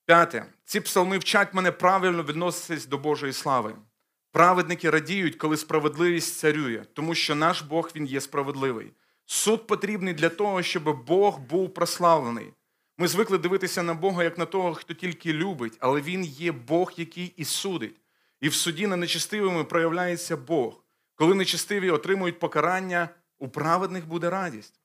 П'яте. 0.06 0.46
Ці 0.64 0.80
псалми 0.80 1.18
вчать 1.18 1.54
мене 1.54 1.72
правильно 1.72 2.22
відноситись 2.22 2.86
до 2.86 2.98
Божої 2.98 3.32
слави. 3.32 3.74
Праведники 4.32 4.90
радіють, 4.90 5.36
коли 5.36 5.56
справедливість 5.56 6.38
царює, 6.38 6.84
тому 6.92 7.14
що 7.14 7.34
наш 7.34 7.62
Бог 7.62 7.90
він 7.96 8.06
є 8.06 8.20
справедливий. 8.20 8.92
Суд 9.26 9.66
потрібний 9.66 10.14
для 10.14 10.28
того, 10.28 10.62
щоб 10.62 11.04
Бог 11.04 11.38
був 11.38 11.74
прославлений. 11.74 12.52
Ми 12.98 13.08
звикли 13.08 13.38
дивитися 13.38 13.82
на 13.82 13.94
Бога 13.94 14.24
як 14.24 14.38
на 14.38 14.46
того, 14.46 14.74
хто 14.74 14.94
тільки 14.94 15.32
любить, 15.32 15.76
але 15.80 16.00
Він 16.00 16.24
є 16.24 16.52
Бог, 16.52 16.92
який 16.96 17.32
і 17.36 17.44
судить. 17.44 18.00
І 18.40 18.48
в 18.48 18.54
суді 18.54 18.86
над 18.86 18.98
нечестивими 18.98 19.64
проявляється 19.64 20.36
Бог. 20.36 20.84
Коли 21.14 21.34
нечестиві 21.34 21.90
отримують 21.90 22.38
покарання, 22.38 23.08
у 23.38 23.48
праведних 23.48 24.06
буде 24.06 24.30
радість. 24.30 24.80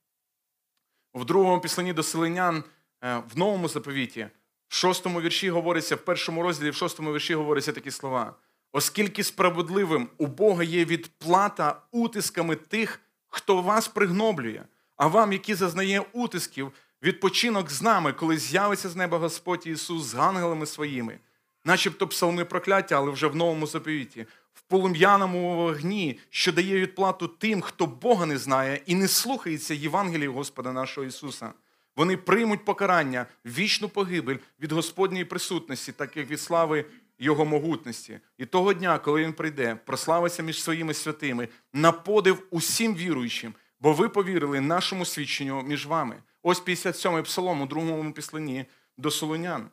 В 1.13 1.25
другому 1.25 1.61
післанні 1.61 1.93
до 1.93 2.03
селенян 2.03 2.63
е, 3.03 3.23
в 3.33 3.37
новому 3.37 3.67
заповіті, 3.67 4.27
в 4.69 4.75
шостому 4.75 5.21
вірші 5.21 5.49
говориться, 5.49 5.95
в 5.95 5.99
першому 5.99 6.43
розділі, 6.43 6.69
в 6.69 6.75
шостому 6.75 7.13
вірші 7.13 7.35
говоряться 7.35 7.71
такі 7.71 7.91
слова. 7.91 8.33
Оскільки 8.71 9.23
справедливим 9.23 10.07
у 10.17 10.27
Бога 10.27 10.63
є 10.63 10.85
відплата 10.85 11.81
утисками 11.91 12.55
тих, 12.55 12.99
хто 13.27 13.61
вас 13.61 13.87
пригноблює, 13.87 14.61
а 14.97 15.07
вам, 15.07 15.33
які 15.33 15.53
зазнає 15.53 16.03
утисків, 16.13 16.71
відпочинок 17.03 17.71
з 17.71 17.81
нами, 17.81 18.13
коли 18.13 18.37
з'явиться 18.37 18.89
з 18.89 18.95
неба 18.95 19.17
Господь 19.17 19.67
Ісус 19.67 20.03
з 20.03 20.15
ангелами 20.15 20.65
своїми, 20.65 21.19
начебто 21.65 22.07
псалми 22.07 22.45
прокляття, 22.45 22.95
але 22.95 23.11
вже 23.11 23.27
в 23.27 23.35
новому 23.35 23.67
заповіті, 23.67 24.25
в 24.53 24.61
полум'яному 24.61 25.55
вогні, 25.55 26.19
що 26.29 26.51
дає 26.51 26.79
відплату 26.79 27.27
тим, 27.27 27.61
хто 27.61 27.85
Бога 27.85 28.25
не 28.25 28.37
знає 28.37 28.81
і 28.85 28.95
не 28.95 29.07
слухається 29.07 29.73
Євангелії 29.73 30.27
Господа 30.27 30.71
нашого 30.71 31.07
Ісуса. 31.07 31.53
Вони 31.95 32.17
приймуть 32.17 32.65
покарання, 32.65 33.25
вічну 33.45 33.89
погибель 33.89 34.37
від 34.59 34.71
Господньої 34.71 35.25
присутності, 35.25 35.91
так 35.91 36.17
як 36.17 36.29
від 36.29 36.41
слави 36.41 36.85
Його 37.19 37.45
могутності. 37.45 38.19
І 38.37 38.45
того 38.45 38.73
дня, 38.73 38.99
коли 38.99 39.23
Він 39.23 39.33
прийде, 39.33 39.75
прославиться 39.85 40.43
між 40.43 40.63
своїми 40.63 40.93
святими, 40.93 41.47
на 41.73 41.91
подив 41.91 42.43
усім 42.49 42.95
віруючим, 42.95 43.53
бо 43.79 43.93
ви 43.93 44.09
повірили 44.09 44.61
нашому 44.61 45.05
свідченню 45.05 45.61
між 45.61 45.85
вами. 45.85 46.15
Ось 46.43 46.63
57-й 46.63 47.23
псалом 47.23 47.61
у 47.61 47.65
другому 47.65 48.13
післанні 48.13 48.65
до 48.97 49.11
Солонян. 49.11 49.69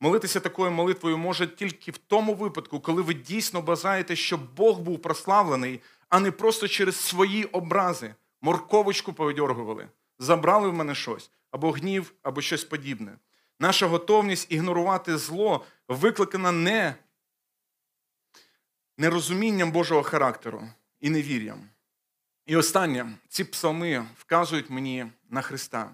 Молитися 0.00 0.40
такою 0.40 0.70
молитвою 0.70 1.18
може 1.18 1.46
тільки 1.46 1.90
в 1.90 1.98
тому 1.98 2.34
випадку, 2.34 2.80
коли 2.80 3.02
ви 3.02 3.14
дійсно 3.14 3.62
бажаєте, 3.62 4.16
щоб 4.16 4.54
Бог 4.54 4.80
був 4.80 5.02
прославлений, 5.02 5.80
а 6.08 6.20
не 6.20 6.30
просто 6.30 6.68
через 6.68 6.96
свої 6.96 7.44
образи, 7.44 8.14
морковочку 8.42 9.12
повидьоргували, 9.12 9.88
забрали 10.18 10.68
в 10.68 10.74
мене 10.74 10.94
щось, 10.94 11.30
або 11.50 11.70
гнів, 11.70 12.14
або 12.22 12.40
щось 12.40 12.64
подібне. 12.64 13.18
Наша 13.60 13.86
готовність 13.86 14.52
ігнорувати 14.52 15.18
зло 15.18 15.64
викликана 15.88 16.52
не 16.52 16.94
нерозумінням 18.98 19.72
Божого 19.72 20.02
характеру 20.02 20.68
і 21.00 21.10
невір'ям. 21.10 21.68
І 22.46 22.56
останнє, 22.56 23.12
ці 23.28 23.44
псалми 23.44 24.06
вказують 24.16 24.70
мені 24.70 25.06
на 25.30 25.42
Христа. 25.42 25.90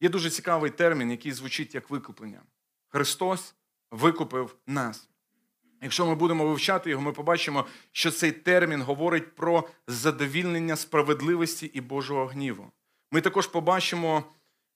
Є 0.00 0.08
дуже 0.08 0.30
цікавий 0.30 0.70
термін, 0.70 1.10
який 1.10 1.32
звучить 1.32 1.74
як 1.74 1.90
викуплення. 1.90 2.42
Христос 2.88 3.54
викупив 3.90 4.56
нас. 4.66 5.08
Якщо 5.82 6.06
ми 6.06 6.14
будемо 6.14 6.46
вивчати 6.46 6.90
його, 6.90 7.02
ми 7.02 7.12
побачимо, 7.12 7.66
що 7.92 8.10
цей 8.10 8.32
термін 8.32 8.82
говорить 8.82 9.34
про 9.34 9.68
задовільнення 9.86 10.76
справедливості 10.76 11.66
і 11.66 11.80
Божого 11.80 12.26
гніву. 12.26 12.72
Ми 13.12 13.20
також 13.20 13.46
побачимо 13.46 14.24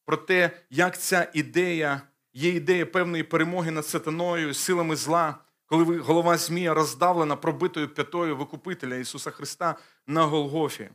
про 0.04 0.16
те, 0.16 0.50
як 0.70 1.00
ця 1.00 1.30
ідея 1.34 2.02
є 2.32 2.50
ідея 2.50 2.86
певної 2.86 3.22
перемоги 3.22 3.70
над 3.70 3.86
сатаною, 3.86 4.54
силами 4.54 4.96
зла, 4.96 5.38
коли 5.66 5.98
голова 5.98 6.36
Змія 6.36 6.74
роздавлена 6.74 7.36
пробитою 7.36 7.88
п'ятою 7.88 8.36
викупителя 8.36 8.96
Ісуса 8.96 9.30
Христа 9.30 9.76
на 10.06 10.24
Голгофі. 10.24 10.90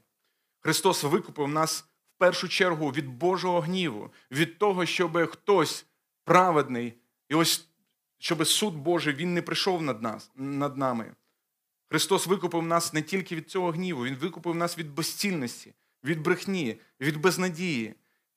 Христос 0.59 1.03
викупив 1.03 1.47
нас 1.47 1.81
в 2.15 2.17
першу 2.17 2.49
чергу 2.49 2.89
від 2.89 3.07
Божого 3.07 3.59
гніву, 3.59 4.11
від 4.31 4.57
того, 4.57 4.85
щоб 4.85 5.27
хтось 5.27 5.85
праведний, 6.23 6.93
і 7.29 7.35
ось 7.35 7.67
щоб 8.17 8.47
суд 8.47 8.75
Божий 8.75 9.13
він 9.13 9.33
не 9.33 9.41
прийшов 9.41 9.81
над 9.81 10.01
нас, 10.01 10.31
над 10.35 10.77
нами. 10.77 11.15
Христос 11.87 12.27
викупив 12.27 12.63
нас 12.63 12.93
не 12.93 13.01
тільки 13.01 13.35
від 13.35 13.49
цього 13.49 13.71
гніву, 13.71 14.05
Він 14.05 14.15
викупив 14.15 14.55
нас 14.55 14.77
від 14.77 14.93
безцільності, 14.93 15.73
від 16.03 16.21
брехні, 16.21 16.79
від 17.01 17.17
безнадії. 17.17 17.95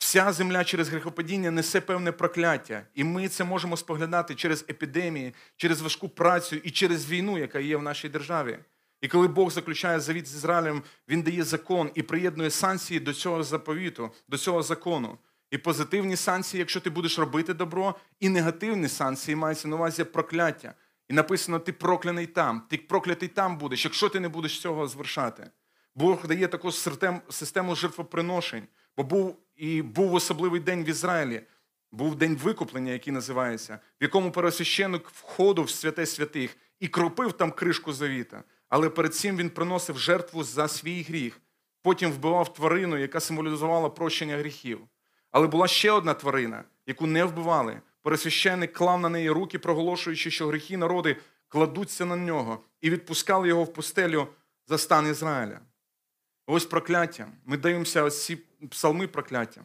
Вся 0.08 0.32
земля 0.32 0.64
через 0.64 0.88
грехопадіння 0.88 1.50
несе 1.50 1.80
певне 1.80 2.12
прокляття, 2.12 2.82
і 2.94 3.04
ми 3.04 3.28
це 3.28 3.44
можемо 3.44 3.76
споглядати 3.76 4.34
через 4.34 4.64
епідемії, 4.70 5.34
через 5.56 5.80
важку 5.80 6.08
працю 6.08 6.56
і 6.56 6.70
через 6.70 7.10
війну, 7.10 7.38
яка 7.38 7.58
є 7.58 7.76
в 7.76 7.82
нашій 7.82 8.08
державі. 8.08 8.58
І 9.00 9.08
коли 9.08 9.28
Бог 9.28 9.50
заключає 9.50 10.00
завіт 10.00 10.26
з 10.26 10.34
Ізраїлем, 10.34 10.82
Він 11.08 11.22
дає 11.22 11.44
закон 11.44 11.90
і 11.94 12.02
приєднує 12.02 12.50
санкції 12.50 13.00
до 13.00 13.12
цього 13.12 13.42
заповіту, 13.42 14.10
до 14.28 14.38
цього 14.38 14.62
закону. 14.62 15.18
І 15.50 15.58
позитивні 15.58 16.16
санкції, 16.16 16.58
якщо 16.58 16.80
ти 16.80 16.90
будеш 16.90 17.18
робити 17.18 17.54
добро, 17.54 17.94
і 18.20 18.28
негативні 18.28 18.88
санкції 18.88 19.36
мається 19.36 19.68
на 19.68 19.76
увазі 19.76 20.04
прокляття. 20.04 20.74
І 21.08 21.14
написано: 21.14 21.58
ти 21.58 21.72
прокляний 21.72 22.26
там, 22.26 22.62
ти 22.70 22.76
проклятий 22.76 23.28
там 23.28 23.58
будеш, 23.58 23.84
якщо 23.84 24.08
ти 24.08 24.20
не 24.20 24.28
будеш 24.28 24.60
цього 24.60 24.88
звершати. 24.88 25.50
Бог 25.94 26.26
дає 26.26 26.48
таку 26.48 26.72
систему 27.28 27.74
жертвоприношень, 27.74 28.66
бо 28.96 29.02
був 29.02 29.36
і 29.58 29.82
був 29.82 30.14
особливий 30.14 30.60
день 30.60 30.84
в 30.84 30.88
Ізраїлі. 30.88 31.42
Був 31.92 32.16
день 32.16 32.36
викуплення, 32.36 32.92
який 32.92 33.12
називається, 33.12 33.78
в 34.00 34.02
якому 34.02 34.30
пересвященик 34.30 35.08
входив 35.08 35.64
в 35.64 35.70
святе 35.70 36.06
святих 36.06 36.56
і 36.80 36.88
кропив 36.88 37.32
там 37.32 37.52
кришку 37.52 37.92
завіта. 37.92 38.44
Але 38.68 38.88
перед 38.88 39.14
цим 39.14 39.36
він 39.36 39.50
приносив 39.50 39.98
жертву 39.98 40.44
за 40.44 40.68
свій 40.68 41.02
гріх. 41.02 41.40
Потім 41.82 42.12
вбивав 42.12 42.52
тварину, 42.52 42.96
яка 42.96 43.20
символізувала 43.20 43.90
прощення 43.90 44.36
гріхів. 44.36 44.80
Але 45.30 45.46
була 45.46 45.68
ще 45.68 45.90
одна 45.90 46.14
тварина, 46.14 46.64
яку 46.86 47.06
не 47.06 47.24
вбивали. 47.24 47.80
Пересвященник 48.02 48.72
клав 48.72 49.00
на 49.00 49.08
неї 49.08 49.30
руки, 49.30 49.58
проголошуючи, 49.58 50.30
що 50.30 50.46
гріхи 50.46 50.76
народи 50.76 51.16
кладуться 51.48 52.04
на 52.04 52.16
нього, 52.16 52.64
і 52.80 52.90
відпускали 52.90 53.48
його 53.48 53.64
в 53.64 53.72
пустелю 53.72 54.28
за 54.66 54.78
стан 54.78 55.10
Ізраїля. 55.10 55.60
Ось 56.50 56.64
прокляття. 56.66 57.28
Ми 57.44 57.56
дивимося 57.56 58.02
ось 58.02 58.24
ці 58.24 58.38
псалми 58.70 59.06
прокляття. 59.06 59.64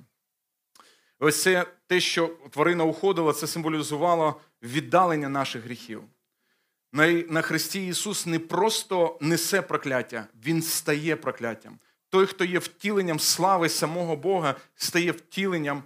Ось 1.19 1.41
це 1.41 1.65
те, 1.87 1.99
що 1.99 2.27
тварина 2.49 2.83
уходила, 2.83 3.33
це 3.33 3.47
символізувало 3.47 4.41
віддалення 4.61 5.29
наших 5.29 5.63
гріхів. 5.63 6.03
На 7.29 7.41
Христі 7.41 7.87
Ісус 7.87 8.25
не 8.25 8.39
просто 8.39 9.17
несе 9.21 9.61
прокляття, 9.61 10.27
Він 10.45 10.61
стає 10.61 11.15
прокляттям. 11.15 11.79
Той, 12.09 12.25
хто 12.25 12.45
є 12.45 12.59
втіленням 12.59 13.19
слави 13.19 13.69
самого 13.69 14.15
Бога, 14.15 14.55
стає 14.75 15.11
втіленням 15.11 15.83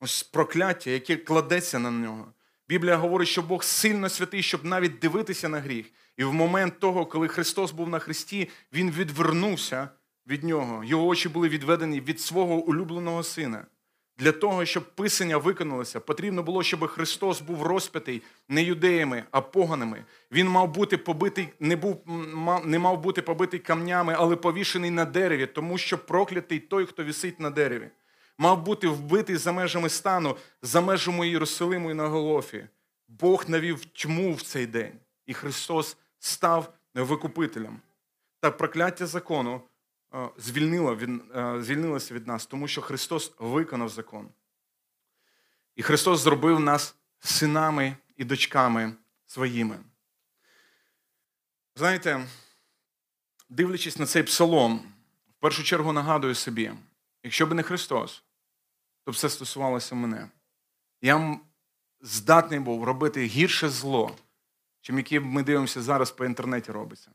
ось 0.00 0.22
прокляття, 0.22 0.90
яке 0.90 1.16
кладеться 1.16 1.78
на 1.78 1.90
нього. 1.90 2.32
Біблія 2.68 2.96
говорить, 2.96 3.28
що 3.28 3.42
Бог 3.42 3.64
сильно 3.64 4.08
святий, 4.08 4.42
щоб 4.42 4.64
навіть 4.64 4.98
дивитися 4.98 5.48
на 5.48 5.60
гріх. 5.60 5.86
І 6.16 6.24
в 6.24 6.34
момент 6.34 6.80
того, 6.80 7.06
коли 7.06 7.28
Христос 7.28 7.72
був 7.72 7.88
на 7.88 7.98
Христі, 7.98 8.48
Він 8.72 8.90
відвернувся 8.90 9.88
від 10.30 10.44
нього. 10.44 10.84
Його 10.84 11.06
очі 11.06 11.28
були 11.28 11.48
відведені 11.48 12.00
від 12.00 12.20
свого 12.20 12.54
улюбленого 12.54 13.22
сина. 13.22 13.66
Для 14.18 14.32
того, 14.32 14.64
щоб 14.64 14.94
писання 14.94 15.36
виконалося, 15.36 16.00
потрібно 16.00 16.42
було, 16.42 16.62
щоб 16.62 16.86
Христос 16.86 17.40
був 17.40 17.62
розп'ятий 17.62 18.22
не 18.48 18.62
юдеями, 18.62 19.24
а 19.30 19.40
поганими. 19.40 20.04
Він 20.32 20.48
мав 20.48 20.74
бути 20.74 20.98
побитий, 20.98 21.48
не 21.60 21.76
був 21.76 22.04
не 22.64 22.78
мав 22.78 23.00
бути 23.00 23.22
побитий 23.22 23.60
камнями, 23.60 24.14
але 24.18 24.36
повішений 24.36 24.90
на 24.90 25.04
дереві, 25.04 25.46
тому 25.46 25.78
що 25.78 25.98
проклятий 25.98 26.58
той, 26.58 26.86
хто 26.86 27.04
висить 27.04 27.40
на 27.40 27.50
дереві. 27.50 27.88
Мав 28.38 28.62
бути 28.62 28.88
вбитий 28.88 29.36
за 29.36 29.52
межами 29.52 29.88
стану, 29.88 30.36
за 30.62 30.80
межами 30.80 31.28
Єрусалиму 31.28 31.90
і 31.90 31.94
на 31.94 32.08
Голофі. 32.08 32.66
Бог 33.08 33.44
навів 33.48 33.84
тьму 33.84 34.34
в 34.34 34.42
цей 34.42 34.66
день, 34.66 34.92
і 35.26 35.34
Христос 35.34 35.96
став 36.18 36.72
викупителем. 36.94 37.80
Та 38.40 38.50
прокляття 38.50 39.06
закону 39.06 39.60
звільнило 40.36 40.96
від, 40.96 41.10
звільнилося 41.64 42.14
від 42.14 42.26
нас, 42.26 42.46
тому 42.46 42.68
що 42.68 42.82
Христос 42.82 43.32
виконав 43.38 43.88
закон. 43.88 44.28
І 45.76 45.82
Христос 45.82 46.20
зробив 46.20 46.60
нас 46.60 46.96
синами 47.18 47.96
і 48.16 48.24
дочками 48.24 48.94
своїми. 49.26 49.78
Знаєте, 51.76 52.26
дивлячись 53.48 53.98
на 53.98 54.06
цей 54.06 54.22
псалом, 54.22 54.92
в 55.28 55.40
першу 55.40 55.64
чергу 55.64 55.92
нагадую 55.92 56.34
собі, 56.34 56.72
якщо 57.22 57.46
б 57.46 57.54
не 57.54 57.62
Христос, 57.62 58.24
то 59.04 59.10
все 59.10 59.28
стосувалося 59.28 59.94
мене. 59.94 60.28
Я 61.02 61.40
здатний 62.00 62.60
був 62.60 62.84
робити 62.84 63.24
гірше 63.24 63.68
зло, 63.68 64.16
чим 64.80 64.98
яке 64.98 65.20
ми 65.20 65.42
дивимося 65.42 65.82
зараз 65.82 66.10
по 66.10 66.24
інтернеті 66.24 66.72
робиться. 66.72 67.10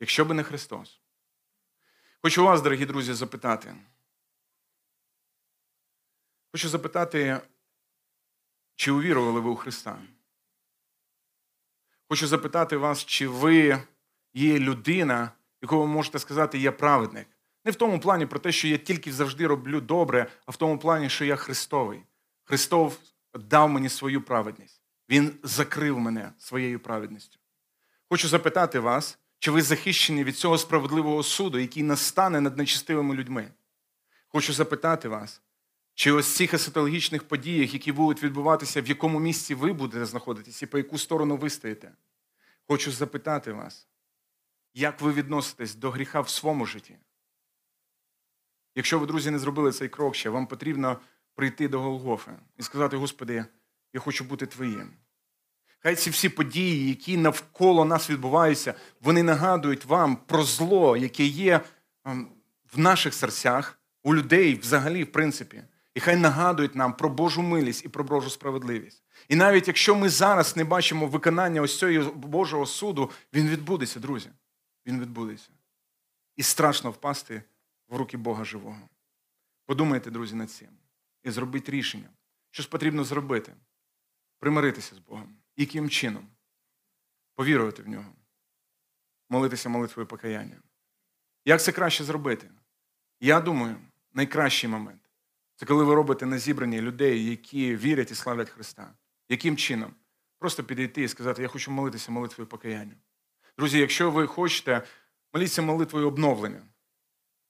Якщо 0.00 0.24
б 0.24 0.32
не 0.32 0.42
Христос. 0.42 0.97
Хочу 2.22 2.44
вас, 2.44 2.62
дорогі 2.62 2.86
друзі, 2.86 3.14
запитати. 3.14 3.74
Хочу 6.52 6.68
запитати, 6.68 7.40
чи 8.76 8.90
увірували 8.90 9.40
ви 9.40 9.50
у 9.50 9.56
Христа? 9.56 9.98
Хочу 12.08 12.26
запитати 12.26 12.76
вас, 12.76 13.04
чи 13.04 13.28
ви 13.28 13.82
є 14.34 14.58
людина, 14.58 15.30
яку 15.62 15.78
ви 15.78 15.86
можете 15.86 16.18
сказати, 16.18 16.58
я 16.58 16.72
праведник. 16.72 17.28
Не 17.64 17.70
в 17.70 17.74
тому 17.74 18.00
плані 18.00 18.26
про 18.26 18.38
те, 18.38 18.52
що 18.52 18.68
я 18.68 18.78
тільки 18.78 19.12
завжди 19.12 19.46
роблю 19.46 19.80
добре, 19.80 20.30
а 20.46 20.50
в 20.50 20.56
тому 20.56 20.78
плані, 20.78 21.10
що 21.10 21.24
я 21.24 21.36
Христовий. 21.36 22.02
Христов 22.44 22.98
дав 23.34 23.68
мені 23.68 23.88
свою 23.88 24.22
праведність. 24.22 24.82
Він 25.08 25.38
закрив 25.42 25.98
мене 25.98 26.32
своєю 26.38 26.80
праведністю. 26.80 27.38
Хочу 28.10 28.28
запитати 28.28 28.80
вас, 28.80 29.18
чи 29.38 29.50
ви 29.50 29.62
захищені 29.62 30.24
від 30.24 30.36
цього 30.36 30.58
справедливого 30.58 31.22
суду, 31.22 31.58
який 31.58 31.82
настане 31.82 32.40
над 32.40 32.56
нечистивими 32.56 33.14
людьми? 33.14 33.52
Хочу 34.28 34.52
запитати 34.52 35.08
вас, 35.08 35.42
чи 35.94 36.12
ось 36.12 36.34
цих 36.34 36.54
есотологічних 36.54 37.28
подіях, 37.28 37.74
які 37.74 37.92
будуть 37.92 38.22
відбуватися, 38.22 38.82
в 38.82 38.88
якому 38.88 39.20
місці 39.20 39.54
ви 39.54 39.72
будете 39.72 40.06
знаходитись 40.06 40.62
і 40.62 40.66
по 40.66 40.78
яку 40.78 40.98
сторону 40.98 41.36
ви 41.36 41.50
стоїте? 41.50 41.92
Хочу 42.66 42.92
запитати 42.92 43.52
вас, 43.52 43.86
як 44.74 45.00
ви 45.00 45.12
відноситесь 45.12 45.74
до 45.74 45.90
гріха 45.90 46.20
в 46.20 46.28
своєму 46.28 46.66
житті? 46.66 46.96
Якщо 48.74 48.98
ви, 48.98 49.06
друзі, 49.06 49.30
не 49.30 49.38
зробили 49.38 49.72
цей 49.72 49.88
крок 49.88 50.14
ще, 50.14 50.30
вам 50.30 50.46
потрібно 50.46 51.00
прийти 51.34 51.68
до 51.68 51.80
Голгофи 51.80 52.32
і 52.56 52.62
сказати, 52.62 52.96
Господи, 52.96 53.44
я 53.92 54.00
хочу 54.00 54.24
бути 54.24 54.46
Твоїм. 54.46 54.92
Хай 55.78 55.96
ці 55.96 56.10
всі 56.10 56.28
події, 56.28 56.88
які 56.88 57.16
навколо 57.16 57.84
нас 57.84 58.10
відбуваються, 58.10 58.74
вони 59.00 59.22
нагадують 59.22 59.84
вам 59.84 60.16
про 60.16 60.42
зло, 60.42 60.96
яке 60.96 61.24
є 61.24 61.60
ем, 62.04 62.28
в 62.72 62.78
наших 62.78 63.14
серцях, 63.14 63.78
у 64.02 64.14
людей 64.14 64.54
взагалі, 64.54 65.04
в 65.04 65.12
принципі. 65.12 65.62
І 65.94 66.00
хай 66.00 66.16
нагадують 66.16 66.74
нам 66.74 66.92
про 66.92 67.08
Божу 67.08 67.42
милість 67.42 67.84
і 67.84 67.88
про 67.88 68.04
Божу 68.04 68.30
справедливість. 68.30 69.02
І 69.28 69.36
навіть 69.36 69.68
якщо 69.68 69.94
ми 69.94 70.08
зараз 70.08 70.56
не 70.56 70.64
бачимо 70.64 71.06
виконання 71.06 71.62
ось 71.62 71.78
цього 71.78 72.12
Божого 72.12 72.66
суду, 72.66 73.10
він 73.32 73.48
відбудеться, 73.48 74.00
друзі. 74.00 74.30
Він 74.86 75.00
відбудеться. 75.00 75.50
І 76.36 76.42
страшно 76.42 76.90
впасти 76.90 77.42
в 77.88 77.96
руки 77.96 78.16
Бога 78.16 78.44
живого. 78.44 78.88
Подумайте, 79.66 80.10
друзі, 80.10 80.34
над 80.34 80.50
цим. 80.50 80.68
І 81.22 81.30
зробіть 81.30 81.68
рішення. 81.68 82.08
Що 82.50 82.62
ж 82.62 82.68
потрібно 82.68 83.04
зробити? 83.04 83.54
Примиритися 84.38 84.94
з 84.94 84.98
Богом. 84.98 85.36
Яким 85.60 85.90
чином? 85.90 86.28
Повірувати 87.34 87.82
в 87.82 87.88
нього. 87.88 88.12
Молитися 89.30 89.68
молитвою 89.68 90.06
покаяння. 90.06 90.56
Як 91.44 91.62
це 91.62 91.72
краще 91.72 92.04
зробити? 92.04 92.50
Я 93.20 93.40
думаю, 93.40 93.76
найкращий 94.12 94.70
момент 94.70 95.00
це 95.56 95.66
коли 95.66 95.84
ви 95.84 95.94
робите 95.94 96.26
на 96.26 96.38
зібранні 96.38 96.80
людей, 96.80 97.30
які 97.30 97.76
вірять 97.76 98.10
і 98.10 98.14
славлять 98.14 98.50
Христа. 98.50 98.94
Яким 99.28 99.56
чином? 99.56 99.94
Просто 100.38 100.64
підійти 100.64 101.02
і 101.02 101.08
сказати, 101.08 101.42
я 101.42 101.48
хочу 101.48 101.70
молитися 101.70 102.12
молитвою 102.12 102.48
покаяння. 102.48 102.94
Друзі, 103.58 103.78
якщо 103.78 104.10
ви 104.10 104.26
хочете, 104.26 104.82
моліться 105.34 105.62
молитвою 105.62 106.08
обновлення. 106.08 106.62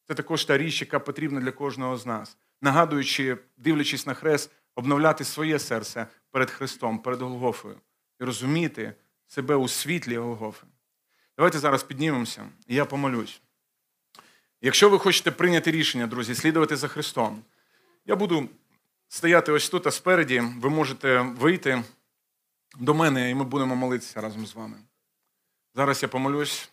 Це 0.07 0.15
також 0.15 0.45
та 0.45 0.59
річ, 0.59 0.81
яка 0.81 1.01
потрібна 1.01 1.41
для 1.41 1.53
кожного 1.53 1.97
з 1.97 2.07
нас, 2.07 2.37
нагадуючи, 2.63 3.39
дивлячись 3.57 4.07
на 4.07 4.15
хрест, 4.15 4.51
обновляти 4.75 5.25
своє 5.25 5.59
серце 5.59 6.07
перед 6.31 6.51
Христом, 6.51 6.99
перед 6.99 7.23
Голгофою 7.23 7.81
і 8.21 8.25
розуміти 8.25 8.95
себе 9.27 9.55
у 9.55 9.69
світлі 9.69 10.17
Голгофи. 10.17 10.67
Давайте 11.37 11.59
зараз 11.59 11.83
піднімемося, 11.83 12.49
і 12.67 12.75
я 12.75 12.85
помолюсь. 12.85 13.41
Якщо 14.61 14.91
ви 14.91 14.99
хочете 14.99 15.31
прийняти 15.31 15.71
рішення, 15.71 16.07
друзі, 16.07 16.35
слідувати 16.35 16.77
за 16.77 16.89
Христом, 16.89 17.43
я 18.07 18.17
буду 18.17 18.49
стояти 19.09 19.53
ось 19.53 19.69
тут, 19.69 19.87
а 19.87 19.91
спереді, 19.91 20.41
ви 20.41 20.71
можете 20.71 21.21
вийти 21.21 21.85
до 22.79 22.95
мене, 22.95 23.31
і 23.31 23.35
ми 23.35 23.45
будемо 23.45 23.77
молитися 23.77 24.21
разом 24.21 24.47
з 24.47 24.55
вами. 24.55 24.77
Зараз 25.75 26.03
я 26.03 26.09
помолюсь, 26.09 26.71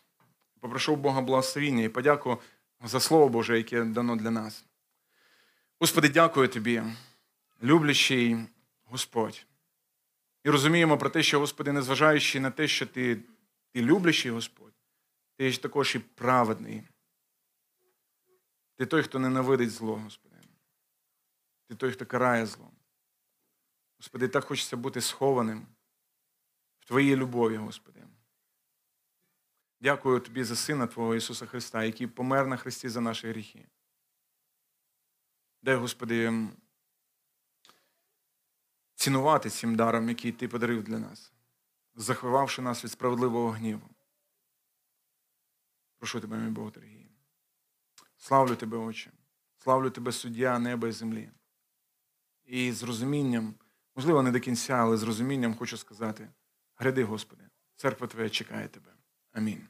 попрошу 0.59 0.95
Бога 0.95 1.21
благословіння 1.21 1.83
і 1.83 1.89
подяку 1.89 2.41
за 2.83 2.99
Слово 2.99 3.29
Боже, 3.29 3.57
яке 3.57 3.83
дано 3.83 4.15
для 4.15 4.31
нас. 4.31 4.65
Господи, 5.79 6.09
дякую 6.09 6.47
Тобі, 6.47 6.83
люблячий 7.63 8.37
Господь. 8.85 9.45
І 10.45 10.49
розуміємо 10.49 10.97
про 10.97 11.09
те, 11.09 11.23
що, 11.23 11.39
Господи, 11.39 11.71
незважаючи 11.71 12.39
на 12.39 12.51
те, 12.51 12.67
що 12.67 12.85
Ти 12.85 13.23
ти 13.71 13.81
люблячий 13.81 14.31
Господь, 14.31 14.73
ти 15.37 15.51
ж 15.51 15.61
також 15.61 15.95
і 15.95 15.99
праведний. 15.99 16.83
Ти 18.75 18.85
той, 18.85 19.03
хто 19.03 19.19
ненавидить 19.19 19.71
зло, 19.71 19.95
Господи. 19.95 20.35
Ти 21.67 21.75
той, 21.75 21.91
хто 21.91 22.05
карає 22.05 22.45
зло. 22.45 22.71
Господи, 23.97 24.27
так 24.27 24.45
хочеться 24.45 24.77
бути 24.77 25.01
схованим 25.01 25.67
в 26.79 26.85
Твоїй 26.85 27.15
любові, 27.15 27.57
Господи. 27.57 28.03
Дякую 29.81 30.19
Тобі 30.19 30.43
за 30.43 30.55
Сина 30.55 30.87
Твого 30.87 31.15
Ісуса 31.15 31.45
Христа, 31.45 31.83
який 31.83 32.07
помер 32.07 32.47
на 32.47 32.57
Христі 32.57 32.89
за 32.89 33.01
наші 33.01 33.27
гріхи. 33.27 33.67
Дай, 35.61 35.75
Господи, 35.75 36.47
цінувати 39.05 39.49
цим 39.49 39.75
даром, 39.75 40.09
який 40.09 40.31
Ти 40.31 40.47
подарив 40.47 40.83
для 40.83 40.99
нас, 40.99 41.33
заховавши 41.95 42.61
нас 42.61 42.83
від 42.83 42.91
справедливого 42.91 43.51
гніву. 43.51 43.89
Прошу 45.97 46.19
тебе, 46.19 46.37
мій 46.37 46.51
Бог 46.51 46.71
дорогий. 46.71 47.11
Славлю 48.17 48.55
тебе, 48.55 48.77
Отче. 48.77 49.11
Славлю 49.57 49.89
тебе, 49.89 50.11
суддя 50.11 50.59
неба 50.59 50.87
і 50.87 50.91
землі. 50.91 51.31
І 52.45 52.71
з 52.71 52.83
розумінням, 52.83 53.55
можливо, 53.95 54.23
не 54.23 54.31
до 54.31 54.39
кінця, 54.39 54.73
але 54.73 54.97
з 54.97 55.03
розумінням 55.03 55.55
хочу 55.55 55.77
сказати: 55.77 56.29
гряди, 56.75 57.03
Господи, 57.03 57.43
церква 57.75 58.07
Твоя 58.07 58.29
чекає 58.29 58.67
тебе. 58.67 58.93
Амінь. 59.31 59.67